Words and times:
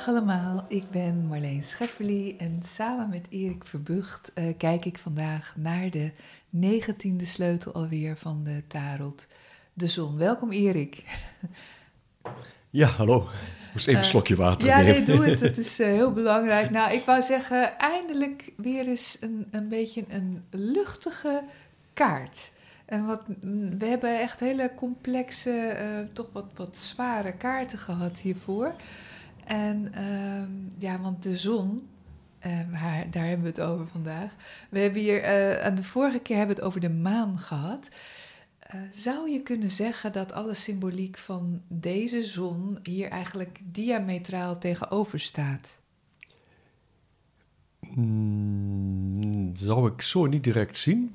Dag 0.00 0.08
allemaal, 0.08 0.64
ik 0.68 0.90
ben 0.90 1.26
Marleen 1.26 1.62
Schefferly 1.62 2.34
en 2.38 2.60
samen 2.66 3.08
met 3.08 3.26
Erik 3.28 3.64
Verbucht 3.64 4.32
uh, 4.34 4.44
kijk 4.56 4.84
ik 4.84 4.98
vandaag 4.98 5.54
naar 5.56 5.90
de 5.90 6.12
negentiende 6.50 7.24
sleutel 7.24 7.72
alweer 7.72 8.16
van 8.16 8.44
de 8.44 8.62
tarot, 8.66 9.26
de 9.72 9.86
zon. 9.86 10.16
Welkom 10.16 10.50
Erik. 10.50 11.02
Ja, 12.70 12.86
hallo. 12.86 13.28
Moest 13.72 13.86
even 13.86 14.00
een 14.00 14.06
uh, 14.06 14.10
slokje 14.10 14.36
water 14.36 14.68
ja, 14.68 14.76
nemen. 14.76 14.92
Ja, 14.92 15.06
nee, 15.06 15.16
doe 15.16 15.26
het. 15.26 15.40
Het 15.50 15.58
is 15.58 15.80
uh, 15.80 15.86
heel 15.86 16.12
belangrijk. 16.12 16.70
Nou, 16.70 16.92
ik 16.92 17.04
wou 17.04 17.22
zeggen, 17.22 17.78
eindelijk 17.78 18.52
weer 18.56 18.86
eens 18.86 19.16
een, 19.20 19.46
een 19.50 19.68
beetje 19.68 20.04
een 20.08 20.44
luchtige 20.50 21.42
kaart. 21.92 22.52
En 22.84 23.06
wat, 23.06 23.22
we 23.78 23.86
hebben 23.86 24.20
echt 24.20 24.40
hele 24.40 24.70
complexe, 24.76 26.08
toch 26.12 26.28
wat, 26.32 26.46
wat 26.54 26.78
zware 26.78 27.32
kaarten 27.32 27.78
gehad 27.78 28.18
hiervoor. 28.18 28.74
En 29.50 29.92
uh, 29.94 30.42
ja, 30.78 31.00
want 31.00 31.22
de 31.22 31.36
zon, 31.36 31.88
uh, 32.46 32.72
haar, 32.72 33.10
daar 33.10 33.26
hebben 33.26 33.42
we 33.42 33.48
het 33.48 33.60
over 33.60 33.86
vandaag. 33.86 34.34
We 34.68 34.78
hebben 34.78 35.00
hier, 35.00 35.22
uh, 35.22 35.64
aan 35.64 35.74
de 35.74 35.82
vorige 35.82 36.18
keer 36.18 36.36
hebben 36.36 36.56
we 36.56 36.62
het 36.62 36.70
over 36.70 36.80
de 36.80 36.94
maan 36.94 37.38
gehad. 37.38 37.88
Uh, 38.74 38.80
zou 38.90 39.30
je 39.30 39.42
kunnen 39.42 39.70
zeggen 39.70 40.12
dat 40.12 40.32
alle 40.32 40.54
symboliek 40.54 41.18
van 41.18 41.62
deze 41.68 42.24
zon 42.24 42.78
hier 42.82 43.08
eigenlijk 43.08 43.60
diametraal 43.62 44.58
tegenover 44.58 45.20
staat? 45.20 45.78
Mm, 47.94 49.56
zou 49.56 49.92
ik 49.92 50.02
zo 50.02 50.26
niet 50.26 50.44
direct 50.44 50.78
zien. 50.78 51.14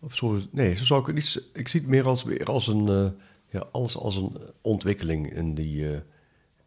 Of 0.00 0.14
zo, 0.14 0.40
nee, 0.50 0.74
zo 0.74 0.84
zou 0.84 1.00
ik 1.00 1.06
het 1.06 1.14
niet. 1.14 1.42
Ik 1.52 1.68
zie 1.68 1.80
het 1.80 1.88
meer 1.88 2.06
als, 2.06 2.24
meer 2.24 2.44
als 2.44 2.66
een, 2.66 3.14
ja, 3.48 3.66
alles 3.72 3.96
als 3.96 4.16
een 4.16 4.36
ontwikkeling 4.60 5.32
in 5.32 5.54
die 5.54 6.02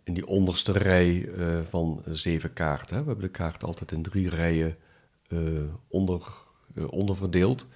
in 0.07 0.13
die 0.13 0.27
onderste 0.27 0.71
rij 0.71 1.13
uh, 1.13 1.59
van 1.69 2.01
zeven 2.05 2.53
kaarten. 2.53 2.95
Hè. 2.95 3.01
We 3.01 3.07
hebben 3.07 3.25
de 3.25 3.31
kaart 3.31 3.63
altijd 3.63 3.91
in 3.91 4.01
drie 4.01 4.29
rijen 4.29 4.77
uh, 5.27 5.63
onder, 5.87 6.27
uh, 6.73 6.91
onderverdeeld. 6.91 7.67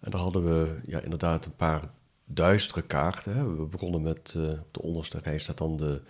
En 0.00 0.10
daar 0.10 0.20
hadden 0.20 0.44
we 0.44 0.80
ja, 0.86 1.00
inderdaad 1.00 1.44
een 1.44 1.56
paar 1.56 1.82
duistere 2.24 2.82
kaarten. 2.82 3.34
Hè. 3.36 3.56
We 3.56 3.64
begonnen 3.64 4.02
met 4.02 4.32
de 4.70 4.82
onderste 4.82 5.18
rij 5.22 5.38
staat 5.38 5.58
dan 5.58 5.76
de, 5.76 6.00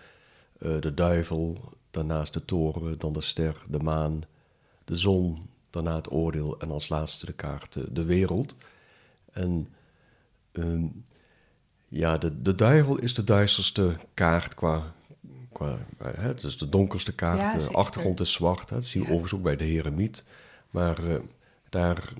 de 0.81 0.95
duivel, 0.95 1.73
daarnaast 1.91 2.33
de 2.33 2.45
toren, 2.45 2.99
dan 2.99 3.13
de 3.13 3.21
ster, 3.21 3.63
de 3.69 3.79
maan, 3.79 4.23
de 4.85 4.97
zon, 4.97 5.49
daarna 5.71 5.95
het 5.95 6.13
oordeel 6.13 6.59
en 6.59 6.71
als 6.71 6.89
laatste 6.89 7.27
de 7.27 7.33
kaart 7.33 7.79
de 7.95 8.05
wereld. 8.05 8.55
En 9.33 9.69
ehm, 10.53 10.87
ja, 11.89 12.19
de, 12.19 12.43
de 12.43 12.55
duivel 12.55 12.99
is 12.99 13.15
de 13.15 13.25
duisterste 13.25 13.97
kaart 14.15 14.55
qua 14.55 14.95
qua, 15.55 15.79
hè, 16.03 16.29
het 16.29 16.43
is 16.43 16.59
de 16.59 16.69
donkerste 16.69 17.13
kaart, 17.13 17.61
de 17.61 17.75
achtergrond 17.75 18.21
is 18.21 18.33
zwart. 18.33 18.71
Hè, 18.71 18.77
dat 18.77 18.85
zie 18.85 19.01
je 19.01 19.07
ja. 19.07 19.13
overigens 19.13 19.41
ook 19.41 19.47
bij 19.47 19.57
de 19.57 19.65
Heremiet. 19.65 20.25
Maar 20.71 21.09
uh, 21.09 21.15
daar, 21.69 22.13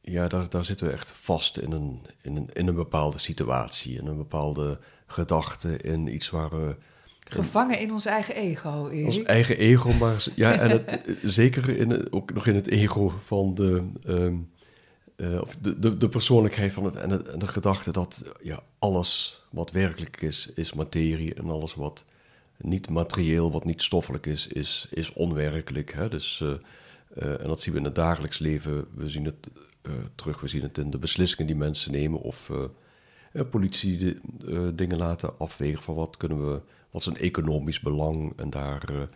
ja, 0.00 0.28
daar, 0.28 0.48
daar 0.48 0.64
zitten 0.64 0.86
we 0.86 0.92
echt 0.92 1.12
vast 1.12 1.58
in 1.58 1.72
een, 1.72 2.06
in, 2.22 2.36
een, 2.36 2.48
in 2.52 2.66
een 2.66 2.74
bepaalde 2.74 3.18
situatie, 3.18 3.98
in 3.98 4.06
een 4.06 4.16
bepaalde 4.16 4.78
gedachte, 5.06 5.76
in 5.76 6.14
iets 6.14 6.30
waar 6.30 6.50
we... 6.50 6.76
Gevangen 7.20 7.78
in 7.78 7.92
ons 7.92 8.04
eigen 8.04 8.34
ego, 8.34 8.88
Erik. 8.88 9.06
Ons 9.06 9.22
eigen 9.22 9.58
ego, 9.58 9.92
maar 9.92 10.24
ja, 10.34 10.52
en 10.52 10.70
het, 10.70 11.00
zeker 11.22 11.76
in, 11.76 12.12
ook 12.12 12.32
nog 12.32 12.46
in 12.46 12.54
het 12.54 12.68
ego 12.68 13.14
van 13.24 13.54
de... 13.54 13.90
Um, 14.06 14.50
uh, 15.16 15.40
of 15.40 15.56
de, 15.56 15.78
de, 15.78 15.96
de, 15.96 16.08
persoonlijkheid 16.08 16.72
van 16.72 16.84
het 16.84 16.96
en, 16.96 17.10
het 17.10 17.28
en 17.28 17.38
de 17.38 17.48
gedachte 17.48 17.92
dat 17.92 18.24
ja, 18.42 18.62
alles 18.78 19.42
wat 19.50 19.70
werkelijk 19.70 20.22
is, 20.22 20.50
is 20.54 20.72
materie 20.72 21.34
en 21.34 21.50
alles 21.50 21.74
wat 21.74 22.04
niet 22.58 22.90
materieel, 22.90 23.52
wat 23.52 23.64
niet 23.64 23.82
stoffelijk 23.82 24.26
is, 24.26 24.46
is, 24.46 24.86
is 24.90 25.12
onwerkelijk. 25.12 25.92
Hè? 25.92 26.08
Dus, 26.08 26.40
uh, 26.40 26.48
uh, 26.48 27.40
en 27.40 27.46
dat 27.46 27.60
zien 27.60 27.72
we 27.72 27.78
in 27.78 27.84
het 27.84 27.94
dagelijks 27.94 28.38
leven. 28.38 28.86
We 28.94 29.08
zien 29.08 29.24
het 29.24 29.48
uh, 29.82 29.92
terug, 30.14 30.40
we 30.40 30.48
zien 30.48 30.62
het 30.62 30.78
in 30.78 30.90
de 30.90 30.98
beslissingen 30.98 31.46
die 31.46 31.56
mensen 31.56 31.92
nemen 31.92 32.20
of 32.20 32.50
politie 33.50 34.20
dingen 34.74 34.96
laten 34.96 35.38
afwegen 35.38 35.82
van 35.82 35.94
wat 35.94 36.16
kunnen 36.16 36.48
we, 36.48 36.60
wat 36.90 37.00
is 37.00 37.06
een 37.06 37.16
economisch 37.16 37.80
belang 37.80 38.32
en 38.36 38.50
daar 38.50 39.08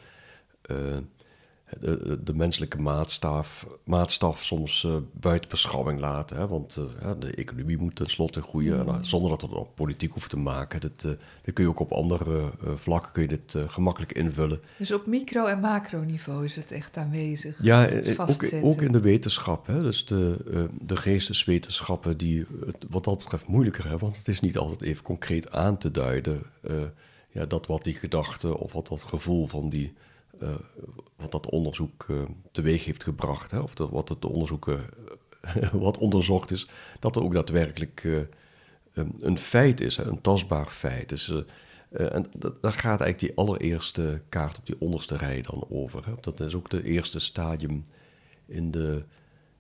de, 1.81 2.21
de, 2.25 2.35
menselijke 2.35 2.79
maatstaf, 2.79 3.67
maatstaf 3.85 4.43
soms 4.43 4.83
uh, 4.83 4.97
buiten 5.13 5.51
beschouwing 5.51 6.01
laten. 6.01 6.37
Hè? 6.37 6.49
Want 6.49 6.77
uh, 6.79 6.85
ja, 7.01 7.15
de 7.15 7.35
economie 7.35 7.79
moet 7.79 7.97
tenslotte 7.97 8.43
groeien, 8.43 8.87
mm. 8.87 9.05
zonder 9.05 9.31
dat 9.31 9.43
het 9.43 9.53
op 9.53 9.75
politiek 9.75 10.13
hoeft 10.13 10.31
te 10.31 10.37
maken. 10.37 10.81
Dat, 10.81 11.05
uh, 11.07 11.13
dat 11.43 11.55
kun 11.55 11.65
je 11.65 11.71
ook 11.71 11.81
op 11.81 11.93
andere 11.93 12.51
vlakken 12.75 13.13
kun 13.13 13.23
je 13.23 13.29
dit 13.29 13.57
gemakkelijk 13.67 14.13
invullen. 14.13 14.61
Dus 14.79 14.93
op 14.93 15.07
micro- 15.07 15.47
en 15.47 15.61
macroniveau 15.61 16.45
is 16.45 16.55
het 16.55 16.71
echt 16.71 16.97
aanwezig? 16.97 17.63
Ja, 17.63 17.89
ook, 18.17 18.45
ook, 18.63 18.83
in 18.83 18.93
de 18.93 19.01
wetenschap. 19.01 19.67
Hè? 19.67 19.83
Dus 19.83 20.05
de, 20.05 20.69
de 20.81 20.97
geesteswetenschappen 20.97 22.17
die 22.17 22.47
het 22.67 22.87
wat 22.91 23.05
dat 23.05 23.19
betreft 23.19 23.47
moeilijker 23.47 23.83
hebben, 23.83 24.01
want 24.01 24.17
het 24.17 24.29
is 24.29 24.41
niet 24.41 24.59
altijd 24.59 24.83
even 24.83 25.03
concreet 25.03 25.51
aan 25.51 25.79
te 25.79 25.91
duiden. 25.91 26.43
ja, 27.31 27.47
dat 27.47 27.67
wat 27.67 27.85
die 27.85 27.95
gedachte 27.95 28.59
of 28.59 28.73
wat 28.73 28.87
dat 28.87 29.03
gevoel 29.03 29.47
van 29.47 29.69
die 29.69 29.93
wat 31.17 31.31
dat 31.31 31.51
onderzoek 31.51 32.07
uh, 32.11 32.23
teweeg 32.53 32.85
heeft 32.85 33.05
gebracht, 33.05 33.51
hè, 33.51 33.59
of 33.59 33.79
wat 33.79 34.09
het 34.09 34.25
onderzoek 34.25 34.67
uh, 34.67 34.81
wat 35.73 35.99
onderzocht 35.99 36.51
is, 36.51 36.69
dat 36.99 37.17
er 37.17 37.23
ook 37.23 37.33
daadwerkelijk 37.33 38.27
een, 39.21 39.39
feit 39.39 39.81
is, 39.81 39.97
een 39.97 40.21
tastbaar 40.21 40.67
feit. 40.67 41.09
Dus, 41.09 41.33
en 41.91 42.31
daar 42.61 42.73
gaat 42.73 43.01
eigenlijk 43.01 43.19
die 43.19 43.35
allereerste 43.35 44.21
kaart 44.29 44.59
op 44.59 44.67
die 44.67 44.81
onderste 44.81 45.17
rij 45.17 45.43
dan 45.43 45.67
over. 45.69 46.07
Hè. 46.07 46.13
Dat 46.21 46.41
is 46.41 46.55
ook 46.55 46.71
de 46.71 46.85
eerste 46.85 47.19
stadium 47.19 47.85
in 48.47 48.71
de, 48.71 49.05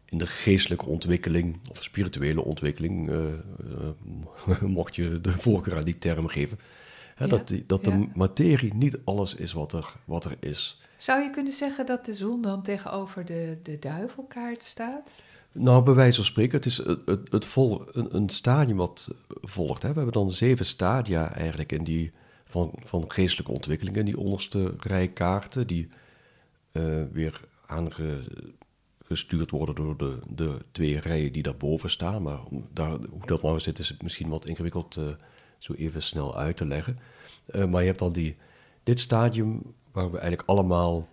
in 0.04 0.18
de 0.18 0.26
geestelijke 0.26 0.86
ontwikkeling 0.86 1.58
of 1.70 1.82
spirituele 1.82 2.44
ontwikkeling, 2.44 3.10
mocht 4.60 4.96
je 4.96 5.20
de 5.20 5.32
voorkeur 5.32 5.78
aan 5.78 5.84
die 5.84 5.98
term 5.98 6.26
geven. 6.26 6.58
Hè, 7.14 7.26
dat 7.26 7.48
die, 7.48 7.64
dat 7.66 7.84
de 7.84 8.08
materie 8.14 8.74
niet 8.74 8.98
alles 9.04 9.34
is 9.34 9.52
wat 9.52 9.72
er, 9.72 9.94
wat 10.04 10.24
er 10.24 10.36
is. 10.40 10.80
Zou 10.96 11.22
je 11.22 11.30
kunnen 11.30 11.52
zeggen 11.52 11.86
dat 11.86 12.04
de 12.04 12.14
zon 12.14 12.42
dan 12.42 12.62
tegenover 12.62 13.24
de, 13.24 13.58
de 13.62 13.78
duivelkaart 13.78 14.62
staat? 14.62 15.10
Nou, 15.52 15.82
bij 15.84 15.94
wijze 15.94 16.16
van 16.16 16.24
spreken, 16.24 16.56
het 16.56 16.66
is 16.66 16.76
het, 16.76 17.00
het, 17.06 17.32
het 17.32 17.44
vol, 17.44 17.82
een, 17.86 18.16
een, 18.16 18.28
stadium 18.28 18.76
wat 18.76 19.14
volgt. 19.26 19.82
Hè. 19.82 19.88
We 19.88 19.94
hebben 19.94 20.12
dan 20.12 20.32
zeven 20.32 20.66
stadia 20.66 21.32
eigenlijk 21.34 21.72
in 21.72 21.84
die, 21.84 22.12
van, 22.44 22.72
van 22.84 23.04
geestelijke 23.10 23.52
ontwikkeling 23.52 23.96
in 23.96 24.04
die 24.04 24.18
onderste 24.18 24.74
rij 24.78 25.08
kaarten, 25.08 25.66
die 25.66 25.88
uh, 26.72 27.02
weer 27.12 27.40
aangestuurd 27.66 29.50
worden 29.50 29.74
door 29.74 29.96
de, 29.96 30.18
de 30.28 30.58
twee 30.72 31.00
rijen 31.00 31.32
die 31.32 31.42
daarboven 31.42 31.90
staan. 31.90 32.22
Maar 32.22 32.40
daar, 32.72 32.90
hoe 32.90 33.26
dat 33.26 33.42
nou 33.42 33.60
zit, 33.60 33.78
is 33.78 33.96
misschien 34.02 34.28
wat 34.28 34.46
ingewikkeld 34.46 34.96
uh, 34.96 35.04
zo 35.62 35.72
even 35.72 36.02
snel 36.02 36.36
uit 36.36 36.56
te 36.56 36.66
leggen. 36.66 36.98
Uh, 37.54 37.64
maar 37.64 37.80
je 37.80 37.86
hebt 37.86 37.98
dan 37.98 38.12
die, 38.12 38.36
dit 38.82 39.00
stadium 39.00 39.74
waar 39.92 40.10
we 40.10 40.18
eigenlijk 40.18 40.48
allemaal 40.48 41.08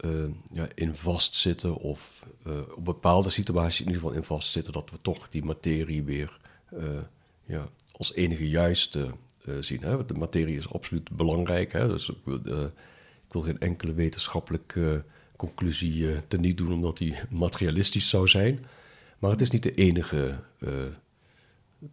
uh, 0.00 0.24
ja, 0.52 0.68
in 0.74 0.94
vastzitten, 0.94 1.76
of 1.76 2.26
uh, 2.46 2.58
op 2.76 2.84
bepaalde 2.84 3.30
situaties 3.30 3.80
in 3.80 3.86
ieder 3.86 4.00
geval 4.00 4.16
in 4.16 4.22
vastzitten, 4.22 4.72
dat 4.72 4.90
we 4.90 4.98
toch 5.02 5.28
die 5.28 5.44
materie 5.44 6.02
weer 6.02 6.40
ja, 7.44 7.68
als 7.92 8.14
enige 8.14 8.48
juiste 8.48 9.10
zien. 9.60 9.82
Hè? 9.82 10.06
De 10.06 10.14
materie 10.14 10.56
is 10.56 10.72
absoluut 10.72 11.10
belangrijk, 11.10 11.72
hè? 11.72 11.88
dus 11.88 12.08
ik 12.08 12.16
wil, 12.24 12.36
ik 13.26 13.32
wil 13.32 13.42
geen 13.42 13.60
enkele 13.60 13.92
wetenschappelijke 13.92 15.04
conclusie 15.36 16.26
teniet 16.26 16.56
doen 16.56 16.72
omdat 16.72 16.98
die 16.98 17.14
materialistisch 17.30 18.08
zou 18.08 18.28
zijn. 18.28 18.66
Maar 19.18 19.30
het 19.30 19.40
is 19.40 19.50
niet 19.50 19.62
de 19.62 19.74
enige, 19.74 20.38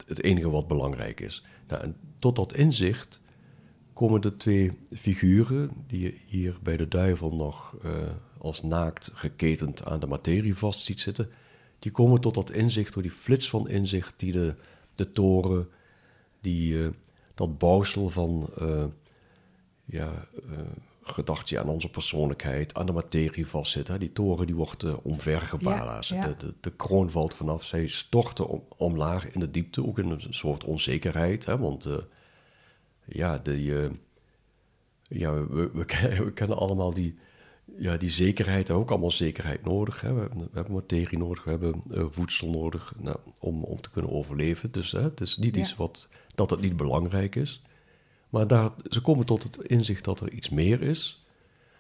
het 0.07 0.23
enige 0.23 0.49
wat 0.49 0.67
belangrijk 0.67 1.19
is. 1.19 1.45
Nou, 1.67 1.93
tot 2.19 2.35
dat 2.35 2.53
inzicht 2.53 3.21
komen 3.93 4.21
de 4.21 4.37
twee 4.37 4.71
figuren 4.93 5.71
die 5.87 6.01
je 6.01 6.13
hier 6.25 6.57
bij 6.63 6.77
de 6.77 6.87
duivel 6.87 7.35
nog 7.35 7.75
eh, 7.83 7.91
als 8.37 8.63
naakt 8.63 9.11
geketend 9.13 9.85
aan 9.85 9.99
de 9.99 10.07
materie 10.07 10.55
vast 10.55 10.79
ziet 10.79 10.99
zitten, 10.99 11.29
die 11.79 11.91
komen 11.91 12.21
tot 12.21 12.33
dat 12.33 12.51
inzicht, 12.51 12.93
door 12.93 13.03
die 13.03 13.11
flits 13.11 13.49
van 13.49 13.69
inzicht 13.69 14.13
die 14.17 14.31
de, 14.31 14.55
de 14.95 15.11
toren, 15.11 15.67
die, 16.41 16.83
eh, 16.83 16.89
dat 17.33 17.57
bouwsel 17.57 18.09
van 18.09 18.49
uh, 18.61 18.85
ja, 19.85 20.27
gedachtje 21.01 21.59
aan 21.59 21.69
onze 21.69 21.89
persoonlijkheid, 21.89 22.73
aan 22.73 22.85
de 22.85 22.91
materie 22.91 23.47
vastzit. 23.47 23.87
Hè. 23.87 23.97
Die 23.97 24.11
toren 24.11 24.45
die 24.45 24.55
wordt 24.55 24.83
uh. 24.83 24.93
Ja, 26.09 26.27
De, 26.27 26.35
de, 26.37 26.53
de, 26.59 26.71
kroon 26.71 27.09
valt 27.09 27.33
vanaf. 27.33 27.63
Zij 27.63 27.87
storten 27.87 28.47
om, 28.47 28.63
omlaag 28.77 29.29
in 29.31 29.39
de 29.39 29.51
diepte, 29.51 29.85
ook 29.85 29.99
in 29.99 30.09
een 30.09 30.27
soort 30.29 30.63
onzekerheid. 30.63 31.45
Hè, 31.45 31.57
want 31.57 31.87
uh, 31.87 31.97
ja, 33.05 33.37
de, 33.37 33.91
ja 35.01 35.33
we, 35.47 35.69
we, 36.23 36.31
kennen 36.33 36.57
allemaal 36.57 36.93
die, 36.93 37.17
ja, 37.77 37.97
die 37.97 38.09
zekerheid. 38.09 38.61
We 38.61 38.65
hebben 38.65 38.83
ook 38.83 38.91
allemaal 38.91 39.11
zekerheid 39.11 39.63
nodig. 39.65 40.01
Hè. 40.01 40.13
We, 40.13 40.19
hebben, 40.19 40.37
we 40.37 40.49
hebben 40.53 40.73
materie 40.73 41.17
nodig, 41.17 41.43
we 41.43 41.49
hebben 41.49 41.83
voedsel 42.13 42.49
nodig 42.49 42.93
nou, 42.97 43.17
om, 43.39 43.63
om 43.63 43.81
te 43.81 43.89
kunnen 43.89 44.11
overleven. 44.11 44.71
Dus 44.71 44.91
hè, 44.91 45.01
het 45.01 45.21
is 45.21 45.37
niet 45.37 45.55
iets 45.55 45.75
wat, 45.75 46.09
dat 46.35 46.49
het 46.49 46.61
niet 46.61 46.77
belangrijk 46.77 47.35
is. 47.35 47.61
Maar 48.29 48.47
daar, 48.47 48.71
ze 48.89 49.01
komen 49.01 49.25
tot 49.25 49.43
het 49.43 49.57
inzicht 49.57 50.03
dat 50.03 50.19
er 50.19 50.31
iets 50.31 50.49
meer 50.49 50.81
is. 50.81 51.25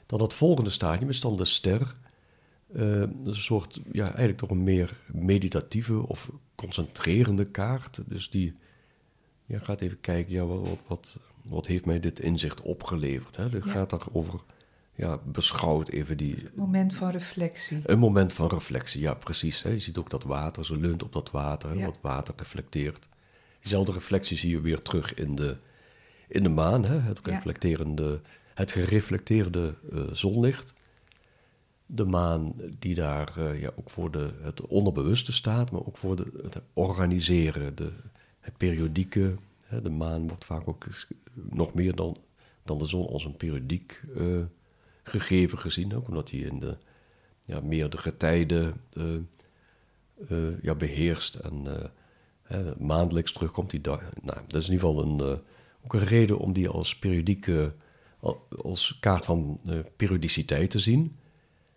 Dan 0.05 0.21
het 0.21 0.33
volgende 0.33 0.69
stadium 0.69 1.09
is 1.09 1.19
dan 1.19 1.37
de 1.37 1.45
ster. 1.45 1.95
Uh, 2.75 3.01
een 3.01 3.35
soort, 3.35 3.79
ja, 3.91 4.03
eigenlijk 4.03 4.37
toch 4.37 4.49
een 4.49 4.63
meer 4.63 4.97
meditatieve 5.11 6.07
of 6.07 6.29
concentrerende 6.55 7.45
kaart. 7.45 8.01
Dus 8.07 8.29
die 8.29 8.55
ja, 9.45 9.59
gaat 9.59 9.81
even 9.81 9.99
kijken, 10.01 10.33
ja, 10.33 10.45
wat, 10.45 10.77
wat, 10.87 11.17
wat 11.41 11.65
heeft 11.65 11.85
mij 11.85 11.99
dit 11.99 12.19
inzicht 12.19 12.61
opgeleverd? 12.61 13.35
Hè? 13.35 13.43
Het 13.43 13.65
ja. 13.65 13.71
gaat 13.71 13.89
daarover, 13.89 14.39
ja, 14.95 15.19
beschouwt 15.25 15.89
even 15.89 16.17
die... 16.17 16.47
Moment 16.53 16.93
van 16.93 17.09
reflectie. 17.09 17.81
Een 17.83 17.99
moment 17.99 18.33
van 18.33 18.49
reflectie, 18.49 19.01
ja, 19.01 19.13
precies. 19.13 19.63
Hè? 19.63 19.69
Je 19.69 19.79
ziet 19.79 19.97
ook 19.97 20.09
dat 20.09 20.23
water, 20.23 20.65
ze 20.65 20.77
leunt 20.77 21.03
op 21.03 21.13
dat 21.13 21.31
water, 21.31 21.77
ja. 21.77 21.85
wat 21.85 21.97
water 22.01 22.33
reflecteert. 22.37 23.07
Diezelfde 23.59 23.91
reflectie 23.91 24.37
zie 24.37 24.49
je 24.49 24.61
weer 24.61 24.81
terug 24.81 25.13
in 25.13 25.35
de 25.35 25.57
in 26.29 26.43
de 26.43 26.49
maan, 26.49 26.85
hè, 26.85 26.99
het, 26.99 27.19
reflecterende, 27.25 28.21
het 28.53 28.71
gereflecteerde 28.71 29.75
uh, 29.93 30.03
zonlicht. 30.11 30.73
De 31.85 32.05
maan 32.05 32.53
die 32.79 32.95
daar 32.95 33.33
uh, 33.37 33.61
ja, 33.61 33.71
ook 33.75 33.89
voor 33.89 34.11
de, 34.11 34.29
het 34.41 34.61
onderbewuste 34.61 35.31
staat, 35.31 35.71
maar 35.71 35.85
ook 35.85 35.97
voor 35.97 36.15
de, 36.15 36.25
het 36.43 36.59
organiseren, 36.73 37.75
de, 37.75 37.91
het 38.39 38.57
periodieke. 38.57 39.35
Hè, 39.65 39.81
de 39.81 39.89
maan 39.89 40.27
wordt 40.27 40.45
vaak 40.45 40.67
ook 40.67 40.87
nog 41.33 41.73
meer 41.73 41.95
dan, 41.95 42.17
dan 42.63 42.77
de 42.77 42.85
zon 42.85 43.07
als 43.07 43.25
een 43.25 43.37
periodiek 43.37 44.01
uh, 44.17 44.43
gegeven 45.03 45.57
gezien, 45.57 45.95
ook 45.95 46.07
omdat 46.07 46.31
hij 46.31 46.39
in 46.39 46.59
de 46.59 46.77
ja, 47.45 47.59
meer 47.59 47.89
de 47.89 47.97
getijden 47.97 48.81
ja, 50.61 50.75
beheerst 50.75 51.35
en 51.35 51.91
maandelijks 52.77 53.31
terugkomt. 53.31 53.69
Die 53.69 53.81
nou, 53.81 53.99
dat 54.47 54.61
is 54.61 54.67
in 54.67 54.73
ieder 54.73 54.87
geval 54.87 55.03
een 55.03 55.41
ook 55.83 55.93
een 55.93 56.03
reden 56.03 56.39
om 56.39 56.53
die 56.53 56.69
als 56.69 56.95
periodieke, 56.95 57.73
als 58.61 58.97
kaart 58.99 59.25
van 59.25 59.59
uh, 59.65 59.79
periodiciteit 59.95 60.69
te 60.69 60.79
zien. 60.79 61.15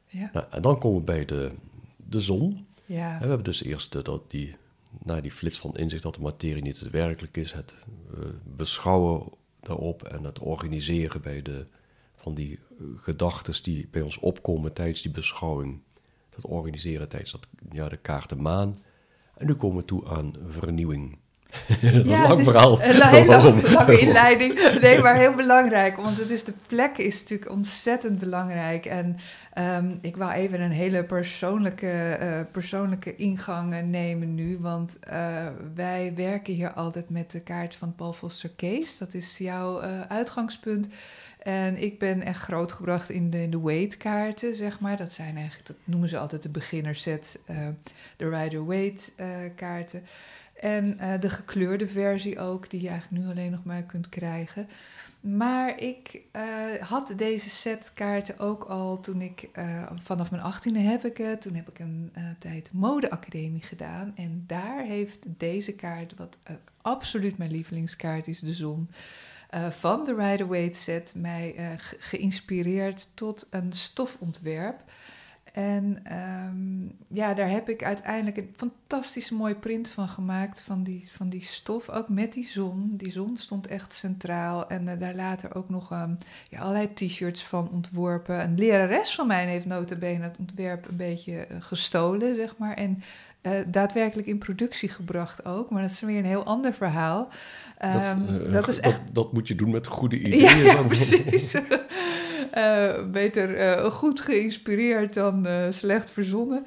Ja. 0.07 0.31
Nou, 0.33 0.47
en 0.51 0.63
dan 0.63 0.79
komen 0.79 0.99
we 0.99 1.05
bij 1.05 1.25
de, 1.25 1.51
de 1.97 2.21
zon. 2.21 2.67
Ja. 2.87 3.13
En 3.13 3.21
we 3.21 3.27
hebben 3.27 3.45
dus 3.45 3.63
eerst 3.63 3.95
uh, 3.95 4.03
dat 4.03 4.31
die, 4.31 4.57
nou, 5.03 5.21
die 5.21 5.31
flits 5.31 5.59
van 5.59 5.77
inzicht 5.77 6.03
dat 6.03 6.15
de 6.15 6.21
materie 6.21 6.63
niet 6.63 6.81
het 6.81 6.91
werkelijk 6.91 7.37
is, 7.37 7.53
het 7.53 7.87
uh, 8.19 8.25
beschouwen 8.57 9.29
daarop 9.61 10.03
en 10.03 10.25
het 10.25 10.39
organiseren 10.39 11.23
bij 11.23 11.43
de, 11.43 11.67
van 12.17 12.35
die 12.35 12.59
gedachten 12.97 13.63
die 13.63 13.89
bij 13.91 14.03
ons 14.03 14.19
opkomen 14.19 14.73
tijdens 14.73 15.03
die 15.03 15.13
beschouwing. 15.13 15.81
Dat 16.29 16.47
organiseren 16.47 17.09
tijdens 17.09 17.33
dat, 17.33 17.47
ja, 17.71 17.89
de 17.89 17.97
kaart 17.97 18.29
de 18.29 18.37
maan. 18.37 18.79
En 19.37 19.47
nu 19.47 19.55
komen 19.55 19.77
we 19.77 19.85
toe 19.85 20.09
aan 20.09 20.35
vernieuwing. 20.47 21.19
Ja, 22.05 22.29
lang 22.29 22.45
verhaal. 22.45 22.83
Een 22.83 23.03
hele 23.03 23.71
lange 23.73 23.99
inleiding. 23.99 24.79
Nee, 24.81 24.99
maar 24.99 25.17
heel 25.17 25.35
belangrijk. 25.35 25.97
Want 25.97 26.19
het 26.19 26.31
is, 26.31 26.45
de 26.45 26.55
plek 26.67 26.99
is 26.99 27.21
natuurlijk 27.21 27.51
ontzettend 27.51 28.19
belangrijk. 28.19 28.87
En 28.87 29.17
um, 29.59 29.95
ik 30.01 30.17
wil 30.17 30.31
even 30.31 30.61
een 30.61 30.71
hele 30.71 31.05
persoonlijke, 31.05 32.19
uh, 32.21 32.41
persoonlijke 32.53 33.17
ingang 33.17 33.83
nemen 33.83 34.35
nu. 34.35 34.59
Want 34.61 34.99
uh, 35.13 35.47
wij 35.75 36.13
werken 36.17 36.55
hier 36.55 36.73
altijd 36.73 37.11
met 37.11 37.31
de 37.31 37.41
kaart 37.41 37.75
van 37.75 37.95
Paul 37.95 38.13
Foster 38.13 38.51
Case. 38.57 38.99
Dat 38.99 39.15
is 39.15 39.39
jouw 39.39 39.83
uh, 39.83 40.01
uitgangspunt. 40.09 40.89
En 41.43 41.83
ik 41.83 41.99
ben 41.99 42.23
echt 42.23 42.41
grootgebracht 42.41 43.11
in 43.11 43.31
de, 43.31 43.43
in 43.43 43.51
de 43.51 43.61
weight-kaarten, 43.61 44.57
zeg 44.57 44.81
maar. 44.81 44.97
Dat 44.97 45.13
zijn 45.13 45.37
eigenlijk, 45.37 45.67
dat 45.67 45.77
noemen 45.85 46.09
ze 46.09 46.19
altijd 46.19 46.43
de 46.43 46.49
beginnerset, 46.49 47.39
de 48.17 48.29
Rider-Waite-kaarten. 48.29 50.03
En 50.63 50.97
uh, 51.01 51.21
de 51.21 51.31
gekleurde 51.31 51.89
versie 51.89 52.39
ook, 52.39 52.71
die 52.71 52.83
je 52.83 52.89
eigenlijk 52.89 53.23
nu 53.23 53.31
alleen 53.31 53.51
nog 53.51 53.65
maar 53.65 53.83
kunt 53.83 54.09
krijgen. 54.09 54.69
Maar 55.21 55.81
ik 55.81 56.21
uh, 56.37 56.75
had 56.81 57.13
deze 57.17 57.51
set 57.51 57.91
kaarten 57.95 58.39
ook 58.39 58.65
al 58.65 59.01
toen 59.01 59.21
ik, 59.21 59.49
uh, 59.59 59.91
vanaf 60.03 60.31
mijn 60.31 60.43
achttiende 60.43 60.79
heb 60.79 61.05
ik 61.05 61.17
het. 61.17 61.43
Toen 61.43 61.55
heb 61.55 61.69
ik 61.69 61.79
een 61.79 62.13
tijd 62.39 62.73
modeacademie 62.73 63.63
gedaan. 63.63 64.13
En 64.17 64.45
daar 64.47 64.85
heeft 64.85 65.19
deze 65.25 65.75
kaart, 65.75 66.15
wat 66.17 66.39
absoluut 66.83 67.39
mijn 67.39 67.51
lievelingskaart 67.51 68.27
is, 68.27 68.39
de 68.39 68.53
zon. 68.53 68.91
van 69.71 70.05
de 70.05 70.15
Rider-Waite 70.15 70.79
set 70.79 71.13
mij 71.17 71.77
geïnspireerd 71.99 73.09
tot 73.15 73.47
een 73.51 73.73
stofontwerp. 73.73 74.81
En 75.53 76.03
um, 76.47 76.93
ja, 77.09 77.35
daar 77.35 77.51
heb 77.51 77.69
ik 77.69 77.85
uiteindelijk 77.85 78.37
een 78.37 78.55
fantastisch 78.57 79.31
mooi 79.31 79.55
print 79.55 79.89
van 79.91 80.09
gemaakt 80.09 80.61
van 80.61 80.83
die, 80.83 81.09
van 81.11 81.29
die 81.29 81.43
stof. 81.43 81.89
Ook 81.89 82.09
met 82.09 82.33
die 82.33 82.47
zon. 82.47 82.95
Die 82.97 83.13
zon 83.13 83.37
stond 83.37 83.67
echt 83.67 83.95
centraal. 83.95 84.69
En 84.69 84.87
uh, 84.87 84.93
daar 84.99 85.15
later 85.15 85.55
ook 85.55 85.69
nog 85.69 85.91
um, 85.91 86.19
ja, 86.51 86.61
allerlei 86.61 86.93
t-shirts 86.95 87.45
van 87.45 87.69
ontworpen. 87.73 88.41
Een 88.41 88.59
lerares 88.59 89.15
van 89.15 89.27
mij 89.27 89.47
heeft 89.47 89.67
nota 89.67 89.97
bene 89.97 90.25
het 90.25 90.39
ontwerp 90.39 90.89
een 90.89 90.97
beetje 90.97 91.47
uh, 91.51 91.57
gestolen, 91.61 92.37
zeg 92.37 92.57
maar. 92.57 92.75
En 92.75 93.03
uh, 93.43 93.53
daadwerkelijk 93.67 94.29
in 94.29 94.39
productie 94.39 94.89
gebracht 94.89 95.45
ook. 95.45 95.71
Maar 95.71 95.83
dat 95.83 95.91
is 95.91 96.01
weer 96.01 96.19
een 96.19 96.25
heel 96.25 96.45
ander 96.45 96.75
verhaal. 96.75 97.29
Um, 97.85 98.27
dat, 98.27 98.53
dat, 98.53 98.69
is 98.69 98.81
echt... 98.81 99.01
dat, 99.05 99.15
dat, 99.15 99.33
moet 99.33 99.49
je 99.49 99.55
doen 99.55 99.71
met 99.71 99.87
goede 99.87 100.19
ideeën. 100.27 100.57
Ja, 100.57 100.73
ja 100.73 100.83
precies. 100.83 101.55
Uh, 102.59 103.11
beter 103.11 103.59
uh, 103.59 103.85
goed 103.85 104.21
geïnspireerd 104.21 105.15
dan 105.15 105.47
uh, 105.47 105.67
slecht 105.69 106.11
verzonnen. 106.11 106.67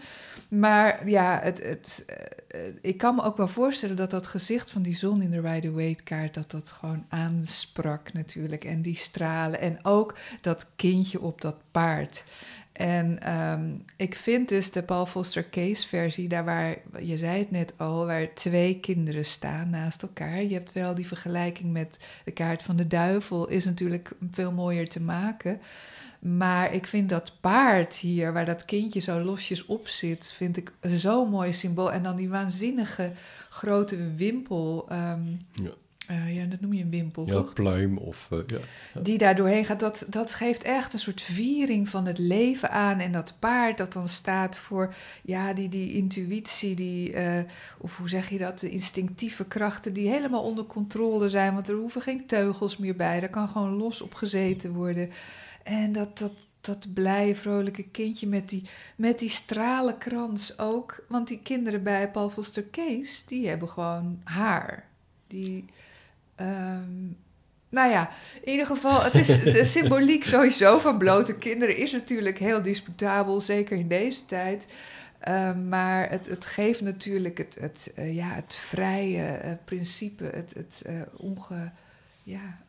Maar 0.49 1.09
ja, 1.09 1.39
het, 1.43 1.63
het, 1.63 2.05
ik 2.81 2.97
kan 2.97 3.15
me 3.15 3.23
ook 3.23 3.37
wel 3.37 3.47
voorstellen 3.47 3.95
dat 3.95 4.11
dat 4.11 4.27
gezicht 4.27 4.71
van 4.71 4.81
die 4.81 4.95
zon 4.95 5.21
in 5.21 5.29
de 5.29 5.41
Rider-Waite-kaart... 5.41 6.33
dat 6.33 6.51
dat 6.51 6.69
gewoon 6.69 7.05
aansprak 7.09 8.13
natuurlijk. 8.13 8.63
En 8.63 8.81
die 8.81 8.95
stralen. 8.95 9.59
En 9.59 9.79
ook 9.81 10.17
dat 10.41 10.65
kindje 10.75 11.21
op 11.21 11.41
dat 11.41 11.57
paard. 11.71 12.23
En 12.75 13.33
um, 13.33 13.83
ik 13.95 14.15
vind 14.15 14.49
dus 14.49 14.71
de 14.71 14.83
Paul 14.83 15.05
Foster 15.05 15.49
Case 15.49 15.87
versie, 15.87 16.27
daar 16.27 16.45
waar, 16.45 16.77
je 16.99 17.17
zei 17.17 17.39
het 17.39 17.51
net 17.51 17.73
al, 17.77 18.05
waar 18.05 18.33
twee 18.33 18.79
kinderen 18.79 19.25
staan 19.25 19.69
naast 19.69 20.01
elkaar. 20.01 20.43
Je 20.43 20.53
hebt 20.53 20.73
wel 20.73 20.95
die 20.95 21.07
vergelijking 21.07 21.71
met 21.71 21.99
de 22.25 22.31
kaart 22.31 22.63
van 22.63 22.75
de 22.75 22.87
duivel, 22.87 23.47
is 23.47 23.65
natuurlijk 23.65 24.11
veel 24.31 24.51
mooier 24.51 24.89
te 24.89 25.01
maken. 25.01 25.61
Maar 26.19 26.73
ik 26.73 26.87
vind 26.87 27.09
dat 27.09 27.33
paard 27.41 27.95
hier, 27.95 28.33
waar 28.33 28.45
dat 28.45 28.65
kindje 28.65 28.99
zo 28.99 29.19
losjes 29.19 29.65
op 29.65 29.87
zit, 29.87 30.31
vind 30.31 30.57
ik 30.57 30.73
zo'n 30.81 31.29
mooi 31.29 31.53
symbool. 31.53 31.91
En 31.91 32.03
dan 32.03 32.15
die 32.15 32.29
waanzinnige 32.29 33.11
grote 33.49 34.13
wimpel. 34.15 34.87
Um, 34.91 35.39
ja. 35.51 35.71
Uh, 36.11 36.35
ja, 36.35 36.45
dat 36.45 36.59
noem 36.61 36.73
je 36.73 36.83
een 36.83 36.89
wimpel, 36.89 37.25
ja, 37.25 37.31
toch? 37.31 37.53
pluim 37.53 37.97
of... 37.97 38.27
Uh, 38.33 38.39
ja, 38.45 38.57
ja, 38.93 39.01
Die 39.01 39.17
daar 39.17 39.35
doorheen 39.35 39.65
gaat, 39.65 39.79
dat, 39.79 40.05
dat 40.07 40.33
geeft 40.33 40.63
echt 40.63 40.93
een 40.93 40.99
soort 40.99 41.21
viering 41.21 41.89
van 41.89 42.05
het 42.05 42.17
leven 42.17 42.71
aan. 42.71 42.99
En 42.99 43.11
dat 43.11 43.33
paard 43.39 43.77
dat 43.77 43.93
dan 43.93 44.07
staat 44.07 44.57
voor, 44.57 44.93
ja, 45.23 45.53
die, 45.53 45.69
die 45.69 45.93
intuïtie, 45.93 46.75
die... 46.75 47.13
Uh, 47.13 47.39
of 47.77 47.97
hoe 47.97 48.09
zeg 48.09 48.29
je 48.29 48.37
dat? 48.37 48.59
De 48.59 48.69
instinctieve 48.69 49.45
krachten 49.45 49.93
die 49.93 50.09
helemaal 50.09 50.43
onder 50.43 50.65
controle 50.65 51.29
zijn. 51.29 51.53
Want 51.53 51.69
er 51.69 51.75
hoeven 51.75 52.01
geen 52.01 52.25
teugels 52.25 52.77
meer 52.77 52.95
bij. 52.95 53.19
Daar 53.19 53.29
kan 53.29 53.47
gewoon 53.47 53.73
los 53.77 54.01
op 54.01 54.13
gezeten 54.13 54.73
worden. 54.73 55.09
En 55.63 55.91
dat, 55.91 56.17
dat, 56.17 56.33
dat 56.61 56.93
blije, 56.93 57.35
vrolijke 57.35 57.83
kindje 57.83 58.27
met 58.27 58.49
die, 58.49 58.63
met 58.95 59.19
die 59.19 59.29
stralenkrans 59.29 60.59
ook. 60.59 61.05
Want 61.07 61.27
die 61.27 61.39
kinderen 61.43 61.83
bij 61.83 62.11
Paul 62.11 62.29
Foster 62.29 62.69
Case, 62.71 63.21
die 63.25 63.47
hebben 63.47 63.69
gewoon 63.69 64.21
haar. 64.23 64.87
Die 65.27 65.65
Um, 66.41 67.17
nou 67.69 67.91
ja, 67.91 68.09
in 68.41 68.51
ieder 68.51 68.65
geval, 68.65 69.03
het 69.03 69.13
is 69.13 69.41
de 69.43 69.63
symboliek 69.75 70.23
sowieso 70.23 70.79
van 70.79 70.97
blote 70.97 71.35
kinderen 71.35 71.77
is 71.77 71.91
natuurlijk 71.91 72.39
heel 72.39 72.61
disputabel, 72.61 73.41
zeker 73.41 73.77
in 73.77 73.87
deze 73.87 74.25
tijd. 74.25 74.65
Um, 75.27 75.67
maar 75.67 76.09
het, 76.09 76.27
het 76.27 76.45
geeft 76.45 76.81
natuurlijk 76.81 77.37
het, 77.37 77.57
het, 77.59 77.91
uh, 77.99 78.15
ja, 78.15 78.27
het 78.33 78.55
vrije 78.55 79.39
uh, 79.45 79.51
principe, 79.65 80.23
het, 80.23 80.53
het 80.53 80.81
uh, 80.89 81.01
onge, 81.17 81.71
ja, 82.23 82.59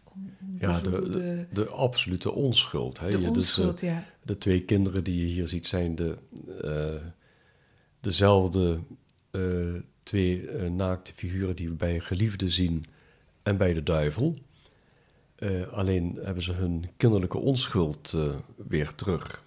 Ja, 0.59 0.81
de, 0.81 0.91
de, 0.91 1.47
de 1.53 1.69
absolute 1.69 2.33
onschuld. 2.33 2.99
Hè? 2.99 3.11
de 3.11 3.21
Je- 3.21 3.31
dus, 3.31 3.59
eh, 3.59 3.65
onschuld, 3.65 3.81
ja. 3.81 4.05
de 4.23 4.39
twee 4.39 4.63
kinderen 4.63 5.05
die 5.05 5.21
je 5.21 5.27
hier 5.27 5.49
ziet 5.49 5.67
zijn 5.67 5.95
de, 5.95 6.17
eh, 6.63 7.03
dezelfde 8.01 8.79
eh, 9.31 9.41
twee 10.03 10.49
eh, 10.51 10.71
naakte 10.71 11.13
figuren 11.15 11.57
die 11.57 11.69
we 11.69 11.75
bij 11.75 11.95
een 11.95 12.03
geliefde 12.03 12.49
zien 12.49 12.85
en 13.47 13.57
bij 13.57 13.73
de 13.73 13.83
duivel. 13.83 14.35
Eh, 15.37 15.69
alleen 15.73 16.19
hebben 16.23 16.43
ze 16.43 16.53
hun 16.53 16.85
kinderlijke 16.97 17.39
onschuld 17.39 18.13
eh, 18.15 18.35
weer 18.69 18.95
terug. 18.95 19.45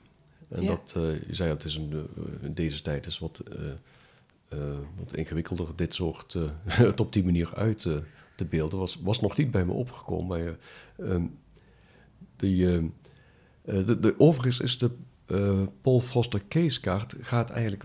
En 0.50 0.62
Ja. 0.64 0.68
dat, 0.68 0.94
eh, 0.98 1.28
je 1.28 1.36
zei 1.36 1.50
het 1.50 1.64
is 1.64 1.76
een, 1.76 2.08
in 2.42 2.54
deze 2.54 2.82
tijd 2.82 3.06
is 3.06 3.20
wat, 3.20 3.42
wat 4.98 5.14
ingewikkelder 5.16 5.76
dit 5.76 5.94
soort 5.94 6.36
het 6.66 7.00
op 7.00 7.14
die 7.14 7.24
manier 7.24 7.56
uit 7.56 7.88
te 8.40 8.46
beelden. 8.46 8.80
Was, 8.80 9.00
was 9.02 9.20
nog 9.20 9.38
niet 9.38 9.52
bij 9.52 9.66
me 9.66 9.72
opgekomen. 9.72 10.28
Maar 10.28 10.40
eh, 10.40 11.14
ehm, 11.14 11.26
die, 12.36 12.74
ehm, 12.74 12.86
eh, 13.66 13.86
de, 13.86 14.00
de, 14.00 14.16
overigens 14.18 14.60
is 14.60 14.78
de 14.78 14.92
Paul 15.82 16.00
Foster 16.00 16.42
Case 16.48 16.80
kaart 16.80 17.16
gaat 17.22 17.50
eigenlijk 17.50 17.84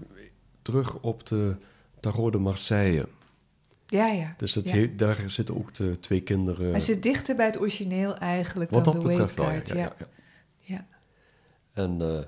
terug 0.63 1.01
op 1.01 1.27
de 1.27 1.57
Tarot 2.01 2.33
de 2.33 2.39
Marseille. 2.39 3.07
Ja, 3.89 4.07
ja. 4.07 4.35
Dus 4.37 4.53
dat 4.53 4.69
Ja. 4.69 4.75
he- 4.75 4.95
daar 4.95 5.23
zitten 5.27 5.57
ook 5.57 5.75
de 5.75 6.01
twee 6.01 6.21
kinderen. 6.21 6.71
Hij 6.71 6.81
zit 6.81 7.03
dichter 7.03 7.37
bij 7.37 7.47
het 7.47 7.61
origineel 7.61 8.17
eigenlijk 8.17 8.71
wat 8.71 8.85
dan 8.85 8.95
dat 8.95 9.03
de 9.03 9.09
betreft 9.09 9.35
wel. 9.35 9.77
Ja, 9.77 9.95
ja. 10.61 10.87
En 11.73 12.01
eh, 12.01 12.23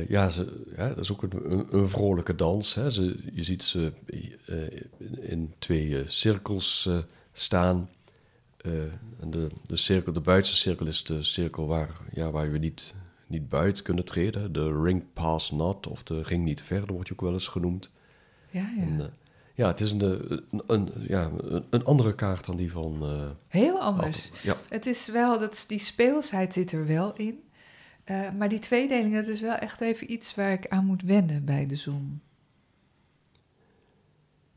eh, 0.00 0.08
ja, 0.08 0.28
ze, 0.28 0.64
ja, 0.76 0.88
dat 0.88 0.98
is 0.98 1.12
ook 1.12 1.22
een, 1.22 1.52
een, 1.52 1.66
een 1.70 1.88
vrolijke 1.88 2.34
dans. 2.34 2.74
Hè. 2.74 2.90
Ze, 2.90 3.18
je 3.32 3.42
ziet 3.42 3.62
ze 3.62 3.92
eh, 4.46 4.62
in, 4.98 5.22
in 5.22 5.54
twee 5.58 6.02
cirkels 6.06 6.88
staan. 7.32 7.88
En 9.20 9.30
de, 9.30 9.48
de, 9.66 9.76
cirkel, 9.76 10.12
de 10.12 10.20
buitenste 10.20 10.56
cirkel 10.56 10.86
is 10.86 11.04
de 11.04 11.22
cirkel 11.22 11.66
waar, 11.66 11.90
ja, 12.12 12.30
waar 12.30 12.50
we 12.52 12.58
niet, 12.58 12.94
niet 13.26 13.48
buiten 13.48 13.84
kunnen 13.84 14.04
treden. 14.04 14.52
De 14.52 14.82
ring 14.82 15.04
pass 15.12 15.50
not, 15.50 15.86
of 15.86 16.02
de 16.02 16.22
ring 16.22 16.44
niet 16.44 16.62
verder, 16.62 16.92
wordt 16.92 17.08
je 17.08 17.14
ook 17.14 17.20
wel 17.20 17.32
eens 17.32 17.48
genoemd. 17.48 17.90
ja, 18.50 18.72
ja. 18.76 18.82
En, 18.82 19.12
ja, 19.58 19.66
het 19.66 19.80
is 19.80 19.90
een, 19.90 20.00
eh, 20.00 20.36
een, 20.50 20.62
een, 20.66 20.88
ja, 21.08 21.30
een, 21.70 21.84
andere 21.84 22.14
kaart 22.14 22.44
dan 22.44 22.56
die 22.56 22.72
van... 22.72 23.02
eh, 23.02 23.30
Heel 23.48 23.80
anders. 23.80 24.30
Ja, 24.42 24.56
Het 24.68 24.86
is 24.86 25.08
wel, 25.08 25.38
dat, 25.38 25.64
die 25.68 25.78
speelsheid 25.78 26.52
zit 26.52 26.72
er 26.72 26.86
wel 26.86 27.12
in. 27.12 27.42
Eh, 28.04 28.30
maar 28.38 28.48
die 28.48 28.58
tweedeling, 28.58 29.14
dat 29.14 29.26
is 29.26 29.40
wel 29.40 29.54
echt 29.54 29.80
even 29.80 30.12
iets 30.12 30.34
waar 30.34 30.52
ik 30.52 30.68
aan 30.68 30.84
moet 30.86 31.02
wennen 31.02 31.44
bij 31.44 31.66
de 31.66 31.76
Zoom. 31.76 32.20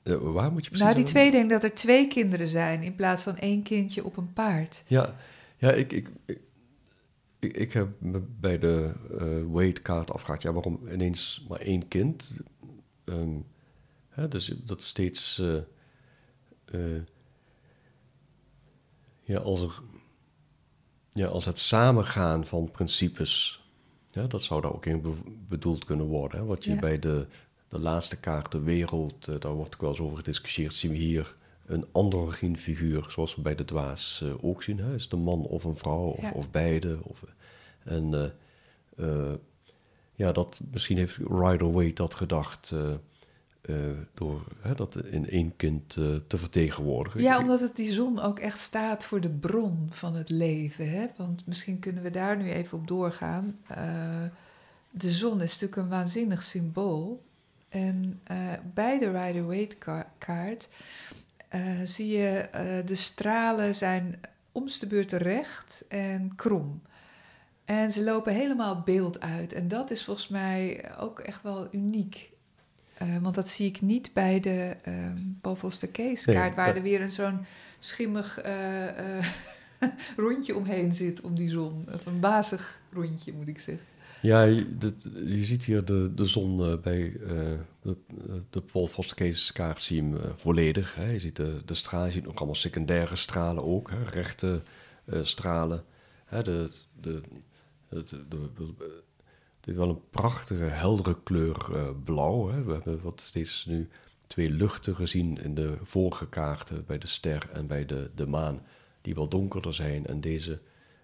Waar 0.04 0.52
moet 0.52 0.64
je 0.64 0.70
precies 0.70 0.86
Nou, 0.86 0.96
die 0.96 1.06
tweedeling, 1.06 1.50
dat 1.50 1.64
er 1.64 1.74
twee 1.74 2.08
kinderen 2.08 2.48
zijn 2.48 2.84
in 2.84 2.96
plaats 2.96 3.24
van 3.24 3.38
één 3.38 3.64
kindje 3.64 4.06
op 4.06 4.18
een 4.18 4.34
paard. 4.34 4.84
Ja, 4.88 5.16
ja 5.58 5.72
ik, 5.72 5.94
ik, 5.94 6.10
ik, 6.26 6.40
ik, 7.40 7.54
ik 7.58 7.74
heb 7.74 7.88
me 8.00 8.22
bij 8.40 8.60
de 8.60 8.94
eh 9.20 9.54
weightkaart 9.54 10.12
afgevraagd, 10.12 10.42
ja, 10.42 10.54
waarom 10.54 10.80
ineens 10.92 11.46
maar 11.50 11.60
één 11.60 11.88
kind? 11.88 12.34
Ehm, 13.06 13.38
hè, 14.12 14.28
dus 14.28 14.54
dat 14.64 14.82
steeds, 14.82 15.40
eh, 15.40 15.56
eh, 16.66 17.02
ja, 19.24 19.40
als 19.40 19.62
er, 19.62 19.82
ja, 21.12 21.28
als 21.28 21.46
het 21.46 21.60
samengaan 21.60 22.46
van 22.46 22.72
principes, 22.72 23.64
ja, 24.12 24.28
dat 24.28 24.44
zou 24.44 24.62
daar 24.62 24.74
ook 24.74 24.86
in 24.86 25.02
be- 25.02 25.32
bedoeld 25.48 25.86
kunnen 25.86 26.06
worden. 26.06 26.40
Hè? 26.40 26.46
Wat 26.46 26.64
je 26.64 26.72
Ja. 26.72 26.80
bij 26.80 27.00
de, 27.00 27.28
de 27.68 27.80
laatste 27.80 28.20
kaart, 28.20 28.52
de 28.52 28.60
wereld, 28.62 29.28
eh, 29.28 29.36
daar 29.40 29.54
wordt 29.54 29.74
ook 29.74 29.82
wel 29.82 29.90
eens 29.90 30.00
over 30.00 30.18
gediscussieerd, 30.18 30.74
zien 30.74 30.92
we 30.92 30.98
hier 30.98 31.36
een 31.66 31.86
androgyn 31.92 32.58
figuur, 32.58 33.06
zoals 33.10 33.36
we 33.36 33.42
bij 33.42 33.56
de 33.56 33.66
dwaas 33.66 34.24
ook 34.42 34.64
zien. 34.64 34.78
Hè? 34.80 34.94
Is 34.94 35.04
het 35.04 35.12
een 35.14 35.20
man 35.20 35.40
of 35.42 35.64
een 35.64 35.78
vrouw 35.78 36.04
of, 36.10 36.22
Ja. 36.22 36.32
of 36.32 36.52
beide? 36.52 37.00
Of, 37.04 37.24
en 37.84 38.34
ja, 40.16 40.32
dat, 40.32 40.62
misschien 40.72 40.98
heeft 40.98 41.18
Rider-Waite 41.18 41.94
dat 41.94 42.14
gedacht 42.14 42.74
eh, 43.72 44.06
door 44.14 44.42
hè, 44.62 44.76
dat 44.76 44.96
in 44.96 45.30
één 45.30 45.56
kind 45.56 45.96
eh, 45.98 46.16
te 46.28 46.38
vertegenwoordigen. 46.38 47.22
Ja, 47.22 47.40
omdat 47.40 47.60
het 47.60 47.76
die 47.76 47.92
zon 47.92 48.20
ook 48.20 48.40
echt 48.40 48.60
staat 48.60 49.04
voor 49.04 49.22
de 49.22 49.30
bron 49.30 49.88
van 49.90 50.16
het 50.16 50.30
leven. 50.30 50.92
Hè? 50.92 51.06
Want 51.18 51.48
misschien 51.48 51.80
kunnen 51.80 52.04
we 52.04 52.12
daar 52.12 52.38
nu 52.38 52.52
even 52.52 52.78
op 52.78 52.88
doorgaan. 52.88 53.60
Eh, 53.68 54.24
de 54.92 55.12
zon 55.12 55.42
is 55.42 55.52
natuurlijk 55.52 55.76
een 55.76 55.90
waanzinnig 55.90 56.44
symbool. 56.44 57.24
En 57.70 58.22
bij 58.74 59.00
de 59.00 59.12
Rider-Waite-kaart 59.12 60.70
zie 61.84 62.08
je 62.08 62.50
de 62.86 62.96
stralen 62.96 63.76
zijn 63.76 64.20
om 64.52 64.66
de 64.80 64.88
beurt 64.88 65.12
recht 65.12 65.84
en 65.88 66.36
krom. 66.36 66.82
En 67.66 67.92
ze 67.92 68.04
lopen 68.04 68.34
helemaal 68.34 68.82
beeld 68.82 69.22
uit. 69.22 69.54
En 69.54 69.68
dat 69.68 69.92
is 69.92 70.04
volgens 70.04 70.28
mij 70.28 70.92
ook 71.00 71.20
echt 71.20 71.44
wel 71.44 71.68
uniek. 71.72 72.31
Eh, 73.02 73.18
want 73.22 73.36
dat 73.36 73.50
zie 73.50 73.68
ik 73.68 73.82
niet 73.82 74.14
bij 74.14 74.40
de 74.40 74.76
ehm 74.84 75.18
Paul 75.42 75.56
Foster 75.56 75.92
Case 75.92 76.30
Nee, 76.30 76.36
kaart, 76.36 76.56
waar 76.56 76.66
dat- 76.68 76.76
er 76.76 76.82
weer 76.82 77.02
een 77.02 77.12
zo'n 77.12 77.40
schimmig 77.80 78.38
eh, 78.40 79.18
eh, 79.20 79.26
rondje 80.18 80.56
omheen 80.56 80.94
zit 80.94 81.22
om 81.22 81.36
die 81.36 81.50
zon. 81.50 81.86
Of 81.94 82.06
een 82.06 82.20
bazig 82.20 82.82
rondje, 82.94 83.34
moet 83.34 83.48
ik 83.48 83.60
zeggen. 83.60 83.86
Ja, 84.22 84.44
je, 84.44 84.78
dit- 84.78 85.08
je 85.26 85.44
ziet 85.44 85.64
hier 85.64 85.86
de, 85.86 86.14
de 86.14 86.26
zon 86.26 86.62
eh, 86.72 86.78
bij 86.82 87.14
de, 87.82 87.96
de 88.50 88.62
Paul 88.62 88.88
Foster 88.88 89.16
Case 89.18 89.54
kaart 89.54 89.82
zie 89.82 89.96
je 89.96 90.02
hem 90.02 90.20
volledig. 90.36 90.96
Hè. 90.96 91.10
Je 91.12 91.20
ziet 91.20 91.36
de, 91.36 91.62
de 91.66 91.74
stralen, 91.74 92.08
je 92.08 92.14
ziet 92.14 92.28
ook 92.28 92.38
allemaal 92.38 92.56
secundaire 92.56 93.16
stralen 93.16 93.64
ook, 93.64 93.90
hè, 93.90 94.04
rechte 94.04 94.62
stralen. 95.22 95.84
Hè, 96.26 96.44
de, 96.44 96.70
de, 97.02 97.22
de, 97.90 98.04
de, 98.08 98.26
de- 98.30 99.04
het 99.62 99.70
is 99.70 99.76
wel 99.76 99.90
een 99.90 100.10
prachtige, 100.10 100.64
heldere 100.64 101.18
kleur 101.24 101.76
eh, 101.76 101.90
blauw. 102.04 102.50
Hè. 102.50 102.64
We 102.64 102.74
hebben 102.74 103.02
wat 103.02 103.22
steeds 103.22 103.66
nu 103.66 103.90
twee 104.28 104.50
luchten 104.50 104.96
gezien 104.96 105.38
in 105.42 105.56
de 105.56 105.78
vorige 105.84 106.28
kaarten, 106.28 106.86
bij 106.86 106.98
de 106.98 107.08
ster 107.08 107.50
en 107.54 107.68
bij 107.68 107.86
de, 107.86 108.12
de 108.16 108.28
maan, 108.28 108.62
die 109.02 109.16
wel 109.16 109.28
donkerder 109.28 109.74
zijn. 109.74 110.08
En 110.08 110.22
deze 110.22 110.60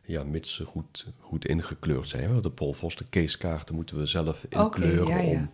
ja, 0.05 0.23
mits 0.23 0.53
ze 0.53 0.65
goed, 0.65 1.07
goed 1.19 1.45
ingekleurd 1.45 2.09
zijn. 2.09 2.33
hè. 2.33 2.41
De 2.41 2.51
Paul 2.51 2.73
Foster 2.73 3.05
Case 3.09 3.37
kaarten 3.37 3.75
moeten 3.75 3.97
we 3.97 4.05
zelf 4.05 4.45
inkleuren 4.49 5.07
ja, 5.07 5.17
ja. 5.19 5.39
om 5.39 5.49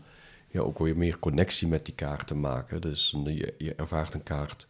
ja, 0.48 0.60
ook 0.60 0.80
weer 0.80 0.98
meer 0.98 1.20
connectie 1.20 1.68
met 1.68 1.86
die 1.86 1.96
kaart 1.96 2.28
te 2.28 2.36
maken. 2.36 2.82
Dus 2.82 3.16
je, 3.26 3.54
je 3.58 3.76
ervaart 3.76 4.14
een 4.14 4.24
kaart 4.24 4.68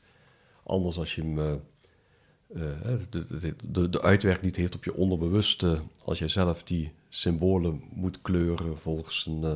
anders 0.63 0.97
als 0.97 1.15
je 1.15 1.21
hem... 1.21 1.39
eh, 1.39 2.93
eh, 2.93 2.99
de, 3.09 3.39
de, 3.39 3.55
de, 3.71 3.89
de 3.89 4.01
uitwerking 4.01 4.45
niet 4.45 4.55
heeft 4.55 4.75
op 4.75 4.83
je 4.83 4.93
onderbewuste... 4.93 5.81
als 6.03 6.19
je 6.19 6.27
zelf 6.27 6.63
die 6.63 6.93
symbolen 7.13 7.83
moet 7.89 8.21
kleuren 8.21 8.77
volgens 8.77 9.25
een, 9.25 9.43
eh, 9.43 9.55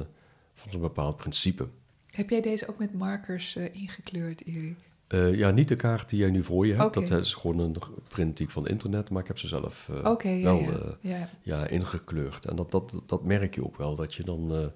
volgens 0.54 0.76
een 0.76 0.82
bepaald 0.82 1.18
principe. 1.18 1.68
Heb 2.18 2.30
jij 2.30 2.42
deze 2.42 2.68
ook 2.68 2.78
met 2.78 2.94
markers 2.94 3.56
eh, 3.56 3.76
ingekleurd, 3.76 4.46
Erik? 4.46 4.78
Eh, 5.08 5.36
ja, 5.36 5.52
niet 5.52 5.68
de 5.68 5.76
kaart 5.76 6.10
die 6.10 6.20
jij 6.20 6.30
nu 6.30 6.44
voor 6.44 6.68
je 6.68 6.74
hebt. 6.74 6.94
Dat 6.94 7.12
is 7.12 7.34
gewoon 7.34 7.60
een 7.60 7.76
print 8.08 8.38
die 8.38 8.46
ik 8.46 8.52
van 8.52 8.68
internet... 8.68 9.10
maar 9.10 9.22
ik 9.22 9.28
heb 9.28 9.38
ze 9.38 9.48
zelf 9.48 9.88
ja, 9.88 10.02
wel... 10.04 10.22
ja. 10.24 10.70
eh, 10.70 10.92
ja. 11.02 11.30
ja, 11.42 11.68
ingekleurd. 11.68 12.46
En 12.46 12.56
dat, 12.56 12.72
dat, 12.72 13.02
dat 13.06 13.24
merk 13.24 13.56
je 13.56 13.66
ook 13.66 13.78
wel, 13.78 13.96
dat 13.96 14.14
je 14.14 14.24
dan 14.24 14.72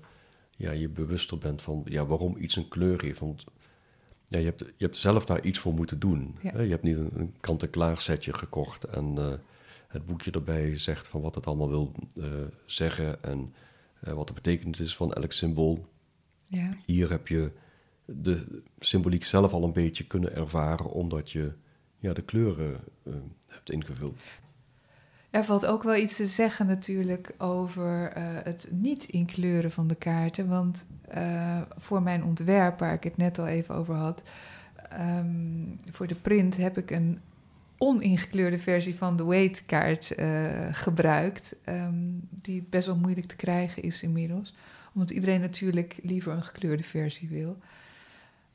ja, 0.57 0.71
je 0.71 0.89
bewuster 0.89 1.37
bent 1.37 1.61
van 1.61 1.81
ja, 1.85 2.05
waarom 2.05 2.37
iets 2.37 2.55
een 2.55 2.67
kleur 2.67 3.01
heeft. 3.01 3.19
Want 3.19 3.43
ja, 4.27 4.37
je, 4.37 4.45
hebt, 4.45 4.59
je 4.59 4.85
hebt 4.85 4.97
zelf 4.97 5.25
daar 5.25 5.41
iets 5.41 5.59
voor 5.59 5.73
moeten 5.73 5.99
doen. 5.99 6.35
Ja. 6.41 6.51
hè. 6.51 6.61
Je 6.61 6.69
hebt 6.69 6.83
niet 6.83 6.97
een, 6.97 7.11
een 7.15 7.33
kant-en-klaar 7.39 7.97
setje 7.97 8.33
gekocht 8.33 8.83
en 8.83 9.15
het 9.91 10.05
boekje 10.05 10.31
erbij 10.31 10.77
zegt 10.77 11.07
van 11.07 11.21
wat 11.21 11.35
het 11.35 11.47
allemaal 11.47 11.69
wil 11.69 11.91
eh, 12.15 12.23
zeggen 12.65 13.23
en 13.23 13.53
eh, 13.99 14.13
wat 14.13 14.27
de 14.27 14.33
betekenis 14.33 14.79
is 14.79 14.95
van 14.95 15.13
elk 15.13 15.31
symbool. 15.31 15.85
ja. 16.47 16.69
Hier 16.85 17.09
heb 17.09 17.27
je 17.27 17.51
de 18.05 18.61
symboliek 18.79 19.23
zelf 19.23 19.53
al 19.53 19.63
een 19.63 19.73
beetje 19.73 20.07
kunnen 20.07 20.35
ervaren, 20.35 20.91
omdat 20.91 21.31
je 21.31 21.51
ja, 21.97 22.13
de 22.13 22.21
kleuren 22.21 22.79
eh, 23.03 23.13
hebt 23.47 23.71
ingevuld. 23.71 24.19
Er 25.29 25.43
valt 25.43 25.65
ook 25.65 25.83
wel 25.83 25.95
iets 25.95 26.15
te 26.15 26.25
zeggen 26.25 26.65
natuurlijk 26.65 27.35
over 27.37 28.11
het 28.43 28.67
niet 28.71 29.05
inkleuren 29.05 29.71
van 29.71 29.87
de 29.87 29.95
kaarten. 29.95 30.47
Want 30.47 30.87
voor 31.75 32.01
mijn 32.01 32.23
ontwerp, 32.23 32.79
waar 32.79 32.93
ik 32.93 33.03
het 33.03 33.17
net 33.17 33.39
al 33.39 33.47
even 33.47 33.75
over 33.75 33.95
had, 33.95 34.23
ehm, 34.89 35.65
voor 35.89 36.07
de 36.07 36.15
print 36.15 36.57
heb 36.57 36.77
ik 36.77 36.91
een 36.91 37.19
oningekleurde 37.81 38.59
versie 38.59 38.95
van 38.95 39.17
de 39.17 39.25
Weight-kaart 39.25 40.11
eh, 40.11 40.67
gebruikt. 40.71 41.55
ehm, 41.63 41.93
die 42.41 42.65
best 42.69 42.85
wel 42.85 42.95
moeilijk 42.95 43.27
te 43.27 43.35
krijgen 43.35 43.83
is 43.83 44.03
inmiddels. 44.03 44.53
Omdat 44.93 45.09
iedereen 45.11 45.41
natuurlijk 45.41 45.95
liever 46.03 46.31
een 46.33 46.43
gekleurde 46.43 46.83
versie 46.83 47.29
wil. 47.29 47.57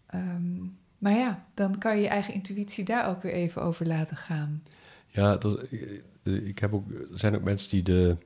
Ehm, 0.06 0.56
maar 0.98 1.12
ja, 1.12 1.44
dan 1.54 1.78
kan 1.78 1.96
je 1.96 2.02
je 2.02 2.08
eigen 2.08 2.34
intuïtie 2.34 2.84
daar 2.84 3.08
ook 3.08 3.22
weer 3.22 3.32
even 3.32 3.62
over 3.62 3.86
laten 3.86 4.16
gaan. 4.16 4.62
Ja, 5.08 5.36
dat, 5.36 5.72
ik- 5.72 6.02
ik 6.22 6.58
heb 6.58 6.72
ook, 6.74 6.90
er 6.90 7.18
zijn 7.18 7.34
ook 7.34 7.42
mensen 7.42 7.70
die 7.70 7.82
de, 7.82 8.16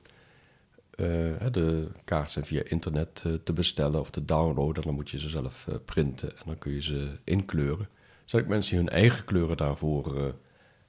eh, 0.97 1.07
hè, 1.39 1.51
de 1.51 1.89
kaart 2.05 2.37
via 2.41 2.63
internet 2.65 3.23
eh, 3.27 3.33
te 3.45 3.53
bestellen 3.53 4.01
of 4.01 4.11
te 4.11 4.25
downloaden. 4.25 4.83
Dan 4.83 4.95
moet 4.95 5.11
je 5.11 5.19
ze 5.21 5.29
zelf 5.29 5.67
eh, 5.69 5.75
printen 5.85 6.29
en 6.37 6.43
dan 6.47 6.59
kun 6.59 6.73
je 6.73 6.83
ze 6.83 7.09
inkleuren. 7.25 7.89
Er 7.91 8.37
zijn 8.37 8.43
ook 8.43 8.49
mensen 8.49 8.71
die 8.77 8.85
hun 8.85 8.93
eigen 8.95 9.25
kleuren 9.25 9.57
daarvoor 9.57 10.17
eh, 10.27 10.33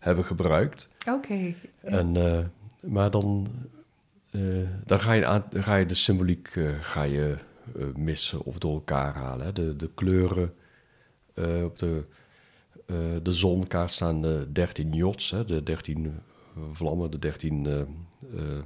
hebben 0.02 0.26
gebruikt. 0.26 0.90
Oké. 1.10 1.54
En, 1.82 2.16
eh, 2.16 2.46
maar 2.82 3.12
dan, 3.12 3.48
eh, 4.32 4.42
dan, 4.86 5.00
ga 5.00 5.14
je 5.14 5.26
aan, 5.26 5.44
ga 5.54 5.76
je 5.76 5.86
de 5.86 5.94
symboliek 5.94 6.48
eh, 6.48 6.70
ga 6.82 7.04
je, 7.04 7.38
missen 7.96 8.44
of 8.44 8.58
door 8.58 8.74
elkaar 8.74 9.16
halen. 9.16 9.46
Hè. 9.46 9.54
De, 9.54 9.76
de 9.76 9.90
kleuren 9.96 10.54
op 11.64 11.80
de, 11.80 12.04
de 13.24 13.32
zonkaart 13.32 13.92
staan 13.92 14.22
de 14.22 14.48
13 14.52 14.94
jots, 14.94 15.32
hè, 15.32 15.46
de 15.46 15.64
13 15.64 16.20
vlammen, 16.72 17.12
de 17.12 17.20
13 17.20 17.66
eh, 17.66 17.80
eh, 17.80 18.60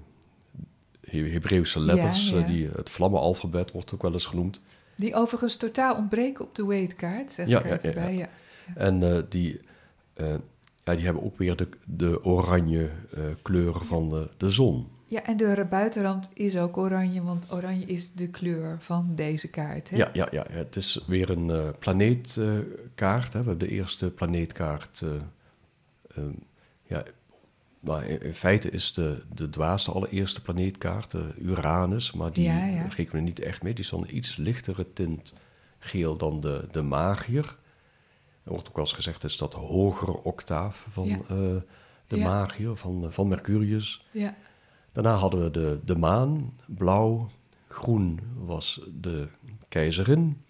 He- 1.02 1.30
Hebreeuwse 1.32 1.80
letters. 1.80 2.30
Ja, 2.30 2.40
ja. 2.40 2.46
die, 2.46 2.70
het 2.76 2.90
vlammenalfabet 2.90 3.72
wordt 3.72 3.94
ook 3.94 4.02
wel 4.02 4.14
eens 4.14 4.26
genoemd. 4.26 4.62
Die 4.96 5.16
overigens 5.16 5.56
totaal 5.58 5.96
ontbreken 5.96 6.46
op 6.46 6.56
de 6.56 6.66
weightkaart, 6.66 7.32
zeg 7.32 7.48
Ja, 7.48 7.60
ik 7.60 7.66
ja, 7.66 7.78
even 7.78 7.90
ja, 7.90 7.96
bij. 8.06 8.16
Ja. 8.16 8.30
En 8.76 9.26
die, 9.30 9.62
ja, 10.86 10.96
die 10.96 11.06
hebben 11.06 11.24
ook 11.24 11.38
weer 11.38 11.56
de, 11.56 11.68
de 11.86 12.24
oranje 12.24 12.90
eh, 13.14 13.24
kleuren 13.42 13.86
van 13.86 14.10
de, 14.10 14.30
de 14.38 14.50
zon. 14.50 14.88
ja, 15.06 15.24
en 15.24 15.38
de 15.38 15.66
buitenrand 15.70 16.30
is 16.34 16.58
ook 16.58 16.78
oranje, 16.78 17.24
want 17.24 17.52
oranje 17.52 17.86
is 17.86 18.14
de 18.14 18.28
kleur 18.30 18.78
van 18.80 19.12
deze 19.16 19.48
kaart. 19.48 19.90
Hè? 19.90 19.98
Ja, 19.98 20.10
ja, 20.14 20.28
ja, 20.32 20.46
het 20.50 20.76
is 20.76 21.04
weer 21.08 21.30
een 21.30 21.50
eh, 21.50 21.70
planeetkaart. 21.80 23.32
We 23.32 23.38
hebben 23.38 23.58
de 23.58 23.68
eerste 23.70 24.10
planeetkaart. 24.12 25.02
ehm, 26.16 26.32
ja, 26.84 27.04
maar 27.80 28.06
in, 28.08 28.22
in 28.22 28.34
feite 28.34 28.70
is 28.70 28.94
de, 28.94 29.22
de 29.34 29.50
dwaas 29.50 29.86
de 29.86 29.92
allereerste 29.92 30.42
planeetkaart, 30.42 31.14
Uranus. 31.40 32.12
Maar 32.14 32.32
die 32.34 32.44
Ja, 32.44 32.66
ja. 32.66 32.88
rekenen 32.96 33.12
we 33.24 33.30
niet 33.30 33.40
echt 33.40 33.64
mee. 33.64 33.74
Die 33.74 33.84
is 33.84 33.90
dan 33.90 34.02
een 34.02 34.16
iets 34.18 34.36
lichtere 34.36 34.94
tint 34.94 35.34
geel 35.80 36.18
dan 36.18 36.40
de, 36.42 36.68
de 36.72 36.82
magier. 36.82 37.58
Er 38.46 38.52
wordt 38.52 38.68
ook 38.68 38.76
wel 38.76 38.86
eens 38.86 38.94
gezegd, 38.94 39.24
is 39.24 39.38
dat 39.38 39.54
hogere 39.54 40.24
octaaf 40.24 40.88
van 40.92 41.08
Ja. 41.08 41.16
eh, 41.16 41.56
de 42.08 42.18
Ja. 42.18 42.24
magier, 42.24 42.76
van, 42.76 43.06
eh, 43.06 43.10
van 43.12 43.28
Mercurius. 43.28 44.06
Ja. 44.12 44.36
Daarna 44.92 45.14
hadden 45.14 45.44
we 45.44 45.52
de, 45.52 45.80
de 45.86 45.96
maan, 45.96 46.52
blauw, 46.66 47.30
groen 47.68 48.20
was 48.38 48.82
de 49.02 49.28
keizerin. 49.68 50.44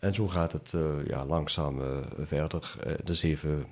En 0.00 0.14
zo 0.14 0.28
gaat 0.28 0.52
het 0.52 0.72
eh, 0.74 1.06
ja, 1.06 1.24
langzaam 1.26 1.80
verder. 2.18 2.74
De 3.04 3.14
zeven 3.14 3.66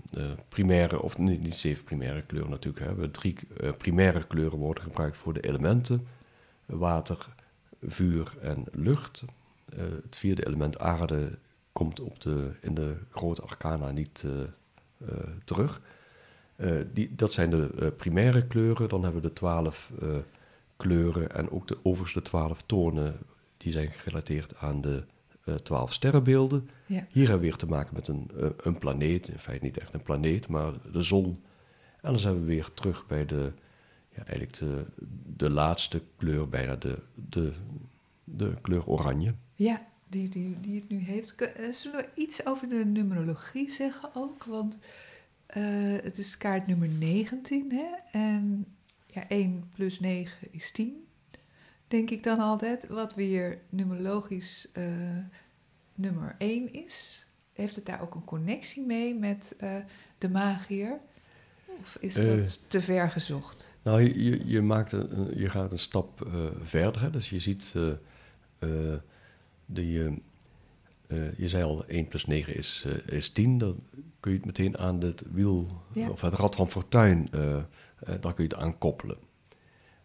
primaire, 0.48 1.02
of 1.02 1.18
niet, 1.18 1.42
niet 1.42 1.54
zeven 1.56 1.84
primaire 1.84 2.22
kleuren 2.22 2.50
natuurlijk. 2.50 2.84
Hè. 2.86 2.94
We 2.94 3.10
drie 3.10 3.36
primaire 3.78 4.24
kleuren 4.26 4.58
worden 4.58 4.82
gebruikt 4.84 5.16
voor 5.16 5.32
de 5.32 5.40
elementen. 5.40 6.06
Water, 6.66 7.28
vuur 7.82 8.34
en 8.40 8.64
lucht. 8.72 9.22
Het 9.74 10.16
vierde 10.16 10.46
element 10.46 10.78
aarde 10.78 11.38
komt 11.76 12.00
op 12.00 12.20
de, 12.20 12.50
in 12.60 12.74
de 12.74 12.96
grote 13.10 13.42
arcana 13.42 13.90
niet 13.90 14.26
eh, 14.26 14.42
eh, 15.08 15.28
terug. 15.44 15.80
Eh, 16.56 16.80
die, 16.92 17.14
dat 17.14 17.32
zijn 17.32 17.50
de 17.50 17.92
primaire 17.96 18.46
kleuren. 18.46 18.88
Dan 18.88 19.02
hebben 19.02 19.22
we 19.22 19.28
de 19.28 19.34
twaalf 19.34 19.92
kleuren 20.76 21.30
en 21.34 21.50
ook 21.50 21.68
de 21.68 21.78
overste 21.82 22.22
twaalf 22.22 22.62
tonen. 22.62 23.18
Die 23.56 23.72
zijn 23.72 23.90
gerelateerd 23.90 24.56
aan 24.56 24.80
de 24.80 25.04
twaalf 25.62 25.92
sterrenbeelden. 25.92 26.68
Ja. 26.86 27.06
Hier 27.10 27.22
hebben 27.28 27.40
we 27.40 27.46
weer 27.46 27.56
te 27.56 27.66
maken 27.66 27.94
met 27.94 28.08
een, 28.08 28.30
een 28.56 28.78
planeet. 28.78 29.28
In 29.28 29.38
feite 29.38 29.64
niet 29.64 29.78
echt 29.78 29.94
een 29.94 30.02
planeet, 30.02 30.48
maar 30.48 30.72
de 30.92 31.02
zon. 31.02 31.44
En 32.00 32.10
dan 32.10 32.18
zijn 32.18 32.34
we 32.34 32.44
weer 32.44 32.68
terug 32.74 33.06
bij 33.06 33.26
de, 33.26 33.52
ja, 34.08 34.24
eigenlijk 34.24 34.52
de, 34.52 34.84
de 35.36 35.50
laatste 35.50 36.02
kleur, 36.16 36.48
bijna 36.48 36.76
de, 36.76 36.98
de, 37.14 37.52
de 38.24 38.54
kleur 38.62 38.86
oranje. 38.86 39.34
Ja, 39.54 39.86
die, 40.08 40.28
die, 40.28 40.60
die 40.60 40.80
het 40.80 40.88
nu 40.88 40.98
heeft. 40.98 41.34
Eh, 41.34 41.72
Zullen 41.72 41.96
we 41.96 42.08
iets 42.22 42.46
over 42.46 42.68
de 42.68 42.84
numerologie 42.84 43.70
zeggen 43.70 44.10
ook? 44.14 44.44
Want 44.44 44.78
eh, 45.46 45.62
het 46.02 46.18
is 46.18 46.36
kaart 46.36 46.66
nummer 46.66 46.88
19, 46.88 47.72
hè? 47.72 48.18
En 48.18 48.66
ja, 49.06 49.28
1 49.28 49.70
plus 49.74 50.00
9 50.00 50.48
is 50.50 50.70
10, 50.70 51.06
denk 51.88 52.10
ik 52.10 52.22
dan 52.22 52.38
altijd. 52.38 52.86
Wat 52.86 53.14
weer 53.14 53.58
numerologisch 53.68 54.68
eh, 54.72 54.84
nummer 55.94 56.34
1 56.38 56.72
is. 56.72 57.26
Heeft 57.52 57.76
het 57.76 57.86
daar 57.86 58.00
ook 58.00 58.14
een 58.14 58.24
connectie 58.24 58.82
mee 58.82 59.14
met 59.14 59.56
de 60.18 60.28
magier? 60.28 60.98
Of 61.80 61.96
is 62.00 62.14
dat 62.14 62.60
te 62.68 62.82
ver 62.82 63.10
gezocht? 63.10 63.72
Nou, 63.82 64.20
je, 64.46 64.62
maakt 64.62 64.92
een, 64.92 65.38
je 65.38 65.48
gaat 65.48 65.72
een 65.72 65.78
stap 65.78 66.28
verder. 66.62 67.02
Hè? 67.02 67.10
Dus 67.10 67.30
je 67.30 67.38
ziet, 67.38 67.74
eh, 69.74 70.06
eh, 70.06 71.38
je 71.38 71.48
zei 71.48 71.64
al, 71.64 71.84
1 71.86 72.08
plus 72.08 72.26
9 72.26 72.54
is, 72.56 72.84
eh, 72.86 73.16
is 73.16 73.30
10. 73.30 73.58
Dan 73.58 73.76
kun 74.20 74.30
je 74.30 74.36
het 74.36 74.46
meteen 74.46 74.78
aan 74.78 75.00
het 75.00 75.22
wiel, 75.32 75.66
Ja. 75.92 76.10
of 76.10 76.20
het 76.20 76.32
rad 76.32 76.54
van 76.54 76.68
fortuin, 76.70 77.28
daar 77.30 78.34
kun 78.34 78.34
je 78.36 78.42
het 78.42 78.54
aan 78.54 78.78
koppelen. 78.78 79.16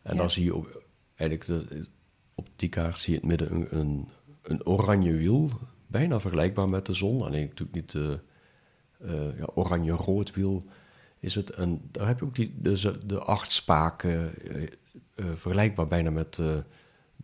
En 0.02 0.14
Ja. 0.14 0.20
dan 0.20 0.30
zie 0.30 0.44
je 0.44 0.56
ook, 0.56 0.82
eigenlijk 1.16 1.70
de, 1.70 1.88
op 2.36 2.48
die 2.56 2.70
kaart 2.70 3.00
zie 3.00 3.14
je 3.14 3.22
in 3.22 3.30
het 3.30 3.40
midden 3.40 3.58
een, 3.58 3.80
een, 3.80 4.08
een 4.44 4.66
oranje 4.66 5.14
wiel, 5.14 5.50
bijna 5.88 6.20
vergelijkbaar 6.20 6.70
met 6.70 6.86
de 6.86 6.94
zon. 6.94 7.22
Alleen 7.22 7.48
natuurlijk 7.48 7.74
niet 7.76 7.92
de 7.92 8.20
ja, 9.38 9.48
oranje-rood 9.54 10.34
wiel 10.36 10.64
is 11.20 11.36
het. 11.36 11.50
En 11.50 11.82
daar 11.92 12.08
heb 12.08 12.20
je 12.20 12.26
ook 12.26 12.36
die, 12.36 12.54
de, 12.62 13.06
de 13.06 13.20
acht 13.20 13.52
spaken, 13.52 14.32
vergelijkbaar 15.16 15.86
bijna 15.86 16.10
met 16.10 16.40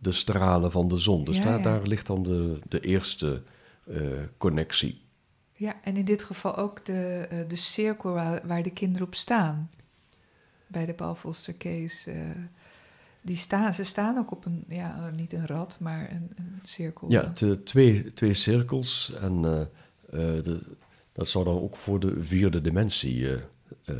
de 0.00 0.12
stralen 0.12 0.70
van 0.70 0.88
de 0.88 0.96
zon. 0.96 1.24
Dus 1.24 1.36
Ja, 1.36 1.42
daar, 1.44 1.56
ja. 1.56 1.62
daar 1.62 1.82
ligt 1.86 2.06
dan 2.06 2.22
de, 2.22 2.58
de 2.68 2.80
eerste 2.80 3.42
eh, 3.86 4.00
connectie. 4.36 5.00
Ja, 5.52 5.74
en 5.82 5.96
in 5.96 6.04
dit 6.04 6.22
geval 6.22 6.56
ook 6.56 6.84
de, 6.84 7.26
eh, 7.30 7.38
de 7.48 7.56
cirkel 7.56 8.12
waar, 8.12 8.46
waar 8.46 8.62
de 8.62 8.70
kinderen 8.70 9.06
op 9.06 9.14
staan. 9.14 9.70
Bij 10.66 10.86
de 10.86 10.94
Paul 10.94 11.14
Foster 11.14 11.56
Case. 11.56 12.10
eh, 12.10 12.20
die 13.20 13.36
staan, 13.36 13.74
ze 13.74 13.84
staan 13.84 14.18
ook 14.18 14.30
op 14.30 14.44
een, 14.44 14.64
ja, 14.68 15.10
niet 15.10 15.32
een 15.32 15.46
rad, 15.46 15.76
maar 15.80 16.10
een, 16.10 16.32
een 16.36 16.58
cirkel. 16.62 17.10
Ja, 17.10 17.32
twee, 17.64 18.12
twee 18.12 18.34
cirkels. 18.34 19.14
En 19.20 19.42
de, 20.12 20.60
dat 21.12 21.28
zou 21.28 21.44
dan 21.44 21.60
ook 21.60 21.76
voor 21.76 22.00
de 22.00 22.22
vierde 22.22 22.60
dimensie 22.60 23.28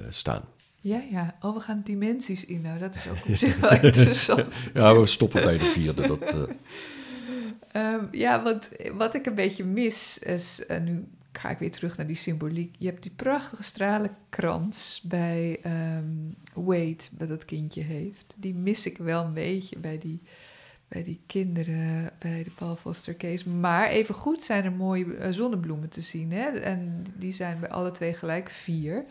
staan. 0.08 0.42
Ja, 0.88 1.02
ja. 1.10 1.34
Oh, 1.40 1.54
we 1.54 1.60
gaan 1.60 1.80
dimensies 1.84 2.44
in. 2.44 2.60
Nou, 2.60 2.78
dat 2.78 2.94
is 2.94 3.08
ook 3.08 3.26
op 3.28 3.34
zich 3.44 3.60
wel 3.60 3.82
interessant. 3.82 4.44
Ja, 4.74 4.98
we 4.98 5.06
stoppen 5.06 5.42
bij 5.42 5.58
de 5.58 5.64
vierde. 5.64 6.06
Dat, 6.06 6.20
eh, 6.20 6.42
Ehm, 7.72 8.04
ja, 8.10 8.42
want 8.42 8.70
wat 8.92 9.14
ik 9.14 9.26
een 9.26 9.34
beetje 9.34 9.64
mis 9.64 10.18
is, 10.18 10.66
en 10.66 10.84
nu 10.84 11.04
ga 11.32 11.50
ik 11.50 11.58
weer 11.58 11.70
terug 11.70 11.96
naar 11.96 12.06
die 12.06 12.16
symboliek. 12.16 12.74
Je 12.78 12.86
hebt 12.86 13.02
die 13.02 13.12
prachtige 13.16 13.62
stralenkrans 13.62 15.00
bij 15.04 15.58
ehm 15.62 16.04
Wade, 16.54 16.96
wat 17.18 17.28
dat 17.28 17.44
kindje 17.44 17.82
heeft. 17.82 18.34
Die 18.36 18.54
mis 18.54 18.86
ik 18.86 18.98
wel 18.98 19.24
een 19.24 19.32
beetje 19.32 19.78
bij 19.78 19.98
die, 19.98 20.20
bij 20.88 21.04
die 21.04 21.20
kinderen, 21.26 22.10
bij 22.18 22.44
de 22.44 22.50
Paul 22.50 22.76
Foster 22.76 23.16
Case. 23.16 23.48
Maar 23.48 23.88
even 23.88 24.14
goed 24.14 24.42
zijn 24.42 24.64
er 24.64 24.72
mooie 24.72 25.16
eh, 25.16 25.32
zonnebloemen 25.32 25.88
te 25.88 26.00
zien. 26.00 26.32
Hè? 26.32 26.48
En 26.48 27.06
die 27.16 27.32
zijn 27.32 27.60
bij 27.60 27.70
alle 27.70 27.90
twee 27.90 28.14
gelijk 28.14 28.50
vier. 28.50 29.04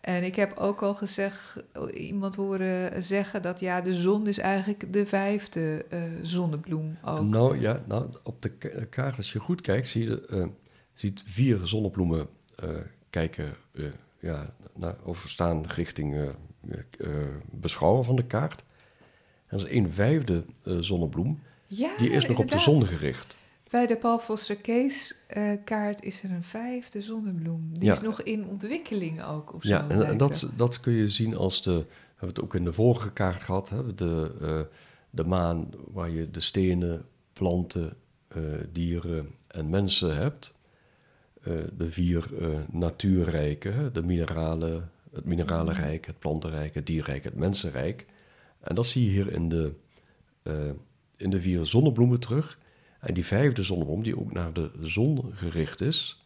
En 0.00 0.24
ik 0.24 0.36
heb 0.36 0.56
ook 0.56 0.82
al 0.82 0.94
gezegd, 0.94 1.64
iemand 1.94 2.36
horen 2.36 3.02
zeggen 3.02 3.42
dat 3.42 3.60
ja, 3.60 3.80
de 3.80 3.94
zon 3.94 4.26
is 4.26 4.38
eigenlijk 4.38 4.92
de 4.92 5.06
vijfde 5.06 5.84
eh, 5.90 6.02
zonnebloem 6.22 6.98
ook. 7.04 7.22
Nou 7.22 7.60
ja, 7.60 7.82
nou, 7.86 8.06
op 8.22 8.42
de 8.42 8.48
ka- 8.48 8.84
kaart, 8.90 9.16
als 9.16 9.32
je 9.32 9.38
goed 9.38 9.60
kijkt, 9.60 9.88
zie 9.88 10.04
je 10.04 10.26
eh, 10.26 10.46
ziet 10.94 11.22
vier 11.26 11.58
zonnebloemen 11.64 12.28
eh, 12.56 12.68
kijken, 13.10 13.54
ja, 14.20 14.54
naar, 14.74 14.96
of 15.04 15.24
staan 15.28 15.64
richting 15.66 16.30
beschouwen 17.50 18.04
van 18.04 18.16
de 18.16 18.24
kaart. 18.26 18.64
En 19.46 19.58
dat 19.58 19.66
is 19.66 19.76
een 19.76 19.90
vijfde 19.92 20.44
zonnebloem, 20.64 21.40
Ja, 21.66 21.96
die 21.96 22.10
is 22.10 22.26
nog 22.26 22.38
op 22.38 22.50
de 22.50 22.58
zon 22.58 22.84
gericht. 22.84 23.36
Bij 23.70 23.86
de 23.86 23.96
Paul 23.96 24.18
Foster 24.18 24.56
Case 24.56 25.14
eh, 25.26 25.52
kaart 25.64 26.02
is 26.02 26.22
er 26.22 26.30
een 26.30 26.42
vijfde 26.42 27.02
zonnebloem. 27.02 27.70
Die 27.72 27.84
Ja. 27.84 27.92
is 27.92 28.00
nog 28.00 28.22
in 28.22 28.46
ontwikkeling 28.46 29.22
ook 29.22 29.54
of 29.54 29.62
zo. 29.62 29.68
Ja, 29.68 29.88
en, 29.88 30.06
en 30.06 30.16
dat, 30.16 30.48
dat 30.56 30.80
kun 30.80 30.92
je 30.92 31.08
zien 31.08 31.36
als 31.36 31.62
de, 31.62 31.72
we 31.72 31.84
hebben 32.10 32.28
het 32.28 32.40
ook 32.42 32.54
in 32.54 32.64
de 32.64 32.72
vorige 32.72 33.12
kaart 33.12 33.42
gehad, 33.42 33.68
hè, 33.68 33.94
de, 33.94 34.30
eh, 34.40 34.60
de 35.10 35.24
maan 35.24 35.68
waar 35.92 36.10
je 36.10 36.30
de 36.30 36.40
stenen, 36.40 37.04
planten, 37.32 37.96
eh, 38.28 38.42
dieren 38.72 39.30
en 39.48 39.70
mensen 39.70 40.16
hebt. 40.16 40.56
De 41.76 41.90
vier 41.90 42.28
natuurrijken, 42.70 43.74
hè, 43.74 43.90
de 43.92 44.02
mineralen, 44.02 44.90
het 45.12 45.24
mineralenrijk, 45.24 46.06
het 46.06 46.18
plantenrijk, 46.18 46.74
het 46.74 46.86
dierrijk, 46.86 47.24
het 47.24 47.34
mensenrijk. 47.34 48.06
En 48.60 48.74
dat 48.74 48.86
zie 48.86 49.04
je 49.04 49.10
hier 49.10 49.32
in 49.32 49.48
de, 49.48 49.72
in 51.16 51.30
de 51.30 51.40
vier 51.40 51.66
zonnebloemen 51.66 52.20
terug. 52.20 52.58
En 52.98 53.14
die 53.14 53.26
vijfde 53.26 53.62
zonnebloem, 53.62 54.02
die 54.02 54.18
ook 54.18 54.32
naar 54.32 54.52
de 54.52 54.70
zon 54.80 55.30
gericht 55.34 55.80
is, 55.80 56.24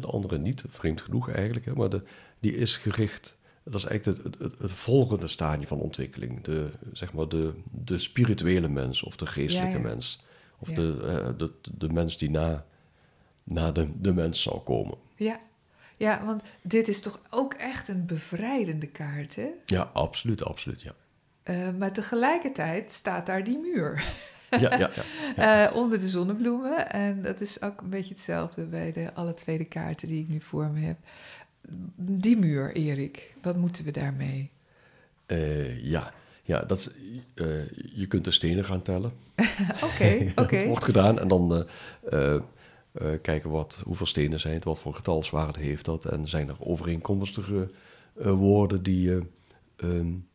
de 0.00 0.06
andere 0.06 0.38
niet, 0.38 0.64
vreemd 0.68 1.00
genoeg 1.00 1.30
eigenlijk, 1.30 1.74
maar 1.74 1.88
de, 1.88 2.02
die 2.38 2.56
is 2.56 2.76
gericht. 2.76 3.36
Dat 3.64 3.74
is 3.74 3.84
eigenlijk 3.84 4.24
het, 4.24 4.38
het, 4.38 4.58
het 4.58 4.72
volgende 4.72 5.26
stadium 5.26 5.68
van 5.68 5.80
ontwikkeling. 5.80 6.42
De, 6.42 6.70
zeg 6.92 7.12
maar 7.12 7.28
de, 7.28 7.52
de 7.70 7.98
spirituele 7.98 8.68
mens 8.68 9.02
of 9.02 9.16
de 9.16 9.26
geestelijke 9.26 9.70
Ja, 9.70 9.76
ja. 9.76 9.82
mens. 9.88 10.22
Of 10.58 10.68
Ja. 10.68 10.74
de, 10.74 10.98
eh, 11.06 11.38
de, 11.38 11.52
de 11.78 11.88
mens 11.88 12.18
die 12.18 12.30
na, 12.30 12.66
na 13.42 13.72
de, 13.72 14.00
de 14.00 14.12
mens 14.12 14.42
zou 14.42 14.58
komen. 14.58 14.98
Ja. 15.16 15.40
Ja, 15.96 16.24
want 16.24 16.42
dit 16.62 16.88
is 16.88 17.00
toch 17.00 17.20
ook 17.30 17.54
echt 17.54 17.88
een 17.88 18.06
bevrijdende 18.06 18.86
kaart, 18.86 19.34
hè? 19.36 19.48
Ja, 19.64 19.90
absoluut, 19.92 20.44
absoluut, 20.44 20.82
ja. 20.82 20.94
Uh, 21.44 21.70
maar 21.78 21.92
tegelijkertijd 21.92 22.92
staat 22.92 23.26
daar 23.26 23.44
die 23.44 23.58
muur. 23.58 23.92
Ja, 24.60 24.90
ja. 25.36 25.68
Uh, 25.68 25.76
onder 25.76 26.00
de 26.00 26.08
zonnebloemen. 26.08 26.90
En 26.90 27.22
dat 27.22 27.40
is 27.40 27.62
ook 27.62 27.80
een 27.80 27.90
beetje 27.90 28.14
hetzelfde 28.14 28.66
bij 28.66 28.92
de 28.92 29.14
alle 29.14 29.34
tweede 29.34 29.64
kaarten 29.64 30.08
die 30.08 30.22
ik 30.22 30.28
nu 30.28 30.40
voor 30.40 30.66
me 30.66 30.80
heb. 30.80 30.96
Die 31.96 32.38
muur, 32.38 32.72
Erik, 32.72 33.34
wat 33.42 33.56
moeten 33.56 33.84
we 33.84 33.90
daarmee? 33.90 34.50
Uh, 35.26 35.84
ja, 35.84 36.12
ja 36.42 36.60
dat 36.60 36.78
is, 36.78 36.90
je 37.94 38.06
kunt 38.06 38.24
de 38.24 38.30
stenen 38.30 38.64
gaan 38.64 38.82
tellen. 38.82 39.12
Oké, 39.92 40.32
oké. 40.36 40.56
dat 40.56 40.64
wordt 40.72 40.84
gedaan 40.84 41.18
en 41.18 41.28
dan 41.28 41.66
kijken 43.22 43.50
wat, 43.50 43.80
hoeveel 43.84 44.06
stenen 44.06 44.40
zijn 44.40 44.54
het, 44.54 44.64
wat 44.64 44.78
voor 44.78 44.94
getalswaarde 44.94 45.60
heeft 45.60 45.84
dat. 45.84 46.04
En 46.04 46.28
zijn 46.28 46.48
er 46.48 46.56
overeenkomstige 46.58 47.70
woorden 48.14 48.82
die... 48.82 49.18
Um, 49.76 50.26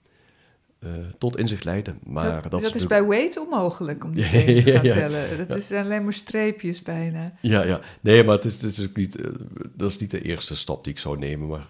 uh, 0.80 0.92
tot 1.18 1.38
inzicht 1.38 1.64
leiden. 1.64 2.00
Maar 2.04 2.42
dat, 2.42 2.52
dat, 2.52 2.62
dat 2.62 2.76
is, 2.76 2.88
bij 2.88 3.06
weight 3.06 3.38
onmogelijk 3.38 4.04
om 4.04 4.14
die 4.14 4.24
stenen 4.30 4.64
te 4.64 4.72
gaan 4.72 4.82
tellen. 4.82 5.48
Dat 5.48 5.58
is 5.58 5.72
alleen 5.72 6.04
maar 6.04 6.14
streepjes 6.14 6.82
bijna. 6.82 7.34
Ja, 7.42 7.64
ja. 7.64 7.82
Nee, 8.02 8.24
maar 8.24 8.36
het 8.36 8.46
is, 8.46 8.62
het 8.62 8.72
is 8.72 8.88
ook 8.88 8.96
niet, 8.96 9.20
uh, 9.20 9.26
dat 9.74 9.90
is 9.90 9.98
niet 9.98 10.12
de 10.12 10.22
eerste 10.22 10.56
stap 10.56 10.84
die 10.84 10.94
ik 10.94 11.00
zou 11.00 11.18
nemen. 11.18 11.48
Maar 11.48 11.68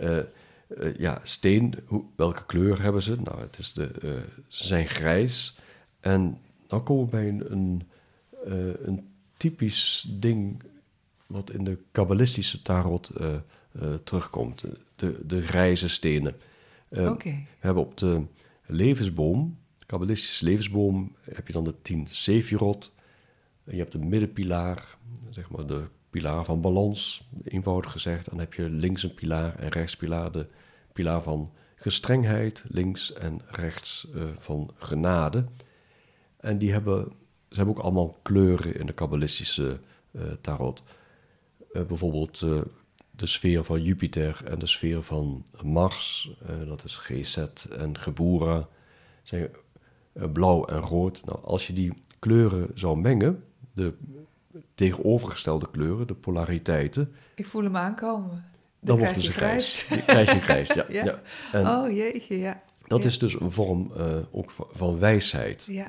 uh, 0.00 0.18
ja, 0.98 1.20
steen, 1.22 1.74
hoe, 1.86 2.04
welke 2.16 2.46
kleur 2.46 2.82
hebben 2.82 3.02
ze? 3.02 3.16
Nou, 3.20 3.40
het 3.40 3.58
is 3.58 3.72
de, 3.72 3.90
ze 4.48 4.66
zijn 4.66 4.86
grijs. 4.86 5.56
En 6.00 6.38
dan 6.66 6.82
komen 6.82 7.04
we 7.04 7.10
bij 7.10 7.28
een, 7.28 7.52
een, 7.52 7.82
een 8.84 9.08
typisch 9.36 10.06
ding 10.10 10.62
wat 11.26 11.50
in 11.50 11.64
de 11.64 11.78
kabbalistische 11.92 12.62
tarot 12.62 13.10
terugkomt. 14.04 14.64
De, 14.96 15.20
de 15.26 15.42
grijze 15.42 15.88
stenen. 15.88 16.36
Uh, 16.90 17.10
okay. 17.10 17.32
We 17.32 17.66
hebben 17.66 17.82
op 17.82 17.96
de 17.96 18.22
levensboom, 18.66 19.58
de 19.78 19.86
kabbalistische 19.86 20.44
levensboom, 20.44 21.16
heb 21.20 21.46
je 21.46 21.52
dan 21.52 21.64
de 21.64 21.74
tien 21.82 22.06
Sefirot. 22.06 22.94
Je 23.64 23.76
hebt 23.76 23.92
de 23.92 23.98
middenpilaar, 23.98 24.96
zeg 25.30 25.50
maar 25.50 25.66
de 25.66 25.84
pilaar 26.10 26.44
van 26.44 26.60
balans, 26.60 27.28
eenvoudig 27.44 27.92
gezegd. 27.92 28.30
Dan 28.30 28.38
heb 28.38 28.54
je 28.54 28.70
links 28.70 29.02
een 29.02 29.14
pilaar 29.14 29.58
en 29.58 29.68
rechts 29.68 29.96
pilaar, 29.96 30.32
de 30.32 30.46
pilaar 30.92 31.22
van 31.22 31.52
gestrengheid, 31.76 32.64
links 32.68 33.12
en 33.12 33.40
rechts 33.46 34.08
uh, 34.14 34.24
van 34.38 34.70
genade. 34.76 35.44
En 36.36 36.58
die 36.58 36.72
hebben, 36.72 37.12
ze 37.48 37.56
hebben 37.56 37.74
ook 37.76 37.82
allemaal 37.82 38.18
kleuren 38.22 38.78
in 38.78 38.86
de 38.86 38.92
kabbalistische 38.92 39.80
uh, 40.10 40.22
tarot. 40.40 40.82
bijvoorbeeld 41.72 42.44
de 43.18 43.26
sfeer 43.26 43.64
van 43.64 43.82
Jupiter 43.82 44.40
en 44.44 44.58
de 44.58 44.66
sfeer 44.66 45.02
van 45.02 45.44
Mars, 45.62 46.30
uh, 46.42 46.68
dat 46.68 46.84
is 46.84 46.96
GZ 46.96 47.36
en 47.78 47.98
Gebura, 47.98 48.68
zijn 49.22 49.48
uh, 50.12 50.24
blauw 50.32 50.64
en 50.64 50.80
rood. 50.80 51.24
Nou, 51.24 51.38
als 51.44 51.66
je 51.66 51.72
die 51.72 51.92
kleuren 52.18 52.70
zou 52.74 52.98
mengen, 52.98 53.44
de 53.72 53.92
tegenovergestelde 54.74 55.70
kleuren, 55.70 56.06
de 56.06 56.14
polariteiten. 56.14 57.12
Ik 57.34 57.46
voel 57.46 57.62
hem 57.62 57.76
aankomen. 57.76 58.44
Dan, 58.80 58.98
wordt 58.98 59.20
ze 59.20 59.32
grijs. 59.32 59.82
grijs. 59.82 60.04
krijg 60.04 60.32
je 60.32 60.40
grijs, 60.40 60.68
ja. 60.68 60.86
ja. 60.98 61.04
ja. 61.04 61.20
En 61.52 61.68
oh 61.68 61.92
jeetje, 61.92 62.38
ja. 62.38 62.62
Dat 62.86 63.00
ja. 63.00 63.06
is 63.06 63.18
dus 63.18 63.40
een 63.40 63.50
vorm 63.50 63.90
uh, 63.96 64.16
ook 64.30 64.50
van, 64.50 64.66
van 64.70 64.98
wijsheid. 64.98 65.68
Ja. 65.70 65.86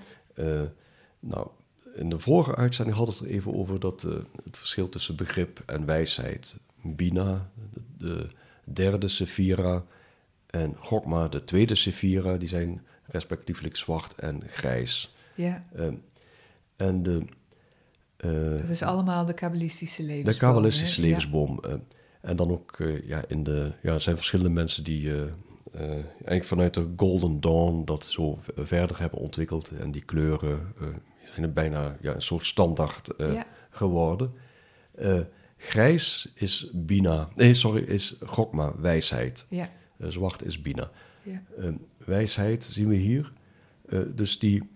nou, 1.20 1.48
in 1.96 2.10
de 2.10 2.20
vorige 2.20 2.56
uitzending 2.56 2.98
hadden 2.98 3.16
we 3.16 3.22
het 3.22 3.30
er 3.30 3.36
even 3.36 3.54
over 3.54 3.80
dat, 3.80 4.02
het 4.44 4.58
verschil 4.58 4.90
tussen 4.90 5.16
begrip 5.16 5.62
en 5.66 5.86
wijsheid. 5.86 6.58
Bina, 6.82 7.52
de 7.98 8.28
derde 8.64 9.08
Sephira, 9.08 9.86
en 10.50 10.76
Gokma, 10.76 11.28
de 11.28 11.44
tweede 11.44 11.76
Sephira, 11.76 12.38
die 12.38 12.48
zijn 12.48 12.82
respectievelijk 13.06 13.76
zwart 13.76 14.16
en 14.16 14.44
grijs. 14.48 15.16
Ja. 15.36 15.64
Uh, 15.76 15.88
en 16.76 17.04
de... 17.04 17.22
Uh, 18.26 18.62
dat 18.62 18.70
is 18.70 18.84
allemaal 18.84 19.26
de 19.26 19.34
kabbalistische 19.34 20.04
levensboom. 20.04 20.34
De 20.34 20.40
kabbalistische 20.40 21.02
levensboom. 21.02 21.60
Ja. 21.62 21.70
Uh, 21.70 21.76
en 22.22 22.36
dan 22.36 22.52
ook, 22.52 22.78
ja, 23.04 23.24
in 23.28 23.44
de... 23.44 23.72
Ja, 23.82 23.94
er 23.94 24.02
zijn 24.02 24.16
verschillende 24.16 24.50
mensen 24.50 24.84
die 24.84 25.14
eigenlijk 25.72 26.44
vanuit 26.44 26.74
de 26.74 26.94
Golden 26.96 27.42
Dawn 27.42 27.86
dat 27.86 28.04
zo 28.04 28.40
verder 28.56 29.00
hebben 29.00 29.20
ontwikkeld. 29.20 29.70
En 29.70 29.92
die 29.92 30.06
kleuren 30.06 30.74
zijn 31.32 31.44
er 31.44 31.54
bijna 31.54 31.98
ja, 32.02 32.16
een 32.16 32.22
soort 32.22 32.46
standaard 32.46 33.10
ja. 33.18 33.46
geworden. 33.70 34.34
Grijs 35.62 36.32
is 36.36 36.70
Bina. 36.74 37.30
Nee, 37.36 37.54
sorry, 37.54 37.84
is 37.84 38.16
Gokma, 38.26 38.74
wijsheid. 38.78 39.46
Ja. 39.50 39.70
Uh, 39.98 40.08
zwart 40.08 40.46
is 40.46 40.62
Bina. 40.62 40.92
Ja. 41.24 41.42
Uh, 41.60 41.70
wijsheid 42.06 42.64
zien 42.64 42.88
we 42.88 42.96
hier. 42.96 43.32
Uh, 43.90 44.00
dus 44.16 44.40
die 44.40 44.70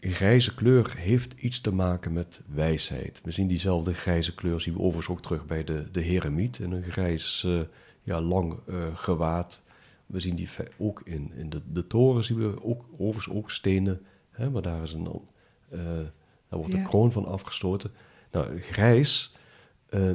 grijze 0.00 0.54
kleur 0.54 0.94
heeft 0.96 1.32
iets 1.32 1.60
te 1.60 1.70
maken 1.70 2.12
met 2.12 2.42
wijsheid. 2.54 3.20
We 3.24 3.30
zien 3.30 3.46
diezelfde 3.48 3.94
grijze 3.94 4.34
kleur, 4.34 4.60
zien 4.60 4.74
we 4.74 4.80
overigens 4.80 5.08
ook 5.08 5.22
terug 5.22 5.46
bij 5.46 5.64
de, 5.64 5.90
de 5.92 6.00
heremiet. 6.00 6.58
In 6.58 6.72
een 6.72 6.82
grijs, 6.82 7.46
ja, 8.02 8.20
lang 8.20 8.58
gewaad. 8.94 9.62
We 10.06 10.20
zien 10.20 10.34
die 10.36 10.48
ook 10.78 11.00
in, 11.04 11.32
in 11.36 11.50
de, 11.50 11.62
de 11.72 11.86
toren, 11.86 12.24
zien 12.24 12.38
we 12.38 12.64
ook, 12.64 12.84
overigens 12.98 13.36
ook 13.36 13.50
stenen. 13.50 14.02
Hè, 14.30 14.50
maar 14.50 14.62
daar, 14.62 14.82
is 14.82 14.92
een, 14.92 15.04
daar 15.68 16.12
wordt 16.48 16.72
Ja. 16.72 16.78
de 16.78 16.82
kroon 16.82 17.12
van 17.12 17.26
afgestoten. 17.26 17.90
Nou, 18.30 18.60
grijs 18.60 19.35
uh, 19.90 20.10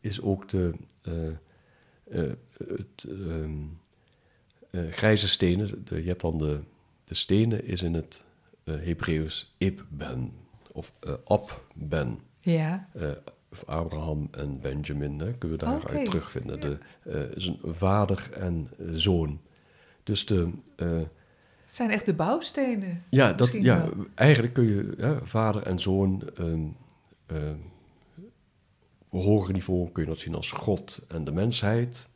is 0.00 0.20
ook 0.20 0.48
de, 0.48 0.72
uh, 1.08 1.26
uh, 2.12 2.32
het, 2.66 3.06
ehm, 3.08 3.62
grijze 4.90 5.28
stenen. 5.28 5.84
De, 5.84 6.02
je 6.02 6.08
hebt 6.08 6.20
dan 6.20 6.38
de, 6.38 6.60
de 7.04 7.14
stenen 7.14 7.64
is 7.64 7.82
in 7.82 7.94
het 7.94 8.24
Hebreeuws 8.64 9.54
Ibben 9.58 10.32
of 10.72 10.92
Abben. 11.24 12.18
Ja. 12.40 12.88
of 13.50 13.64
Abraham 13.64 14.28
en 14.30 14.60
Benjamin, 14.60 15.18
hè, 15.18 15.32
kunnen 15.34 15.58
we 15.58 15.64
daaruit 15.64 16.04
terugvinden. 16.04 16.60
ja. 16.60 16.78
De, 17.10 17.30
is 17.34 17.46
een 17.46 17.74
vader 17.74 18.28
en 18.32 18.68
zoon. 18.90 19.40
Dus 20.02 20.26
de, 20.26 20.50
Het 20.76 21.08
zijn 21.70 21.90
echt 21.90 22.06
de 22.06 22.14
bouwstenen. 22.14 23.02
ja, 23.08 23.32
dat, 23.32 23.52
ja, 23.52 23.76
wel. 23.78 24.06
eigenlijk 24.14 24.54
kun 24.54 24.64
je 24.64 24.94
ja, 24.96 25.20
vader 25.22 25.62
en 25.62 25.78
zoon. 25.78 26.22
ehm, 26.36 26.66
ehm, 27.26 27.56
hoger 29.22 29.52
niveau 29.52 29.90
kun 29.92 30.02
je 30.02 30.08
dat 30.08 30.18
zien 30.18 30.34
als 30.34 30.50
God 30.50 31.06
en 31.08 31.24
de 31.24 31.32
mensheid. 31.32 32.08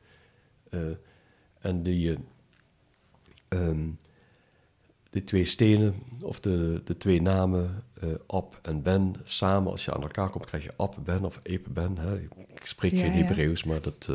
Eh, 0.70 0.80
en 1.58 1.82
die, 1.82 2.18
ehm, 3.48 3.90
die 5.10 5.24
twee 5.24 5.44
stenen, 5.44 5.94
of 6.20 6.40
de, 6.40 6.80
de 6.84 6.96
twee 6.96 7.22
namen, 7.22 7.84
eh 8.00 8.08
Ab 8.26 8.58
en 8.62 8.82
Ben, 8.82 9.14
samen 9.24 9.70
als 9.70 9.84
je 9.84 9.94
aan 9.94 10.02
elkaar 10.02 10.30
komt, 10.30 10.44
krijg 10.44 10.62
je 10.62 10.72
Ab 10.76 10.96
Ben 11.04 11.24
of 11.24 11.38
Epe 11.42 11.70
Ben. 11.70 11.98
Hè? 11.98 12.20
Ik 12.54 12.64
spreek 12.64 12.92
Ja, 12.92 13.00
geen 13.00 13.16
ja. 13.16 13.24
Hebreeuws, 13.24 13.64
maar 13.64 13.80
dat, 13.80 14.10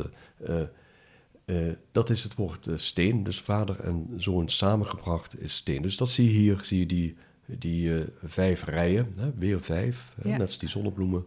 dat 1.92 2.10
is 2.10 2.24
het 2.24 2.36
woord 2.36 2.68
steen. 2.76 3.24
Dus 3.24 3.40
vader 3.40 3.80
en 3.80 4.08
zoon 4.18 4.50
samengebracht 4.50 5.42
is 5.42 5.56
steen. 5.56 5.82
Dus 5.82 5.98
dat 5.98 6.10
zie 6.10 6.26
je 6.26 6.40
hier, 6.40 6.60
zie 6.64 6.80
je 6.80 6.86
die, 6.86 7.16
die 7.46 8.06
vijf 8.24 8.64
rijen, 8.64 9.14
hè? 9.18 9.32
weer 9.36 9.62
vijf, 9.62 10.14
hè? 10.22 10.30
Ja. 10.30 10.38
net 10.38 10.48
als 10.48 10.58
die 10.58 10.70
zonnebloemen, 10.70 11.26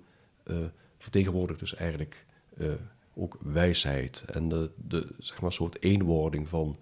vertegenwoordigt 0.99 1.61
dus 1.61 1.75
eigenlijk 1.75 2.25
eh, 2.59 2.69
ook 3.15 3.39
wijsheid. 3.41 4.25
En 4.33 4.49
de, 4.49 4.71
de 4.77 5.15
zeg 5.19 5.41
maar, 5.41 5.53
soort 5.53 5.83
eenwording 5.83 6.49
van 6.49 6.79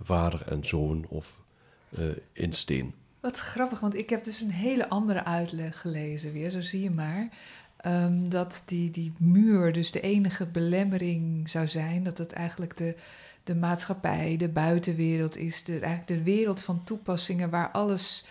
vader 0.00 0.42
en 0.42 0.64
zoon 0.64 1.06
of 1.08 1.40
eh, 1.88 2.04
in 2.32 2.52
steen. 2.52 2.94
Wat 3.20 3.38
grappig, 3.38 3.80
want 3.80 3.94
ik 3.94 4.10
heb 4.10 4.24
dus 4.24 4.40
een 4.40 4.50
hele 4.50 4.88
andere 4.88 5.24
uitleg 5.24 5.80
gelezen 5.80 6.32
weer, 6.32 6.50
zo 6.50 6.60
zie 6.60 6.82
je 6.82 6.90
maar. 6.90 7.28
Ehm, 7.76 8.28
dat 8.28 8.62
die, 8.66 8.90
die 8.90 9.12
muur 9.18 9.72
dus 9.72 9.90
de 9.90 10.00
enige 10.00 10.46
belemmering 10.46 11.48
zou 11.48 11.66
zijn. 11.66 12.04
Dat 12.04 12.18
het 12.18 12.32
eigenlijk 12.32 12.76
de, 12.76 12.96
de 13.44 13.54
maatschappij, 13.54 14.36
de 14.36 14.48
buitenwereld 14.48 15.36
is. 15.36 15.64
De, 15.64 15.72
eigenlijk 15.72 16.06
de 16.06 16.22
wereld 16.22 16.60
van 16.60 16.84
toepassingen 16.84 17.50
waar 17.50 17.70
alles, 17.70 18.24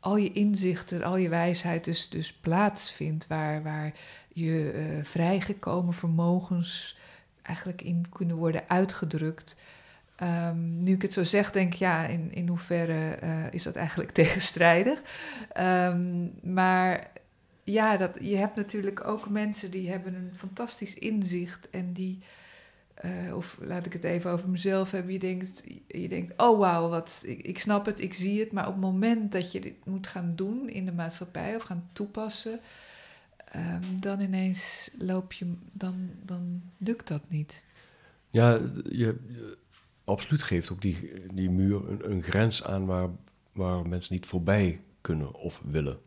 al 0.00 0.16
je 0.16 0.32
inzichten, 0.32 1.02
al 1.02 1.16
je 1.16 1.28
wijsheid 1.28 1.84
dus, 1.84 2.08
dus 2.08 2.32
plaatsvindt. 2.32 3.26
Waar, 3.26 3.62
waar 3.62 3.92
je 4.38 4.70
eh, 4.70 5.04
vrijgekomen 5.04 5.94
vermogens 5.94 6.96
eigenlijk 7.42 7.82
in 7.82 8.06
kunnen 8.08 8.36
worden 8.36 8.68
uitgedrukt. 8.68 9.56
Ehm, 10.16 10.82
nu 10.82 10.92
ik 10.92 11.02
het 11.02 11.12
zo 11.12 11.24
zeg, 11.24 11.52
denk 11.52 11.72
ik, 11.72 11.78
ja, 11.78 12.06
in, 12.06 12.32
in 12.32 12.48
hoeverre 12.48 13.14
eh, 13.14 13.52
is 13.52 13.62
dat 13.62 13.76
eigenlijk 13.76 14.10
tegenstrijdig? 14.22 15.02
Ehm, 15.52 16.26
maar 16.42 17.10
ja, 17.64 17.96
dat, 17.96 18.10
je 18.20 18.36
hebt 18.36 18.56
natuurlijk 18.56 19.06
ook 19.06 19.28
mensen 19.28 19.70
die 19.70 19.90
hebben 19.90 20.14
een 20.14 20.32
fantastisch 20.34 20.94
inzicht 20.94 21.70
en 21.70 21.92
die, 21.92 22.18
eh, 22.94 23.36
of 23.36 23.58
laat 23.60 23.86
ik 23.86 23.92
het 23.92 24.04
even 24.04 24.30
over 24.30 24.48
mezelf 24.48 24.90
hebben, 24.90 25.12
je 25.12 25.18
denkt, 25.18 25.62
je 25.86 26.08
denkt 26.08 26.42
oh 26.42 26.58
wauw, 26.58 26.88
wat, 26.88 27.22
ik, 27.24 27.42
ik 27.42 27.58
snap 27.58 27.86
het, 27.86 28.00
ik 28.00 28.14
zie 28.14 28.40
het, 28.40 28.52
maar 28.52 28.66
op 28.66 28.72
het 28.72 28.82
moment 28.82 29.32
dat 29.32 29.52
je 29.52 29.60
dit 29.60 29.84
moet 29.84 30.06
gaan 30.06 30.32
doen 30.36 30.68
in 30.68 30.86
de 30.86 30.92
maatschappij 30.92 31.56
of 31.56 31.62
gaan 31.62 31.88
toepassen, 31.92 32.60
ehm, 33.52 33.82
dan 34.00 34.20
ineens 34.20 34.90
loop 34.98 35.32
je, 35.32 35.52
dan, 35.72 36.10
dan 36.24 36.62
lukt 36.78 37.08
dat 37.08 37.22
niet. 37.28 37.64
Ja, 38.30 38.52
je, 38.52 38.88
je- 38.88 39.56
absoluut 40.04 40.42
geeft 40.42 40.70
ook 40.72 40.80
die, 40.80 41.12
die 41.34 41.50
muur 41.50 41.88
een, 41.88 42.10
een 42.10 42.22
grens 42.22 42.64
aan 42.64 42.86
waar, 42.86 43.08
waar 43.52 43.88
mensen 43.88 44.14
niet 44.14 44.26
voorbij 44.26 44.80
kunnen 45.00 45.34
of 45.34 45.62
willen. 45.64 45.98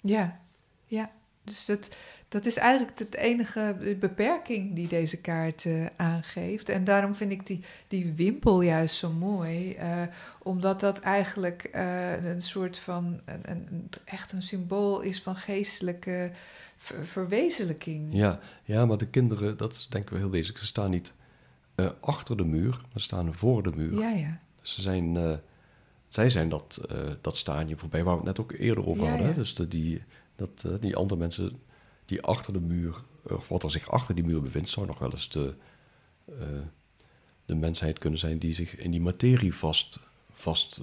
Ja, 0.00 0.40
ja. 0.86 1.10
Dus 1.48 1.66
dat, 1.66 1.96
dat 2.28 2.46
is 2.46 2.56
eigenlijk 2.56 2.98
het 2.98 3.14
enige 3.14 3.96
beperking 4.00 4.74
die 4.74 4.88
deze 4.88 5.20
kaart 5.20 5.64
eh, 5.64 5.86
aangeeft. 5.96 6.68
En 6.68 6.84
daarom 6.84 7.14
vind 7.14 7.30
ik 7.32 7.46
die, 7.46 7.60
die 7.88 8.12
wimpel 8.16 8.60
juist 8.60 8.94
zo 8.96 9.10
mooi. 9.10 9.72
eh, 9.74 10.02
omdat 10.42 10.80
dat 10.80 10.98
eigenlijk 11.00 11.62
eh, 11.62 12.24
een 12.24 12.42
soort 12.42 12.78
van, 12.78 13.20
een, 13.24 13.40
een, 13.50 13.88
echt 14.04 14.32
een 14.32 14.42
symbool 14.42 15.00
is 15.00 15.20
van 15.22 15.36
geestelijke 15.36 16.30
ver- 16.76 17.06
verwezenlijking. 17.06 18.08
Ja, 18.10 18.40
ja, 18.64 18.86
maar 18.86 18.98
de 18.98 19.06
kinderen, 19.08 19.56
dat 19.56 19.72
is 19.72 19.86
denk 19.90 20.04
ik 20.04 20.10
wel 20.10 20.18
heel 20.18 20.30
wezenlijk. 20.30 20.58
Ze 20.58 20.66
staan 20.66 20.90
niet 20.90 21.12
achter 22.00 22.36
de 22.36 22.44
muur, 22.44 22.80
ze 22.94 23.00
staan 23.00 23.34
voor 23.34 23.62
de 23.62 23.72
muur. 23.76 24.00
ja. 24.00 24.10
ja. 24.10 24.38
Dus 24.60 24.74
ze 24.74 24.82
zijn, 24.82 25.40
zij 26.08 26.28
zijn 26.30 26.48
dat, 26.48 26.80
eh, 26.90 26.96
dat 27.20 27.36
stadium 27.36 27.78
voorbij 27.78 28.04
waar 28.04 28.12
we 28.12 28.18
het 28.18 28.36
net 28.36 28.40
ook 28.40 28.52
eerder 28.52 28.86
over 28.86 29.02
Ja, 29.04 29.08
hadden. 29.08 29.28
ja. 29.28 29.32
Dus 29.34 29.54
de, 29.54 29.68
die, 29.68 30.02
dat, 30.38 30.64
eh, 30.64 30.72
die 30.80 30.96
andere 30.96 31.20
mensen 31.20 31.60
die 32.04 32.22
achter 32.22 32.52
de 32.52 32.60
muur, 32.60 32.96
of 33.22 33.48
wat 33.48 33.62
er 33.62 33.70
zich 33.70 33.90
achter 33.90 34.14
die 34.14 34.24
muur 34.24 34.42
bevindt, 34.42 34.68
zou 34.68 34.86
nog 34.86 34.98
wel 34.98 35.10
eens 35.10 35.28
de, 35.28 35.54
eh, 36.24 36.36
de 37.44 37.54
mensheid 37.54 37.98
kunnen 37.98 38.18
zijn 38.18 38.38
die 38.38 38.54
zich 38.54 38.76
in 38.76 38.90
die 38.90 39.00
materie 39.00 39.54
vast, 39.54 39.98
vast 40.32 40.80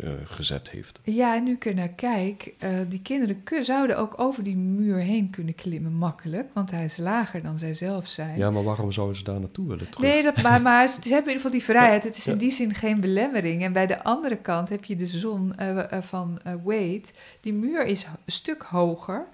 eh, 0.00 0.10
gezet 0.24 0.70
heeft. 0.70 1.00
Ja, 1.02 1.36
en 1.36 1.44
nu 1.44 1.52
ik 1.52 1.66
er 1.66 1.74
naar 1.74 1.88
kijk, 1.88 2.54
eh, 2.58 2.70
die 2.88 3.00
kinderen 3.02 3.42
kun- 3.42 3.64
zouden 3.64 3.98
ook 3.98 4.20
over 4.20 4.42
die 4.42 4.56
muur 4.56 4.96
heen 4.96 5.30
kunnen 5.30 5.54
klimmen, 5.54 5.92
makkelijk. 5.92 6.48
Want 6.54 6.70
hij 6.70 6.84
is 6.84 6.96
lager 6.96 7.42
dan 7.42 7.58
zij 7.58 7.74
zelf 7.74 8.06
zijn. 8.08 8.38
Ja, 8.38 8.50
maar 8.50 8.62
waarom 8.62 8.92
zouden 8.92 9.16
ze 9.16 9.24
daar 9.24 9.40
naartoe 9.40 9.68
willen 9.68 9.90
terug? 9.90 10.10
Nee, 10.12 10.22
dat, 10.22 10.42
maar, 10.42 10.60
maar 10.62 10.88
ze 10.88 10.94
hebben 10.94 11.10
in 11.10 11.16
ieder 11.16 11.32
geval 11.34 11.50
die 11.50 11.62
vrijheid. 11.62 12.04
Het 12.04 12.16
is 12.16 12.24
Ja. 12.24 12.32
in 12.32 12.38
die 12.38 12.50
zin 12.50 12.74
geen 12.74 13.00
belemmering. 13.00 13.62
En 13.62 13.72
bij 13.72 13.86
de 13.86 14.02
andere 14.04 14.36
kant 14.36 14.68
heb 14.68 14.84
je 14.84 14.96
de 14.96 15.06
zon 15.06 15.54
eh, 15.54 16.00
van 16.02 16.38
eh 16.44 16.52
Wade. 16.64 17.02
Die 17.40 17.52
muur 17.52 17.86
is 17.86 18.04
een 18.04 18.32
stuk 18.32 18.62
hoger. 18.62 19.26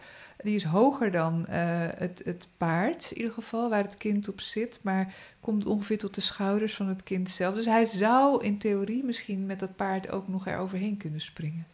Die 0.43 0.55
is 0.55 0.65
hoger 0.65 1.11
dan 1.11 1.47
eh, 1.47 1.89
het, 1.95 2.21
het 2.25 2.49
paard, 2.57 3.11
in 3.11 3.17
ieder 3.17 3.33
geval, 3.33 3.71
waar 3.71 3.83
het 3.83 3.97
kind 3.97 4.29
op 4.29 4.41
zit. 4.41 4.79
Maar 4.83 5.15
komt 5.41 5.67
ongeveer 5.67 5.99
tot 5.99 6.15
de 6.15 6.21
schouders 6.21 6.75
van 6.75 6.89
het 6.89 7.03
kind 7.03 7.31
zelf. 7.31 7.55
Dus 7.55 7.65
hij 7.65 7.85
zou 7.85 8.45
in 8.45 8.59
theorie 8.59 9.05
misschien 9.05 9.47
met 9.47 9.61
dat 9.61 9.77
paard 9.77 10.11
ook 10.11 10.29
nog 10.29 10.47
eroverheen 10.47 10.97
kunnen 10.97 11.21
springen. 11.21 11.67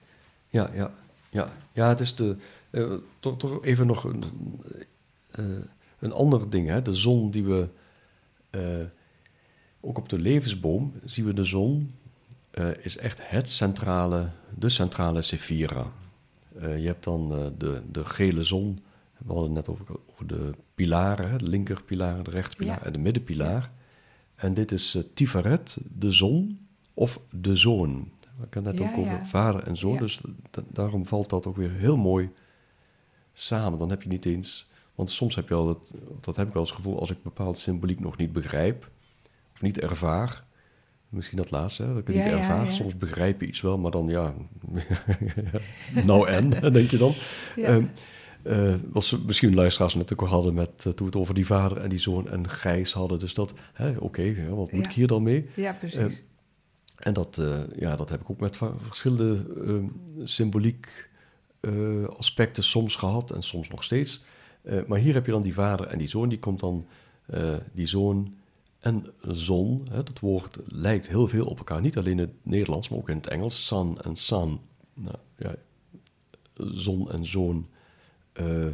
Ja, 0.49 0.71
ja, 0.75 0.91
ja. 1.29 1.49
ja 1.73 1.89
het 1.89 2.01
is 2.01 2.15
de. 2.15 2.37
eh, 2.71 2.95
toch, 3.21 3.65
even 3.65 3.87
nog 3.87 4.05
een, 4.05 4.25
eh, 5.31 5.45
een 5.99 6.13
ander 6.13 6.51
ding. 6.51 6.69
Hè? 6.69 6.83
De 6.83 6.95
zon 6.95 7.31
die 7.31 7.45
we. 7.45 7.69
ook 9.81 9.99
op 9.99 10.09
de 10.09 10.19
levensboom 10.19 10.93
zien 11.05 11.25
we 11.25 11.35
de 11.35 11.45
zon. 11.45 11.95
is 12.81 12.97
echt 12.97 13.19
het 13.23 13.49
centrale. 13.49 14.29
De 14.55 14.69
centrale 14.69 15.23
Sephira. 15.23 15.93
Eh, 16.61 16.79
je 16.81 16.87
hebt 16.87 17.05
dan 17.05 17.33
eh, 17.33 17.47
de, 17.59 17.83
de 17.91 18.05
gele 18.05 18.43
zon. 18.43 18.79
We 19.19 19.33
hadden 19.33 19.45
het 19.45 19.53
net 19.55 19.69
over, 19.69 19.97
over 20.13 20.27
de 20.27 20.51
pilaren. 20.75 21.39
De 21.39 21.49
linkerpilaar, 21.49 22.23
de 22.23 22.31
rechterpilaar 22.31 22.79
Ja. 22.79 22.85
en 22.87 22.93
de 22.93 22.99
middenpilaar. 22.99 23.71
En 24.35 24.55
dit 24.55 24.73
is 24.73 24.95
eh, 24.95 25.03
Tiferet, 25.15 25.79
de 25.99 26.11
zon 26.11 26.67
of 26.95 27.21
de 27.31 27.57
zoon. 27.57 28.11
We 28.21 28.43
hadden 28.43 28.65
het 28.65 28.65
net 28.65 28.79
Ja, 28.89 28.93
ook 28.93 28.99
over 28.99 29.13
ja. 29.19 29.25
vader 29.25 29.63
en 29.63 29.77
zoon. 29.77 29.97
Dus 29.97 30.21
da- 30.51 30.63
daarom 30.69 31.07
valt 31.07 31.31
dat 31.31 31.47
ook 31.47 31.57
weer 31.57 31.71
heel 31.71 31.97
mooi 31.97 32.31
samen. 33.33 33.79
Dan 33.79 33.91
heb 33.91 34.03
je 34.03 34.09
niet 34.09 34.25
eens... 34.25 34.69
Want 34.95 35.11
soms 35.11 35.35
heb 35.35 35.49
je 35.49 35.55
al 35.55 35.67
dat... 35.67 35.95
Dat 36.21 36.37
heb 36.37 36.47
ik 36.47 36.53
wel 36.53 36.63
eens 36.63 36.71
het 36.71 36.81
gevoel 36.81 37.01
als 37.01 37.11
ik 37.11 37.23
bepaalde 37.23 37.59
symboliek 37.59 38.01
nog 38.01 38.17
niet 38.17 38.33
begrijp. 38.33 38.91
Of 39.53 39.63
niet 39.63 39.79
ervaar. 39.81 40.45
Misschien 41.17 41.37
dat 41.39 41.51
laatste, 41.51 41.83
hè, 41.83 41.89
dat 41.89 41.99
ik 41.99 42.07
het 42.07 42.17
Ja, 42.17 42.23
niet 42.23 42.31
ja, 42.33 42.39
ervaar. 42.39 42.65
ja. 42.65 42.71
Soms 42.71 42.97
begrijp 42.97 43.41
je 43.41 43.47
iets 43.47 43.61
wel, 43.61 43.79
maar 43.79 43.91
dan 43.91 44.09
ja... 44.09 44.35
nou 46.07 46.29
en, 46.29 46.51
denk 46.73 46.91
je 46.91 46.97
dan. 46.97 47.15
Ehm, 47.57 47.85
eh, 48.43 48.75
wat 48.91 49.05
ze 49.05 49.19
misschien 49.27 49.55
luisteraars 49.55 49.95
net 49.95 50.13
ook 50.13 50.29
hadden 50.29 50.55
met, 50.55 50.71
eh, 50.77 50.83
toen 50.83 50.95
we 50.97 51.05
het 51.05 51.17
over 51.17 51.35
die 51.35 51.47
vader 51.47 51.79
en 51.79 51.89
die 51.89 51.99
zoon 51.99 52.29
en 52.29 52.49
Gijs 52.49 52.93
hadden. 52.93 53.19
Dus 53.19 53.35
dat, 53.35 53.55
oké, 53.99 54.49
wat 54.49 54.73
moet 54.73 54.85
ik 54.85 54.93
hier 54.93 55.07
dan 55.07 55.23
mee? 55.23 55.49
ja, 55.55 55.73
precies. 55.73 55.99
eh, 55.99 56.13
En 56.97 57.13
dat, 57.13 57.39
eh, 57.39 57.79
ja, 57.79 57.97
dat 57.97 58.09
heb 58.11 58.21
ik 58.21 58.31
ook 58.31 58.41
met 58.41 58.59
verschillende 58.83 59.47
ehm, 59.65 59.85
symboliek 60.27 61.09
aspecten 62.17 62.63
soms 62.63 62.97
gehad 62.97 63.31
en 63.31 63.43
soms 63.43 63.69
nog 63.69 63.85
steeds. 63.85 64.25
Maar 64.87 64.99
hier 64.99 65.15
heb 65.15 65.27
je 65.27 65.33
dan 65.33 65.43
die 65.43 65.55
vader 65.55 65.87
en 65.87 65.99
die 65.99 66.09
zoon. 66.09 66.29
Die 66.29 66.39
komt 66.39 66.61
dan, 66.61 66.87
die 67.73 67.87
zoon 67.87 68.35
en 68.87 69.07
zon. 69.21 69.87
Hè, 69.91 70.03
dat 70.03 70.19
woord 70.21 70.59
lijkt 70.65 71.09
heel 71.09 71.29
veel 71.29 71.47
op 71.47 71.59
elkaar. 71.59 71.81
Niet 71.81 71.97
alleen 71.97 72.13
in 72.13 72.19
het 72.19 72.35
Nederlands, 72.43 72.89
maar 72.89 72.99
ook 72.99 73.09
in 73.09 73.17
het 73.17 73.27
Engels. 73.27 73.67
Sun 73.67 73.99
en 74.03 74.17
sun. 74.17 74.61
Nou, 74.95 75.17
ja, 75.37 75.55
zon 76.55 77.11
en 77.11 77.25
zoon 77.27 77.67
eh, 78.33 78.67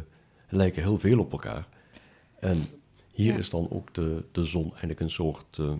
lijken 0.49 0.81
heel 0.81 0.99
veel 0.99 1.19
op 1.19 1.31
elkaar. 1.31 1.67
En 2.39 2.57
hier 3.13 3.31
Ja. 3.31 3.37
is 3.37 3.49
dan 3.49 3.67
ook 3.71 3.93
de, 3.93 4.23
de 4.31 4.43
zon 4.43 4.69
eigenlijk 4.69 4.99
een 4.99 5.09
soort 5.09 5.57
eh, 5.59 5.73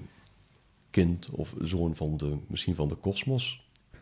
kind 0.90 1.30
of 1.30 1.54
zoon 1.62 1.96
van 1.96 2.18
de, 2.18 2.38
misschien 2.48 2.76
van 2.76 2.88
de 2.88 2.96
kosmos. 2.96 3.62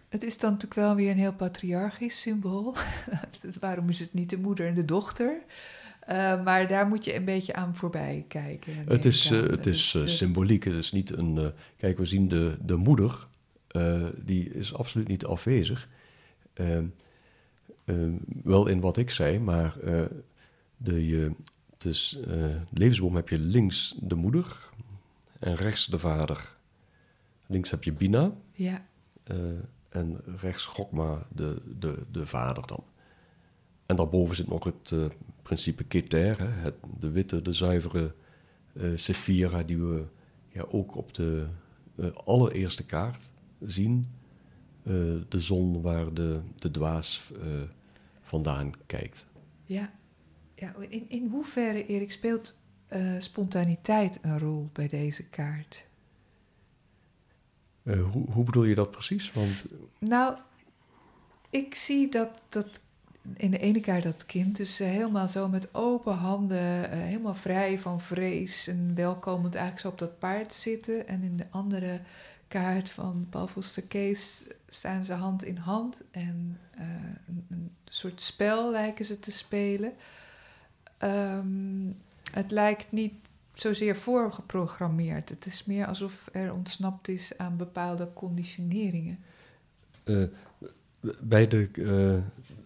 Het 0.10 0.24
is 0.24 0.38
dan 0.38 0.52
natuurlijk 0.52 0.80
wel 0.80 0.96
weer 0.96 1.12
een 1.12 1.18
heel 1.18 1.34
patriarchisch 1.34 2.22
symbool. 2.22 2.76
dus 3.42 3.58
waarom 3.58 3.90
is 3.90 4.00
het 4.00 4.14
niet 4.14 4.30
de 4.30 4.38
moeder 4.38 4.68
en 4.68 4.74
de 4.76 4.86
dochter? 4.86 5.42
Eh, 6.02 6.44
maar 6.44 6.68
daar 6.68 6.88
moet 6.88 7.06
je 7.06 7.16
een 7.16 7.26
beetje 7.26 7.54
aan 7.54 7.76
voorbij 7.76 8.26
kijken. 8.28 8.76
neem 8.76 8.88
Het 8.88 9.06
is, 9.06 9.32
eh, 9.32 9.42
het 9.42 9.66
is 9.66 9.94
eh, 9.96 10.06
symboliek, 10.06 10.64
het 10.64 10.74
is 10.74 10.92
niet 10.92 11.18
een... 11.18 11.38
eh, 11.38 11.46
kijk, 11.78 11.98
we 11.98 12.06
zien 12.06 12.28
de, 12.28 12.58
de 12.62 12.76
moeder, 12.76 13.28
eh, 13.68 14.06
die 14.18 14.50
is 14.54 14.74
absoluut 14.74 15.08
niet 15.08 15.26
afwezig. 15.26 15.88
Ehm, 16.54 16.86
ehm, 17.86 18.14
wel 18.44 18.68
in 18.68 18.80
wat 18.80 18.98
ik 18.98 19.10
zei, 19.10 19.40
maar 19.40 19.80
eh, 19.80 20.02
de, 20.78 21.08
je, 21.08 21.32
dus, 21.78 22.20
eh, 22.28 22.46
levensboom 22.74 23.16
heb 23.16 23.30
je 23.30 23.40
links 23.40 23.96
de 24.00 24.16
moeder 24.16 24.70
en 25.40 25.56
rechts 25.56 25.86
de 25.86 26.00
vader. 26.00 26.56
Links 27.48 27.72
heb 27.72 27.84
je 27.84 27.92
Bina 27.94 28.32
Ja, 28.52 28.86
eh, 29.24 29.36
en 29.90 30.22
rechts 30.42 30.66
Gokma, 30.66 31.26
de, 31.36 31.62
de, 31.80 31.98
de 32.12 32.26
vader 32.26 32.68
dan. 32.68 32.84
En 33.86 33.96
daarboven 33.96 34.36
zit 34.36 34.48
nog 34.48 34.64
het 34.64 34.92
eh, 34.94 35.06
principe 35.52 35.84
Keter, 35.84 36.40
hè, 36.40 36.46
het, 36.46 36.76
de 37.00 37.10
witte, 37.10 37.42
de 37.42 37.54
zuivere 37.54 38.14
eh 38.74 38.92
Sephira, 38.96 39.64
die 39.64 39.78
we 39.78 40.06
ja, 40.50 40.66
ook 40.70 40.96
op 40.96 41.14
de 41.14 41.48
eh, 41.96 42.06
allereerste 42.26 42.86
kaart 42.86 43.32
zien. 43.60 44.08
Eh, 44.84 44.94
de 45.28 45.40
zon 45.40 45.82
waar 45.82 46.14
de, 46.14 46.40
de 46.56 46.72
dwaas 46.72 47.32
eh, 47.42 47.48
vandaan 48.22 48.72
kijkt. 48.86 49.28
ja. 49.66 49.92
ja 50.56 50.76
in, 50.90 51.10
in 51.10 51.28
hoeverre, 51.28 51.86
Erik, 51.86 52.12
speelt 52.12 52.58
eh, 52.88 53.16
spontaniteit 53.20 54.20
een 54.22 54.40
rol 54.40 54.70
bij 54.74 54.88
deze 54.88 55.24
kaart? 55.24 55.86
Eh, 57.84 58.12
hoe, 58.12 58.32
hoe 58.32 58.44
bedoel 58.44 58.64
je 58.64 58.76
dat 58.76 58.92
precies? 58.92 59.34
Want 59.34 59.66
Nou, 60.00 60.38
ik 61.50 61.76
zie 61.76 62.10
dat, 62.10 62.42
dat 62.50 62.80
in 63.38 63.52
de 63.52 63.58
ene 63.58 63.80
kaart 63.80 64.04
dat 64.04 64.26
kind 64.26 64.56
dus 64.56 64.80
eh, 64.80 64.88
helemaal 64.88 65.28
zo 65.28 65.48
met 65.48 65.74
open 65.74 66.14
handen, 66.14 66.92
eh, 66.92 67.00
helemaal 67.00 67.36
vrij 67.36 67.80
van 67.80 68.02
vrees 68.02 68.68
en 68.68 68.96
welkomend 68.96 69.56
eigenlijk 69.56 69.86
zo 69.86 69.92
op 69.92 70.00
dat 70.00 70.20
paard 70.20 70.54
zitten. 70.54 71.08
En 71.08 71.24
in 71.24 71.38
de 71.38 71.46
andere 71.50 72.00
kaart 72.48 72.90
van 72.90 73.28
Paul 73.30 73.48
Foster 73.48 73.84
Kees 73.84 74.44
staan 74.70 75.06
ze 75.06 75.14
hand 75.14 75.44
in 75.44 75.58
hand 75.58 76.02
en 76.12 76.60
eh, 76.72 76.86
een, 77.28 77.46
een 77.50 77.72
soort 77.86 78.22
spel 78.22 78.72
lijken 78.72 79.06
ze 79.06 79.20
te 79.20 79.32
spelen. 79.32 79.94
Ehm, 80.98 81.92
het 82.32 82.52
lijkt 82.52 82.92
niet 82.92 83.14
zozeer 83.54 83.96
voorgeprogrammeerd. 83.96 85.30
Het 85.30 85.46
is 85.46 85.66
meer 85.66 85.86
alsof 85.86 86.30
er 86.32 86.54
ontsnapt 86.54 87.08
is 87.08 87.38
aan 87.38 87.58
bepaalde 87.58 88.14
conditioneringen. 88.14 89.20
bij 91.20 91.48
de, 91.48 91.70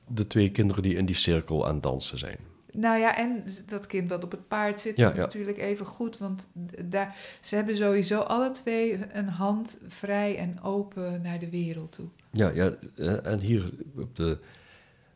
de 0.08 0.28
twee 0.28 0.52
kinderen 0.52 0.84
die 0.84 0.96
in 0.96 1.06
die 1.06 1.16
cirkel 1.16 1.68
aan 1.68 1.74
het 1.74 1.84
dansen 1.84 2.18
zijn. 2.18 2.38
Nou 2.76 3.00
ja, 3.00 3.18
en 3.18 3.44
dat 3.66 3.88
kind 3.88 4.10
wat 4.10 4.24
op 4.24 4.32
het 4.32 4.48
paard 4.48 4.80
zit, 4.80 4.98
Ja, 4.98 5.10
ja. 5.10 5.16
natuurlijk 5.16 5.58
even 5.58 5.86
goed. 5.86 6.18
Want 6.18 6.48
daar, 6.86 7.18
ze 7.42 7.56
hebben 7.56 7.78
sowieso 7.78 8.20
alle 8.20 8.52
twee 8.52 9.00
een 9.12 9.28
hand 9.28 9.80
vrij 9.88 10.38
en 10.38 10.62
open 10.62 11.22
naar 11.22 11.40
de 11.40 11.50
wereld 11.50 11.92
toe. 11.92 12.08
Ja, 12.32 12.50
ja 12.50 12.72
eh, 12.96 13.26
en 13.26 13.40
hier 13.40 13.70
op 13.96 14.16
de, 14.16 14.38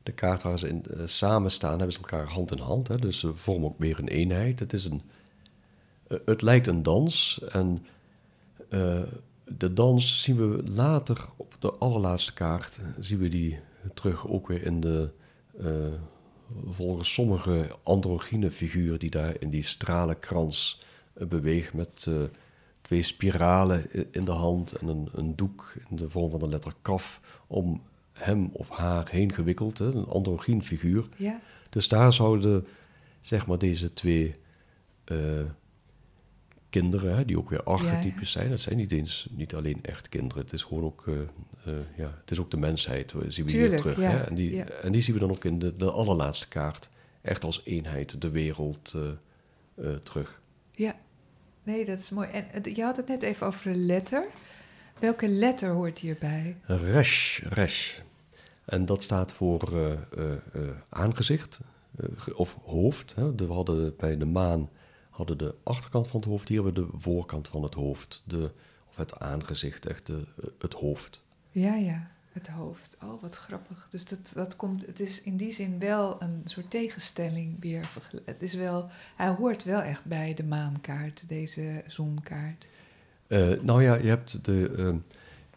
de 0.04 0.12
kaart 0.12 0.42
waar 0.42 0.60
ze 0.60 0.68
in, 0.68 0.86
eh, 0.86 1.02
samen 1.06 1.52
staan, 1.52 1.78
hebben 1.78 1.92
ze 1.92 2.00
elkaar 2.00 2.26
hand 2.26 2.52
in 2.52 2.60
hand. 2.60 2.88
Hè, 2.88 2.98
dus 2.98 3.20
ze 3.20 3.36
vormen 3.36 3.70
ook 3.70 3.80
weer 3.80 4.00
een 4.00 4.08
eenheid. 4.08 4.60
Het, 4.60 4.74
is 4.74 4.86
een, 4.86 5.02
eh, 6.08 6.18
het 6.26 6.42
lijkt 6.42 6.68
een 6.68 6.84
dans. 6.84 7.42
En 7.52 7.86
de 9.58 9.74
dans 9.74 10.22
zien 10.22 10.36
we 10.38 10.64
later 10.64 11.26
op 11.36 11.56
de 11.60 11.74
allerlaatste 11.74 12.34
kaart, 12.34 12.80
zien 13.00 13.20
we 13.20 13.30
die 13.30 13.60
terug 13.94 14.28
ook 14.28 14.48
weer 14.48 14.64
in 14.64 14.80
de 14.80 15.10
eh, 15.58 15.94
volgens 16.68 17.14
sommige 17.14 17.76
androgyne 17.84 18.52
figuur 18.52 19.00
die 19.00 19.10
daar 19.10 19.36
in 19.40 19.50
die 19.50 19.64
stralenkrans 19.64 20.82
uh, 21.18 21.28
beweegt 21.28 21.74
met 21.74 22.06
uh, 22.10 22.16
twee 22.82 23.02
spiralen 23.02 24.12
in 24.12 24.26
de 24.26 24.32
hand 24.32 24.72
en 24.72 24.88
een, 24.88 25.10
een, 25.14 25.36
doek 25.36 25.74
in 25.90 25.96
de 25.96 26.10
vorm 26.10 26.32
van 26.32 26.40
de 26.40 26.48
letter 26.48 26.74
kaf 26.82 27.22
om 27.48 27.82
hem 28.12 28.50
of 28.54 28.70
haar 28.70 29.10
heen 29.10 29.34
gewikkeld, 29.34 29.78
hè, 29.78 29.86
een 29.86 30.08
androgyn 30.08 30.64
figuur. 30.64 31.08
Ja. 31.18 31.40
Dus 31.70 31.88
daar 31.88 32.14
zouden 32.14 32.68
zeg 33.22 33.48
maar 33.48 33.58
deze 33.58 33.94
twee 33.94 34.36
uh, 35.12 35.42
kinderen, 36.70 37.16
hè, 37.16 37.26
die 37.26 37.38
ook 37.38 37.50
weer 37.50 37.64
archetypes 37.64 38.32
zijn. 38.32 38.52
Het 38.52 38.62
zijn 38.62 38.78
niet 38.78 38.92
eens 38.92 39.28
niet 39.32 39.56
alleen 39.56 39.80
echt 39.82 40.10
kinderen. 40.10 40.44
Het 40.44 40.54
is 40.54 40.64
gewoon 40.64 40.84
ook, 40.84 41.06
uh, 41.06 41.16
uh, 41.68 41.74
ja, 41.96 42.14
het 42.22 42.32
is 42.32 42.40
ook 42.40 42.52
de 42.52 42.58
mensheid. 42.58 43.14
zien 43.28 43.46
we 43.46 43.52
Tuurlijk, 43.52 43.84
hier 43.84 43.94
terug. 43.94 43.98
Ja, 43.98 44.18
hè? 44.18 44.24
En, 44.24 44.36
die, 44.36 44.64
en 44.64 44.92
die 44.92 45.02
zien 45.02 45.14
we 45.14 45.20
dan 45.20 45.30
ook 45.30 45.44
in 45.44 45.60
de, 45.60 45.76
de 45.76 45.92
allerlaatste 45.92 46.48
kaart. 46.48 46.90
Echt 47.22 47.44
als 47.44 47.62
eenheid 47.66 48.22
de 48.22 48.30
wereld 48.30 48.96
terug. 50.04 50.42
Ja, 50.72 50.96
nee, 51.64 51.86
dat 51.86 52.00
is 52.00 52.10
mooi. 52.10 52.28
En 52.30 52.76
je 52.76 52.84
had 52.84 52.98
het 52.98 53.08
net 53.08 53.24
even 53.24 53.48
over 53.48 53.68
een 53.68 53.86
letter. 53.86 54.28
Welke 55.00 55.28
letter 55.28 55.70
hoort 55.70 56.00
hierbij? 56.00 56.56
Resh, 56.66 57.40
resh. 57.40 58.00
En 58.66 58.86
dat 58.86 59.04
staat 59.04 59.34
voor 59.34 59.98
aangezicht 60.90 61.60
of 62.34 62.58
hoofd. 62.64 63.16
Hè? 63.16 63.36
We 63.36 63.54
hadden 63.54 63.96
bij 63.98 64.18
de 64.18 64.26
maan 64.26 64.70
hadden 65.20 65.38
de 65.38 65.56
achterkant 65.64 66.08
van 66.08 66.20
het 66.20 66.30
hoofd, 66.30 66.48
hier 66.48 66.64
hebben 66.64 66.86
we 66.86 66.92
de 66.92 67.00
voorkant 67.00 67.48
van 67.48 67.64
het 67.64 67.74
hoofd. 67.74 68.24
De, 68.26 68.52
of 68.90 68.96
het 68.96 69.20
aangezicht, 69.20 69.86
echt 69.86 70.06
de, 70.06 70.24
het 70.60 70.74
hoofd. 70.74 71.22
Ja, 71.52 71.76
ja, 71.76 72.12
het 72.32 72.48
hoofd. 72.48 72.98
Oh, 73.04 73.22
wat 73.22 73.36
grappig. 73.36 73.88
Dus 73.90 74.06
dat, 74.06 74.32
dat 74.36 74.56
komt, 74.56 74.86
het 74.86 75.00
is 75.00 75.22
in 75.24 75.38
die 75.38 75.52
zin 75.52 75.80
wel 75.80 76.22
een 76.22 76.42
soort 76.46 76.70
tegenstelling 76.70 77.56
weer. 77.60 77.90
Het 78.26 78.42
is 78.42 78.54
wel, 78.54 78.90
hij 79.16 79.30
hoort 79.30 79.64
wel 79.64 79.82
echt 79.82 80.06
bij 80.06 80.34
de 80.34 80.44
maankaart, 80.44 81.24
deze 81.28 81.84
zonkaart. 81.88 82.68
Uh, 83.28 83.62
nou 83.62 83.84
ja, 83.84 83.96
je 83.96 84.08
hebt 84.08 84.46
de, 84.46 84.74
uh, 84.78 84.96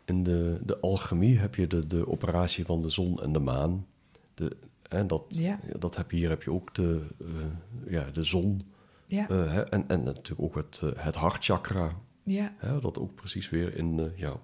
in 0.04 0.22
de, 0.22 0.60
de 0.64 0.78
alchemie 0.78 1.38
heb 1.38 1.54
je 1.54 1.66
de, 1.66 1.86
de 1.86 2.08
operatie 2.08 2.64
van 2.64 2.80
de 2.80 2.88
zon 2.88 3.22
en 3.22 3.32
de 3.32 3.38
maan. 3.38 3.86
De, 4.34 4.56
en 4.88 5.06
dat, 5.06 5.24
ja. 5.28 5.60
dat 5.78 5.96
heb 5.96 6.10
je, 6.10 6.16
hier 6.16 6.28
heb 6.28 6.42
je 6.42 6.52
ook 6.52 6.74
de, 6.74 7.06
uh, 7.18 7.28
ja, 7.86 8.10
de 8.12 8.22
zon. 8.22 8.71
Ja. 9.12 9.30
Uh, 9.30 9.56
en, 9.56 9.88
en 9.88 10.02
natuurlijk 10.02 10.40
ook 10.40 10.54
het, 10.54 10.80
uh, 10.84 10.90
het 10.96 11.14
hartchakra. 11.14 11.96
Ja. 12.24 12.54
Hè, 12.56 12.80
dat 12.80 12.98
ook 12.98 13.14
precies 13.14 13.50
weer 13.50 13.76
in, 13.76 13.98
uh, 13.98 14.18
ja, 14.18 14.36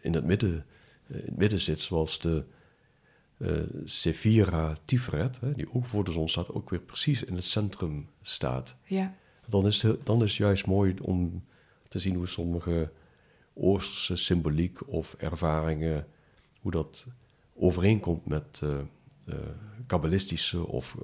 in, 0.00 0.14
het 0.14 0.24
midden, 0.24 0.66
in 1.06 1.22
het 1.24 1.36
midden 1.36 1.60
zit, 1.60 1.80
zoals 1.80 2.18
de 2.20 2.44
Sephira 3.84 4.74
Tiferet, 4.84 5.40
hè, 5.40 5.54
die 5.54 5.74
ook 5.74 5.86
voor 5.86 6.04
de 6.04 6.12
zon 6.12 6.28
staat, 6.28 6.52
ook 6.52 6.70
weer 6.70 6.80
precies 6.80 7.24
in 7.24 7.34
het 7.34 7.44
centrum 7.44 8.08
staat. 8.20 8.78
Ja. 8.84 9.14
Dan 9.46 9.66
is 9.66 9.82
het, 9.82 10.06
dan 10.06 10.22
is 10.22 10.28
het 10.28 10.38
juist 10.38 10.66
mooi 10.66 10.94
om 11.00 11.44
te 11.88 11.98
zien 11.98 12.14
hoe 12.14 12.26
sommige 12.26 12.90
Oosterse 13.54 14.16
symboliek 14.16 14.88
of 14.88 15.14
ervaringen, 15.14 16.06
hoe 16.60 16.70
dat 16.70 17.06
overeenkomt 17.54 18.26
met 18.26 18.62
kabbalistische 19.86 20.66
of 20.66 20.96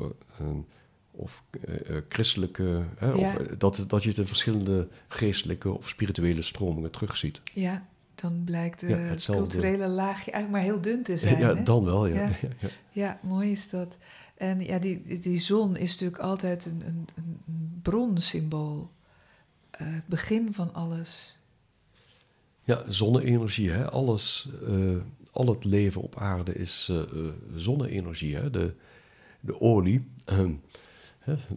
of 1.19 1.43
uh, 1.69 1.97
christelijke, 2.09 2.85
hè, 2.97 3.07
ja. 3.07 3.15
of, 3.15 3.47
dat, 3.47 3.85
dat 3.89 4.03
je 4.03 4.09
het 4.09 4.19
in 4.19 4.27
verschillende 4.27 4.89
geestelijke 5.09 5.71
of 5.71 5.89
spirituele 5.89 6.43
stromingen 6.43 6.91
terugziet. 6.91 7.41
Ja, 7.55 7.87
dan 8.15 8.43
blijkt 8.45 8.81
de 8.81 8.89
ja, 8.89 9.15
culturele 9.27 9.89
laagje 9.89 10.31
eigenlijk 10.31 10.51
maar 10.51 10.73
heel 10.73 10.81
dun 10.81 11.03
te 11.03 11.19
zijn. 11.19 11.39
Ja, 11.39 11.55
hè? 11.55 11.63
dan 11.63 11.85
wel, 11.85 12.07
ja. 12.07 12.15
Ja. 12.43 12.49
ja. 12.61 12.69
ja, 12.91 13.19
mooi 13.23 13.51
is 13.51 13.71
dat. 13.71 13.97
En 14.37 14.61
ja, 14.61 14.79
die, 14.79 15.19
die 15.21 15.41
zon 15.41 15.77
is 15.77 15.91
natuurlijk 15.91 16.23
altijd 16.23 16.67
een, 16.67 16.83
een, 16.87 17.09
een 17.17 17.79
bronsymbool. 17.83 18.91
Uh, 19.81 19.95
het 19.95 20.07
begin 20.07 20.55
van 20.55 20.75
alles. 20.75 21.39
Ja, 22.65 22.83
zonne-energie, 22.89 23.71
hè. 23.71 23.91
Alles, 23.91 24.49
uh, 24.69 24.97
al 25.33 25.47
het 25.47 25.65
leven 25.65 26.03
op 26.03 26.17
aarde 26.17 26.55
is 26.55 26.93
zonne-energie, 27.55 28.37
hè. 28.37 28.51
De, 28.51 28.75
de 29.41 29.61
olie... 29.61 30.11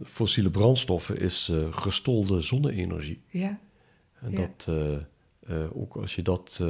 Fossiele 0.04 0.50
brandstoffen 0.50 1.18
is 1.18 1.48
uh, 1.48 1.72
gestolde 1.72 2.40
zonne-energie. 2.40 3.22
Ja. 3.28 3.58
En 4.20 4.30
ja. 4.30 4.36
dat, 4.36 4.66
uh, 4.68 4.98
uh, 5.48 5.76
ook 5.76 5.96
als 5.96 6.14
je 6.14 6.22
dat 6.22 6.64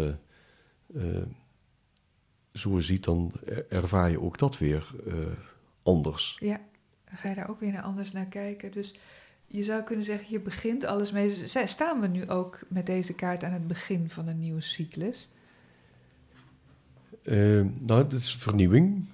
zo 2.53 2.81
ziet, 2.81 3.05
dan 3.05 3.33
ervaar 3.69 4.11
je 4.11 4.21
ook 4.21 4.39
dat 4.39 4.59
weer 4.59 4.95
anders. 5.83 6.37
Ja, 6.41 6.61
dan 7.05 7.17
ga 7.17 7.29
je 7.29 7.35
daar 7.35 7.51
ook 7.51 7.61
weer 7.61 7.73
naar 7.73 7.83
anders 7.83 8.13
naar 8.13 8.27
kijken. 8.27 8.73
Dus 8.73 8.95
je 9.47 9.65
zou 9.65 9.83
kunnen 9.83 10.05
zeggen, 10.05 10.27
hier 10.27 10.43
begint 10.43 10.85
alles 10.85 11.13
mee. 11.13 11.49
Staan 11.65 12.01
we 12.01 12.07
nu 12.07 12.29
ook 12.29 12.61
met 12.69 12.87
deze 12.87 13.15
kaart 13.15 13.45
aan 13.45 13.53
het 13.53 13.67
begin 13.67 14.11
van 14.11 14.27
een 14.27 14.39
nieuwe 14.39 14.61
cyclus? 14.61 15.31
nou, 17.81 18.03
het 18.03 18.13
is 18.13 18.37
vernieuwing. 18.37 19.05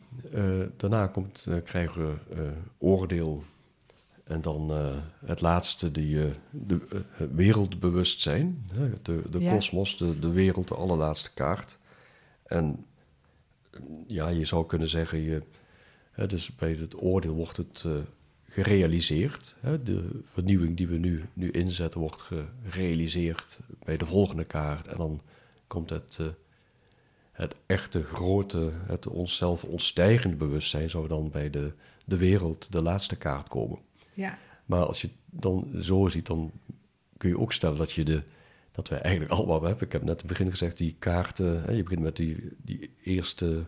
daarna 0.76 1.06
komt, 1.06 1.46
krijgen 1.64 2.06
we 2.06 2.52
oordeel 2.78 3.44
en 4.28 4.40
dan 4.40 4.70
uh, 4.70 4.96
het 5.24 5.40
laatste, 5.40 5.90
die, 5.90 6.14
uh, 6.14 6.30
de, 6.50 6.80
uh, 6.92 7.00
wereldbewustzijn, 7.34 8.66
de 9.04 9.48
kosmos, 9.50 9.90
ja. 9.90 10.06
de, 10.06 10.18
de 10.18 10.30
wereld, 10.30 10.68
de 10.68 10.74
allerlaatste 10.74 11.32
kaart. 11.34 11.78
En 12.44 12.86
ja, 14.06 14.28
je 14.28 14.44
zou 14.44 14.66
kunnen 14.66 14.88
zeggen, 14.88 15.18
je, 15.18 15.42
hè, 16.10 16.26
dus 16.26 16.54
bij 16.54 16.72
het 16.72 17.02
oordeel 17.02 17.34
wordt 17.34 17.56
het 17.56 17.84
gerealiseerd. 18.44 19.56
Hè, 19.60 19.82
de 19.82 20.22
vernieuwing 20.32 20.76
die 20.76 20.88
we 20.88 20.96
nu, 20.96 21.24
nu 21.32 21.50
inzetten 21.50 22.00
wordt 22.00 22.30
gerealiseerd 22.68 23.60
bij 23.84 23.96
de 23.96 24.06
volgende 24.06 24.44
kaart. 24.44 24.88
En 24.88 24.96
dan 24.96 25.20
komt 25.66 25.90
het, 25.90 26.18
het 27.32 27.54
echte 27.66 28.02
grote, 28.02 28.70
het 28.86 29.06
onszelf 29.06 29.64
ontstijgende 29.64 30.36
bewustzijn, 30.36 30.90
zou 30.90 31.08
dan 31.08 31.30
bij 31.30 31.50
de, 31.50 31.72
de 32.04 32.16
wereld, 32.16 32.72
de 32.72 32.82
laatste 32.82 33.16
kaart 33.16 33.48
komen. 33.48 33.78
Ja. 34.18 34.38
Maar 34.66 34.84
als 34.84 35.00
je 35.00 35.06
het 35.06 35.42
dan 35.42 35.72
zo 35.80 36.08
ziet, 36.08 36.26
dan 36.26 36.52
kun 37.16 37.28
je 37.28 37.38
ook 37.38 37.52
stellen 37.52 37.78
dat 37.78 37.92
je 37.92 38.04
de 38.04 38.22
dat 38.72 38.88
wij 38.88 39.00
eigenlijk 39.00 39.32
allemaal 39.32 39.62
hebben. 39.62 39.84
Ik 39.84 39.92
heb 39.92 40.02
net 40.02 40.10
in 40.10 40.16
het 40.16 40.26
begin 40.26 40.50
gezegd, 40.50 40.76
die 40.76 40.96
kaarten. 40.98 41.62
Hè, 41.62 41.72
je 41.72 41.82
begint 41.82 42.00
met 42.00 42.16
die, 42.16 42.56
die 42.62 42.90
eerste 43.02 43.66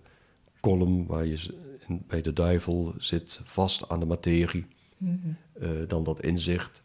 column 0.60 1.06
waar 1.06 1.26
je 1.26 1.54
in, 1.86 2.04
bij 2.06 2.20
de 2.20 2.32
duivel 2.32 2.94
zit, 2.98 3.40
vast 3.44 3.88
aan 3.88 4.00
de 4.00 4.06
materie. 4.06 4.66
Mm 4.96 5.20
-hmm. 5.22 5.36
uh, 5.62 5.88
dan 5.88 6.04
dat 6.04 6.20
inzicht. 6.20 6.82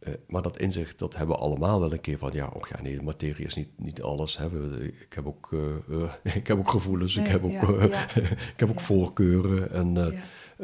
Uh, 0.00 0.14
maar 0.26 0.42
dat 0.42 0.58
inzicht, 0.58 0.98
dat 0.98 1.16
hebben 1.16 1.36
we 1.36 1.42
allemaal 1.42 1.80
wel 1.80 1.92
een 1.92 2.00
keer 2.00 2.18
van, 2.18 2.30
ja, 2.32 2.46
och 2.46 2.68
ja, 2.68 2.82
nee, 2.82 2.96
de 2.96 3.02
materie 3.02 3.46
is 3.46 3.54
niet, 3.54 3.68
niet 3.76 4.02
alles. 4.02 4.36
Hè. 4.36 4.80
Ik, 4.82 5.12
heb 5.12 5.26
ook, 5.26 5.50
uh, 5.88 6.12
ik 6.40 6.46
heb 6.46 6.58
ook 6.58 6.70
gevoelens, 6.70 7.14
Nee, 7.14 7.24
ik 7.24 7.30
heb 7.30 7.44
ook, 7.44 7.50
ja, 7.50 8.08
ik 8.54 8.54
heb 8.56 8.68
ook 8.68 8.78
Ja. 8.78 8.84
voorkeuren. 8.84 9.70
En, 9.70 9.96
eh, 9.96 10.20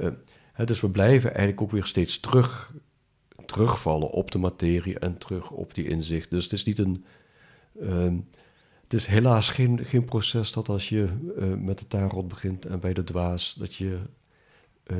eh, 0.06 0.12
dus 0.64 0.80
we 0.80 0.90
blijven 0.90 1.28
eigenlijk 1.30 1.60
ook 1.62 1.70
weer 1.70 1.84
steeds 1.84 2.20
terug, 2.20 2.74
terugvallen 3.46 4.10
op 4.10 4.30
de 4.30 4.38
materie 4.38 4.98
en 4.98 5.18
terug 5.18 5.50
op 5.50 5.74
die 5.74 5.88
inzicht. 5.88 6.30
Dus 6.30 6.44
het 6.44 6.52
is 6.52 6.64
niet 6.64 6.78
een. 6.78 7.04
ehm, 7.80 8.18
het 8.82 8.92
is 8.94 9.06
helaas 9.06 9.48
geen, 9.48 9.84
geen 9.84 10.04
proces 10.04 10.52
dat 10.52 10.68
als 10.68 10.88
je 10.88 11.08
eh, 11.38 11.54
met 11.54 11.78
de 11.78 11.86
tarot 11.86 12.28
begint 12.28 12.66
en 12.66 12.80
bij 12.80 12.92
de 12.92 13.04
dwaas, 13.04 13.54
dat 13.58 13.74
je. 13.74 13.98
eh, 14.84 14.96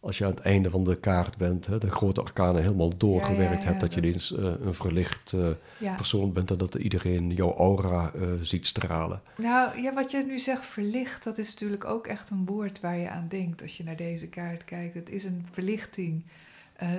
als 0.00 0.18
je 0.18 0.24
aan 0.24 0.30
het 0.30 0.40
einde 0.40 0.70
van 0.70 0.84
de 0.84 0.96
kaart 0.96 1.36
bent, 1.36 1.66
hè, 1.66 1.78
de 1.78 1.90
grote 1.90 2.20
arcanen 2.20 2.62
helemaal 2.62 2.96
doorgewerkt 2.96 3.62
ja, 3.62 3.68
hebt, 3.68 3.80
dat 3.80 3.94
je 3.94 4.00
ineens 4.00 4.36
eh, 4.36 4.44
een 4.60 4.74
verlicht 4.74 5.32
eh, 5.32 5.96
persoon 5.96 6.32
bent 6.32 6.50
en 6.50 6.58
dat 6.58 6.74
iedereen 6.74 7.30
jouw 7.30 7.54
aura 7.54 8.12
eh, 8.14 8.28
ziet 8.42 8.66
stralen. 8.66 9.22
Nou, 9.36 9.80
ja, 9.80 9.94
wat 9.94 10.10
je 10.10 10.24
nu 10.26 10.38
zegt, 10.38 10.66
verlicht, 10.66 11.24
dat 11.24 11.38
is 11.38 11.52
natuurlijk 11.52 11.84
ook 11.84 12.06
echt 12.06 12.30
een 12.30 12.44
woord 12.44 12.80
waar 12.80 12.98
je 12.98 13.10
aan 13.10 13.28
denkt 13.28 13.62
als 13.62 13.76
je 13.76 13.84
naar 13.84 13.96
deze 13.96 14.26
kaart 14.26 14.64
kijkt. 14.64 14.94
Het 14.94 15.10
is 15.10 15.24
een 15.24 15.46
verlichting 15.50 16.24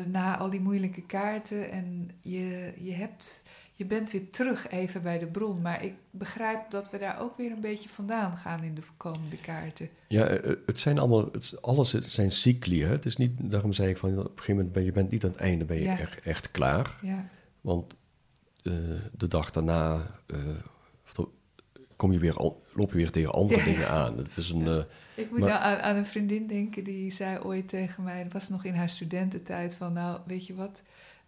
na 0.05 0.37
al 0.37 0.49
die 0.49 0.61
moeilijke 0.61 1.01
kaarten 1.01 1.71
en 1.71 2.09
je, 2.21 2.73
je, 2.77 2.93
hebt, 2.93 3.41
je 3.77 3.85
bent 3.85 4.11
weer 4.11 4.29
terug 4.29 4.67
even 4.69 5.01
bij 5.01 5.19
de 5.19 5.25
bron. 5.25 5.61
Maar 5.61 5.83
ik 5.83 5.93
begrijp 6.11 6.71
dat 6.71 6.89
we 6.91 6.97
daar 6.97 7.19
ook 7.21 7.37
weer 7.37 7.51
een 7.51 7.61
beetje 7.61 7.89
vandaan 7.89 8.37
gaan 8.37 8.63
in 8.63 8.75
de 8.75 8.81
komende 8.97 9.37
kaarten. 9.37 9.89
Ja, 10.07 10.25
eh, 10.25 10.53
het 10.65 10.79
zijn 10.79 10.99
allemaal, 10.99 11.25
het, 11.31 11.61
alles 11.61 11.93
zijn 11.93 12.31
cycli. 12.31 12.83
Hè? 12.83 12.89
Het 12.89 13.05
is 13.05 13.17
niet, 13.17 13.31
daarom 13.51 13.73
zei 13.73 13.89
ik 13.89 13.97
van 13.97 14.09
op 14.09 14.17
een 14.17 14.23
gegeven 14.29 14.55
moment 14.55 14.73
ben 14.73 14.83
je 14.83 14.91
bent 14.91 15.11
niet 15.11 15.23
aan 15.23 15.31
het 15.31 15.39
einde, 15.39 15.65
ben 15.65 15.77
je 15.77 15.83
Ja. 15.83 15.99
echt, 15.99 16.21
echt 16.21 16.51
klaar. 16.51 16.97
Ja, 17.01 17.27
Want 17.61 17.95
eh, 18.63 18.73
de 19.17 19.27
dag 19.27 19.51
daarna 19.51 20.05
eh, 20.27 20.37
kom 21.95 22.11
je 22.11 22.19
weer 22.19 22.35
al, 22.37 22.63
loop 22.73 22.91
je 22.91 22.97
weer 22.97 23.11
tegen 23.11 23.31
andere 23.31 23.59
Ja. 23.59 23.65
dingen 23.65 23.89
aan. 23.89 24.17
Het 24.17 24.37
is 24.37 24.49
een, 24.49 24.67
eh, 24.67 24.81
ik 25.15 25.29
moet 25.29 25.39
Maar- 25.39 25.49
nou 25.49 25.61
aan, 25.61 25.77
aan 25.79 25.95
een 25.95 26.05
vriendin 26.05 26.47
denken 26.47 26.83
die 26.83 27.11
zei 27.11 27.39
ooit 27.39 27.67
tegen 27.69 28.03
mij, 28.03 28.23
dat 28.23 28.33
was 28.33 28.49
nog 28.49 28.63
in 28.65 28.73
haar 28.73 28.89
studententijd, 28.89 29.75
van 29.75 29.93
nou, 29.93 30.19
weet 30.25 30.47
je 30.47 30.55
wat, 30.55 30.81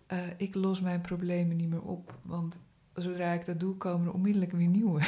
Eh, 0.10 0.18
ik 0.38 0.56
los 0.56 0.82
mijn 0.82 1.02
problemen 1.02 1.56
niet 1.56 1.70
meer 1.70 1.82
op, 1.82 2.14
want 2.22 2.60
zodra 3.02 3.34
ik 3.34 3.46
dat 3.46 3.60
doe, 3.60 3.76
komen 3.76 4.08
er 4.08 4.14
onmiddellijk 4.14 4.52
weer 4.52 4.68
nieuwe. 4.68 5.02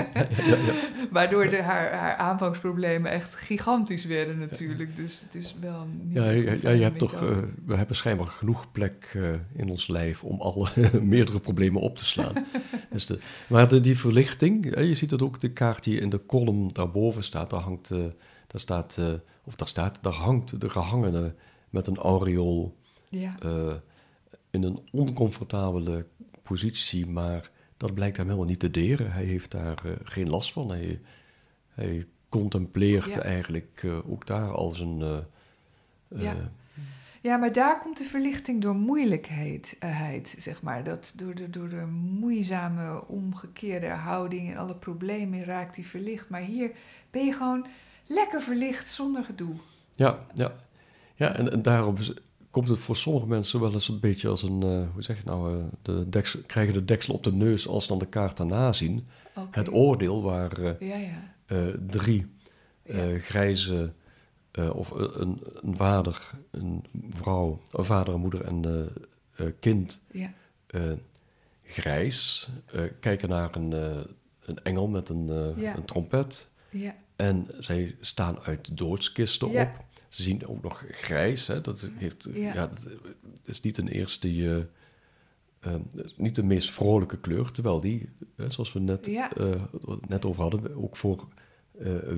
Waardoor 1.10 1.50
de, 1.50 1.62
haar, 1.62 1.92
haar 1.92 2.16
aanvangsproblemen 2.16 3.10
echt 3.10 3.34
gigantisch 3.34 4.04
werden 4.04 4.38
natuurlijk. 4.38 4.96
Dus 4.96 5.20
het 5.20 5.34
is 5.34 5.54
wel 5.60 5.86
niet 6.02 6.16
Ja, 6.16 6.28
ja, 6.30 6.52
ja, 6.60 6.70
je 6.70 6.82
hebt 6.82 6.98
toch, 6.98 7.22
eh, 7.22 7.36
we 7.64 7.74
hebben 7.74 7.96
schijnbaar 7.96 8.26
genoeg 8.26 8.72
plek 8.72 9.12
eh, 9.14 9.30
in 9.56 9.70
ons 9.70 9.88
lijf 9.88 10.24
om 10.24 10.40
alle 10.40 10.68
meerdere 11.02 11.40
problemen 11.40 11.82
op 11.82 11.96
te 11.96 12.04
slaan. 12.04 12.34
dus 12.90 13.06
de, 13.06 13.18
maar 13.48 13.68
de, 13.68 13.80
die 13.80 13.98
verlichting, 13.98 14.78
je 14.78 14.94
ziet 14.94 15.10
dat 15.10 15.22
ook 15.22 15.40
de 15.40 15.52
kaart 15.52 15.84
die 15.84 16.00
in 16.00 16.08
de 16.08 16.26
column 16.26 16.70
daarboven 16.72 17.24
staat, 17.24 17.50
daar 17.50 17.60
hangt, 17.60 17.88
daar 17.88 18.60
staat, 18.60 18.96
eh, 18.98 19.06
of 19.44 19.54
daar 19.54 19.68
staat, 19.68 19.98
daar 20.02 20.12
hangt 20.12 20.60
de 20.60 20.70
gehangene 20.70 21.34
met 21.70 21.86
een 21.86 21.96
aureool 21.96 22.76
ja. 23.08 23.34
In 24.50 24.62
een 24.62 24.78
oncomfortabele 24.92 26.06
positie, 26.42 27.06
maar 27.06 27.50
dat 27.76 27.94
blijkt 27.94 28.16
hem 28.16 28.26
helemaal 28.26 28.46
niet 28.48 28.60
te 28.60 28.70
deren. 28.70 29.12
Hij 29.12 29.24
heeft 29.24 29.50
daar 29.50 29.84
eh, 29.84 29.92
geen 30.02 30.28
last 30.28 30.52
van. 30.52 30.68
Hij, 30.70 31.00
hij 31.68 32.06
contempleert 32.28 33.14
Ja. 33.14 33.22
eigenlijk 33.22 33.80
eh, 33.84 34.10
ook 34.10 34.26
daar 34.26 34.50
als 34.50 34.80
een... 34.80 35.00
eh, 35.02 36.22
Ja. 36.22 36.36
Ja, 37.22 37.36
maar 37.36 37.52
daar 37.52 37.78
komt 37.78 37.98
de 37.98 38.04
verlichting 38.04 38.62
door 38.62 38.74
moeilijkheid, 38.74 39.76
heid, 39.78 40.34
zeg 40.38 40.62
maar. 40.62 40.84
Dat 40.84 41.12
door, 41.16 41.34
de, 41.34 41.50
door 41.50 41.68
de 41.68 41.86
moeizame, 42.20 43.06
omgekeerde 43.06 43.86
houding 43.88 44.50
en 44.50 44.56
alle 44.56 44.74
problemen 44.76 45.44
raakt 45.44 45.74
die 45.74 45.86
verlicht. 45.86 46.28
Maar 46.28 46.40
hier 46.40 46.70
ben 47.10 47.24
je 47.24 47.32
gewoon 47.32 47.66
lekker 48.06 48.42
verlicht 48.42 48.90
zonder 48.90 49.24
gedoe. 49.24 49.54
Ja, 49.94 50.18
ja. 50.34 50.52
ja 51.14 51.32
en, 51.34 51.52
en 51.52 51.62
daarom 51.62 51.94
komt 52.50 52.68
het 52.68 52.78
voor 52.78 52.96
sommige 52.96 53.26
mensen 53.26 53.60
wel 53.60 53.72
eens 53.72 53.88
een 53.88 54.00
beetje 54.00 54.28
als 54.28 54.42
een, 54.42 54.62
eh, 54.62 54.92
hoe 54.92 55.02
zeg 55.02 55.16
je 55.16 55.22
nou, 55.24 55.58
eh, 55.58 55.64
de 55.82 56.08
deksel, 56.08 56.40
krijgen 56.46 56.74
de 56.74 56.84
deksel 56.84 57.14
op 57.14 57.24
de 57.24 57.32
neus 57.32 57.68
als 57.68 57.82
ze 57.82 57.88
dan 57.88 57.98
de 57.98 58.06
kaart 58.06 58.36
daarna 58.36 58.72
zien. 58.72 59.06
Het 59.50 59.72
oordeel 59.72 60.22
waar 60.22 60.52
eh, 60.52 60.88
Ja, 60.88 60.96
ja. 60.96 61.72
drie 61.86 62.26
grijze, 63.18 63.92
of 64.72 64.90
een, 64.90 65.40
een 65.60 65.76
vader, 65.76 66.30
een 66.50 66.84
vrouw, 67.10 67.60
een 67.70 67.84
vader, 67.84 68.14
een 68.14 68.20
moeder 68.20 68.44
en 68.44 68.88
kind 69.60 70.00
ja. 70.12 70.32
grijs 71.62 72.48
kijken 73.00 73.28
naar 73.28 73.56
een, 73.56 73.72
een 74.40 74.62
engel 74.62 74.88
met 74.88 75.08
een, 75.08 75.28
een 75.76 75.84
trompet. 75.84 76.50
ja. 76.70 76.94
En 77.16 77.46
zij 77.58 77.96
staan 78.00 78.40
uit 78.40 78.76
doodskisten 78.76 79.48
op. 79.48 79.84
Ze 80.08 80.22
zien 80.22 80.46
ook 80.46 80.62
nog 80.62 80.84
grijs. 80.90 81.46
Hè? 81.46 81.60
Dat, 81.60 81.90
heeft, 81.94 82.28
Ja. 82.32 82.54
ja. 82.54 82.66
dat 82.66 82.86
is 83.44 83.60
niet 83.60 83.78
een 83.78 83.88
eerste 83.88 84.28
eh, 84.28 85.74
eh, 85.74 85.80
niet 86.16 86.34
de 86.34 86.42
meest 86.42 86.70
vrolijke 86.70 87.18
kleur. 87.18 87.50
Terwijl 87.50 87.80
die, 87.80 88.08
zoals 88.48 88.72
we 88.72 88.80
net, 88.80 89.06
Ja. 89.06 89.32
eh, 89.36 89.62
net 90.08 90.24
over 90.24 90.42
hadden, 90.42 90.76
ook 90.76 90.96
voor 90.96 91.28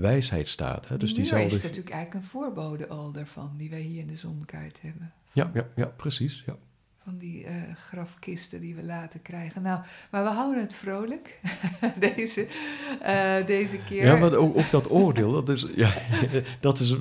wijsheid 0.00 0.48
staat. 0.48 0.88
Hè? 0.88 0.96
Dus 0.96 1.14
die 1.14 1.22
is 1.22 1.30
natuurlijk 1.30 1.90
eigenlijk 1.90 2.14
een 2.14 2.30
voorbode 2.30 2.88
al 2.88 3.12
daarvan, 3.12 3.54
die 3.56 3.70
wij 3.70 3.80
hier 3.80 4.00
in 4.00 4.06
de 4.06 4.16
zonkaart 4.16 4.80
hebben. 4.80 5.12
Ja, 5.32 5.50
ja, 5.54 5.68
ja, 5.76 5.86
precies. 5.86 6.42
Ja. 6.46 6.56
Van 7.10 7.18
die 7.18 7.44
eh, 7.44 7.54
grafkisten 7.74 8.60
die 8.60 8.74
we 8.74 8.84
later 8.84 9.20
krijgen. 9.20 9.62
Nou, 9.62 9.80
maar 10.10 10.22
we 10.22 10.28
houden 10.28 10.60
het 10.62 10.74
vrolijk, 10.74 11.40
deze, 12.16 12.48
eh, 13.00 13.46
deze 13.46 13.78
keer. 13.78 14.04
Ja, 14.04 14.16
maar 14.16 14.34
ook, 14.34 14.56
ook 14.56 14.70
dat 14.70 14.90
oordeel, 14.90 15.32
dat 15.32 15.48
is, 15.48 15.66
ja, 15.74 15.94
dat 16.60 16.80
is, 16.80 16.96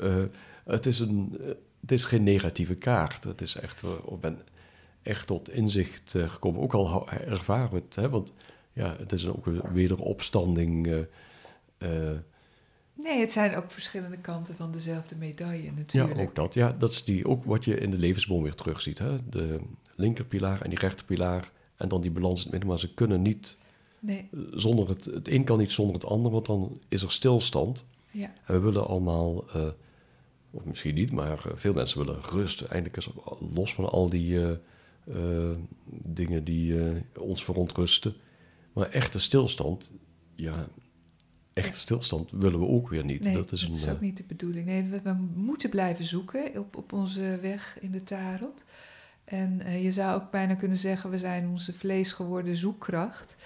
eh, 0.00 0.22
het, 0.64 0.86
is 0.86 0.98
een, 0.98 1.38
het 1.80 1.92
is 1.92 2.04
geen 2.04 2.22
negatieve 2.22 2.74
kaart. 2.74 3.24
Het 3.24 3.40
is 3.40 3.54
echt, 3.56 3.82
ik 3.82 4.20
ben 4.20 4.38
echt 5.02 5.26
tot 5.26 5.50
inzicht 5.50 6.14
gekomen. 6.26 6.60
Ook 6.60 6.74
al 6.74 7.10
ervaren 7.10 7.70
we 7.70 7.76
het, 7.76 7.94
hè, 7.94 8.08
want 8.08 8.32
ja, 8.72 8.96
het 8.98 9.12
is 9.12 9.28
ook 9.28 9.46
een 9.46 9.62
wederopstanding. 9.72 11.06
eh, 11.78 11.88
Nee, 13.02 13.20
het 13.20 13.32
zijn 13.32 13.56
ook 13.56 13.70
verschillende 13.70 14.18
kanten 14.18 14.54
van 14.54 14.72
dezelfde 14.72 15.16
medaille 15.16 15.64
ja, 15.64 15.72
natuurlijk. 15.76 16.20
ook 16.20 16.34
dat. 16.34 16.54
Ja, 16.54 16.72
dat 16.72 16.92
is 16.92 17.04
die, 17.04 17.26
ook 17.26 17.44
wat 17.44 17.64
je 17.64 17.78
in 17.78 17.90
de 17.90 17.98
levensboom 17.98 18.42
weer 18.42 18.54
terugziet. 18.54 18.98
Hè? 18.98 19.28
De 19.28 19.58
linkerpilaar 19.94 20.60
en 20.60 20.70
die 20.70 20.78
rechterpilaar 20.78 21.50
en 21.76 21.88
dan 21.88 22.00
die 22.00 22.10
balans 22.10 22.38
in 22.38 22.42
het 22.42 22.50
midden. 22.50 22.68
Maar 22.68 22.78
ze 22.78 22.94
kunnen 22.94 23.22
niet 23.22 23.56
Nee, 24.02 24.28
eh, 24.32 24.40
zonder 24.54 24.88
het, 24.88 25.04
het 25.04 25.28
een 25.28 25.44
kan 25.44 25.58
niet 25.58 25.72
zonder 25.72 25.94
het 25.94 26.04
ander, 26.04 26.32
want 26.32 26.46
dan 26.46 26.80
is 26.88 27.02
er 27.02 27.12
stilstand. 27.12 27.86
ja. 28.10 28.32
En 28.46 28.54
we 28.54 28.60
willen 28.60 28.86
allemaal, 28.86 29.50
eh, 29.50 29.68
of 30.50 30.64
misschien 30.64 30.94
niet, 30.94 31.12
maar 31.12 31.46
eh, 31.46 31.52
veel 31.54 31.72
mensen 31.72 31.98
willen 31.98 32.22
rust. 32.22 32.60
Eindelijk 32.60 32.96
is 32.96 33.08
los 33.54 33.74
van 33.74 33.90
al 33.90 34.08
die 34.08 34.58
dingen 35.86 36.44
die 36.44 36.74
ons 37.18 37.44
verontrusten. 37.44 38.14
Maar 38.72 38.88
echte 38.88 39.18
stilstand, 39.18 39.92
ja, 40.34 40.68
echte 41.52 41.78
stilstand 41.78 42.30
willen 42.30 42.60
we 42.60 42.66
ook 42.66 42.88
weer 42.88 43.04
niet. 43.04 43.24
Nee, 43.24 43.34
dat 43.34 43.52
is 43.52 43.62
een, 43.62 43.90
ook 43.90 43.94
eh, 43.94 44.00
niet 44.00 44.16
de 44.16 44.24
bedoeling. 44.26 44.66
Nee, 44.66 44.84
we, 44.84 45.00
we 45.02 45.12
moeten 45.34 45.70
blijven 45.70 46.04
zoeken 46.04 46.58
op, 46.58 46.76
op 46.76 46.92
onze 46.92 47.38
weg 47.40 47.76
in 47.80 47.90
de 47.90 48.02
tarot. 48.02 48.64
En 49.24 49.60
eh, 49.60 49.82
je 49.82 49.92
zou 49.92 50.20
ook 50.20 50.30
bijna 50.30 50.54
kunnen 50.54 50.76
zeggen, 50.76 51.10
we 51.10 51.18
zijn 51.18 51.48
onze 51.48 51.72
vlees 51.72 52.12
geworden 52.12 52.56
zoekkracht. 52.56 53.36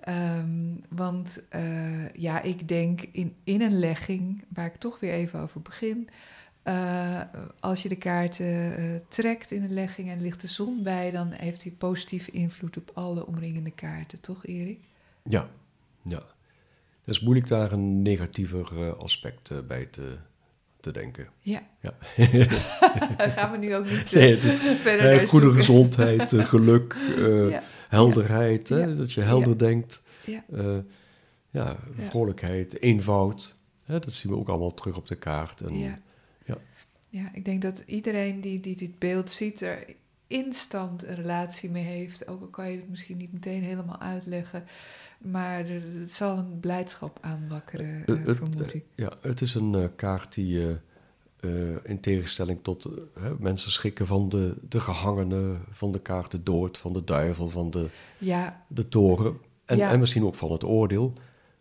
Ehm, 0.00 0.74
want 0.88 1.44
eh, 1.48 2.12
ja, 2.12 2.42
ik 2.42 2.68
denk 2.68 3.00
in, 3.12 3.34
in 3.44 3.62
een 3.62 3.78
legging, 3.78 4.44
waar 4.48 4.66
ik 4.66 4.76
toch 4.76 5.00
weer 5.00 5.12
even 5.12 5.40
over 5.40 5.60
begin. 5.62 6.08
als 7.60 7.82
je 7.82 7.88
de 7.88 7.96
kaarten 7.96 9.02
trekt 9.08 9.50
in 9.50 9.62
een 9.62 9.72
legging 9.72 10.10
en 10.10 10.20
ligt 10.20 10.40
de 10.40 10.46
zon 10.46 10.82
bij, 10.82 11.10
dan 11.10 11.30
heeft 11.30 11.62
die 11.62 11.72
positieve 11.72 12.30
invloed 12.30 12.76
op 12.76 12.90
alle 12.94 13.26
omringende 13.26 13.70
kaarten, 13.70 14.20
toch 14.20 14.46
Erik? 14.46 14.80
ja, 15.22 15.48
ja. 16.02 16.22
Het 17.08 17.16
is 17.16 17.22
moeilijk 17.22 17.48
daar 17.48 17.72
een 17.72 18.02
negatiever 18.02 18.78
eh, 18.78 18.92
aspect 18.92 19.50
eh, 19.50 19.58
bij 19.66 19.86
te, 19.86 20.16
te 20.80 20.90
denken. 20.90 21.28
Ja. 21.40 21.62
Ja. 21.80 21.94
Gaan 23.36 23.50
we 23.50 23.56
nu 23.58 23.74
ook 23.74 23.84
niet 23.84 24.12
eh, 24.12 24.20
Nee, 24.20 24.34
het 24.34 24.44
is, 24.44 24.60
verder 24.82 25.20
Eh, 25.20 25.28
goede 25.28 25.52
gezondheid, 25.52 26.34
geluk, 26.36 26.96
Ja. 27.50 27.62
helderheid, 27.88 28.68
hè, 28.68 28.96
dat 28.96 29.12
je 29.12 29.20
helder 29.20 29.58
denkt. 29.58 30.02
Ja. 30.24 30.44
Eh, 30.52 30.78
ja, 31.50 31.76
vrolijkheid, 31.96 32.82
eenvoud. 32.82 33.58
Hè, 33.84 33.98
dat 33.98 34.12
zien 34.12 34.32
we 34.32 34.38
ook 34.38 34.48
allemaal 34.48 34.74
terug 34.74 34.96
op 34.96 35.06
de 35.08 35.16
kaart. 35.16 35.60
En, 35.60 35.78
Ja. 35.78 35.98
ja. 36.44 36.58
ja, 37.08 37.30
ik 37.32 37.44
denk 37.44 37.62
dat 37.62 37.82
iedereen 37.86 38.40
die, 38.40 38.60
die 38.60 38.76
dit 38.76 38.98
beeld 38.98 39.30
ziet 39.30 39.60
er 39.60 39.84
instant 40.26 41.06
een 41.06 41.14
relatie 41.14 41.70
mee 41.70 41.84
heeft. 41.84 42.28
Ook 42.28 42.40
al 42.40 42.46
kan 42.48 42.70
je 42.70 42.76
het 42.76 42.88
misschien 42.88 43.16
niet 43.16 43.32
meteen 43.32 43.62
helemaal 43.62 44.00
uitleggen. 44.00 44.64
Maar 45.18 45.66
het 45.68 46.12
zal 46.12 46.38
een 46.38 46.60
blijdschap 46.60 47.18
aanwakkeren, 47.20 48.04
Eh, 48.06 48.14
eh, 48.20 48.26
het, 48.26 48.36
vermoed 48.36 48.74
ik. 48.74 48.84
ja, 48.94 49.12
het 49.20 49.40
is 49.40 49.54
een 49.54 49.74
eh, 49.74 49.84
kaart 49.96 50.34
die 50.34 50.62
eh, 50.68 50.70
eh, 51.40 51.76
in 51.84 52.00
tegenstelling 52.00 52.58
tot 52.62 52.84
eh, 53.14 53.30
mensen 53.38 53.70
schrikken 53.72 54.06
van 54.06 54.28
de, 54.28 54.56
de 54.68 54.80
gehangene, 54.80 55.56
van 55.70 55.92
de 55.92 56.00
kaart 56.00 56.30
de 56.30 56.42
dood, 56.42 56.78
van 56.78 56.92
de 56.92 57.04
duivel, 57.04 57.48
van 57.48 57.70
de, 57.70 57.86
Ja, 58.18 58.64
de 58.68 58.88
toren. 58.88 59.38
En, 59.64 59.76
Ja. 59.76 59.90
en 59.90 59.98
misschien 60.00 60.24
ook 60.24 60.34
van 60.34 60.52
het 60.52 60.64
oordeel. 60.64 61.12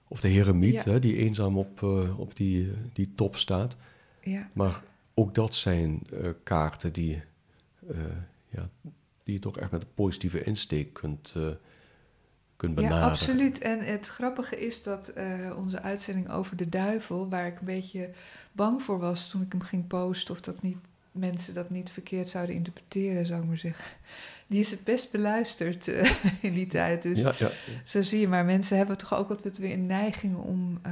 Of 0.08 0.22
de 0.22 0.28
heremiet, 0.28 0.84
Ja. 0.84 0.92
hè, 0.92 1.00
die 1.00 1.16
eenzaam 1.16 1.58
op, 1.58 1.84
eh, 1.84 2.20
op 2.20 2.36
die, 2.36 2.68
eh, 2.70 2.78
die 2.94 3.12
top 3.16 3.36
staat. 3.36 3.78
ja, 4.22 4.50
Maar 4.54 4.84
ook 5.14 5.36
dat 5.36 5.56
zijn 5.56 6.02
eh, 6.14 6.30
kaarten 6.44 6.94
die, 6.94 7.22
eh, 7.90 7.98
ja, 8.50 8.70
die 9.24 9.34
je 9.34 9.40
toch 9.40 9.58
echt 9.58 9.72
met 9.72 9.82
een 9.82 9.94
positieve 9.96 10.44
insteek 10.44 10.94
kunt, 10.94 11.34
eh, 11.36 11.44
kunt 12.58 12.76
benaderen. 12.76 13.04
ja, 13.04 13.10
absoluut. 13.10 13.60
En 13.60 13.80
het 13.80 14.08
grappige 14.08 14.66
is 14.66 14.84
dat 14.84 15.08
eh, 15.08 15.26
onze 15.58 15.82
uitzending 15.82 16.30
over 16.32 16.56
de 16.58 16.70
duivel, 16.70 17.30
waar 17.30 17.48
ik 17.48 17.60
een 17.60 17.66
beetje 17.66 18.10
bang 18.52 18.82
voor 18.82 19.00
was 19.00 19.30
toen 19.30 19.42
ik 19.42 19.52
hem 19.52 19.62
ging 19.62 19.88
posten, 19.88 20.34
of 20.34 20.42
dat 20.42 20.62
niet, 20.62 20.78
mensen 21.12 21.54
dat 21.54 21.70
niet 21.70 21.90
verkeerd 21.90 22.30
zouden 22.30 22.56
interpreteren, 22.56 23.26
zou 23.26 23.42
ik 23.42 23.48
maar 23.48 23.58
zeggen. 23.58 23.86
Die 24.48 24.60
is 24.60 24.72
het 24.72 24.84
best 24.84 25.12
beluisterd 25.12 25.88
eh, 25.88 26.12
in 26.42 26.54
die 26.54 26.68
tijd. 26.68 27.02
Dus 27.02 27.22
Ja, 27.22 27.34
ja. 27.38 27.50
Zo 27.84 28.02
zie 28.02 28.20
je, 28.20 28.28
maar 28.28 28.46
mensen 28.46 28.78
hebben 28.78 28.98
toch 28.98 29.16
ook 29.16 29.30
altijd 29.30 29.58
weer 29.58 29.74
een 29.74 29.86
neiging 29.86 30.36
om 30.36 30.80
eh, 30.82 30.92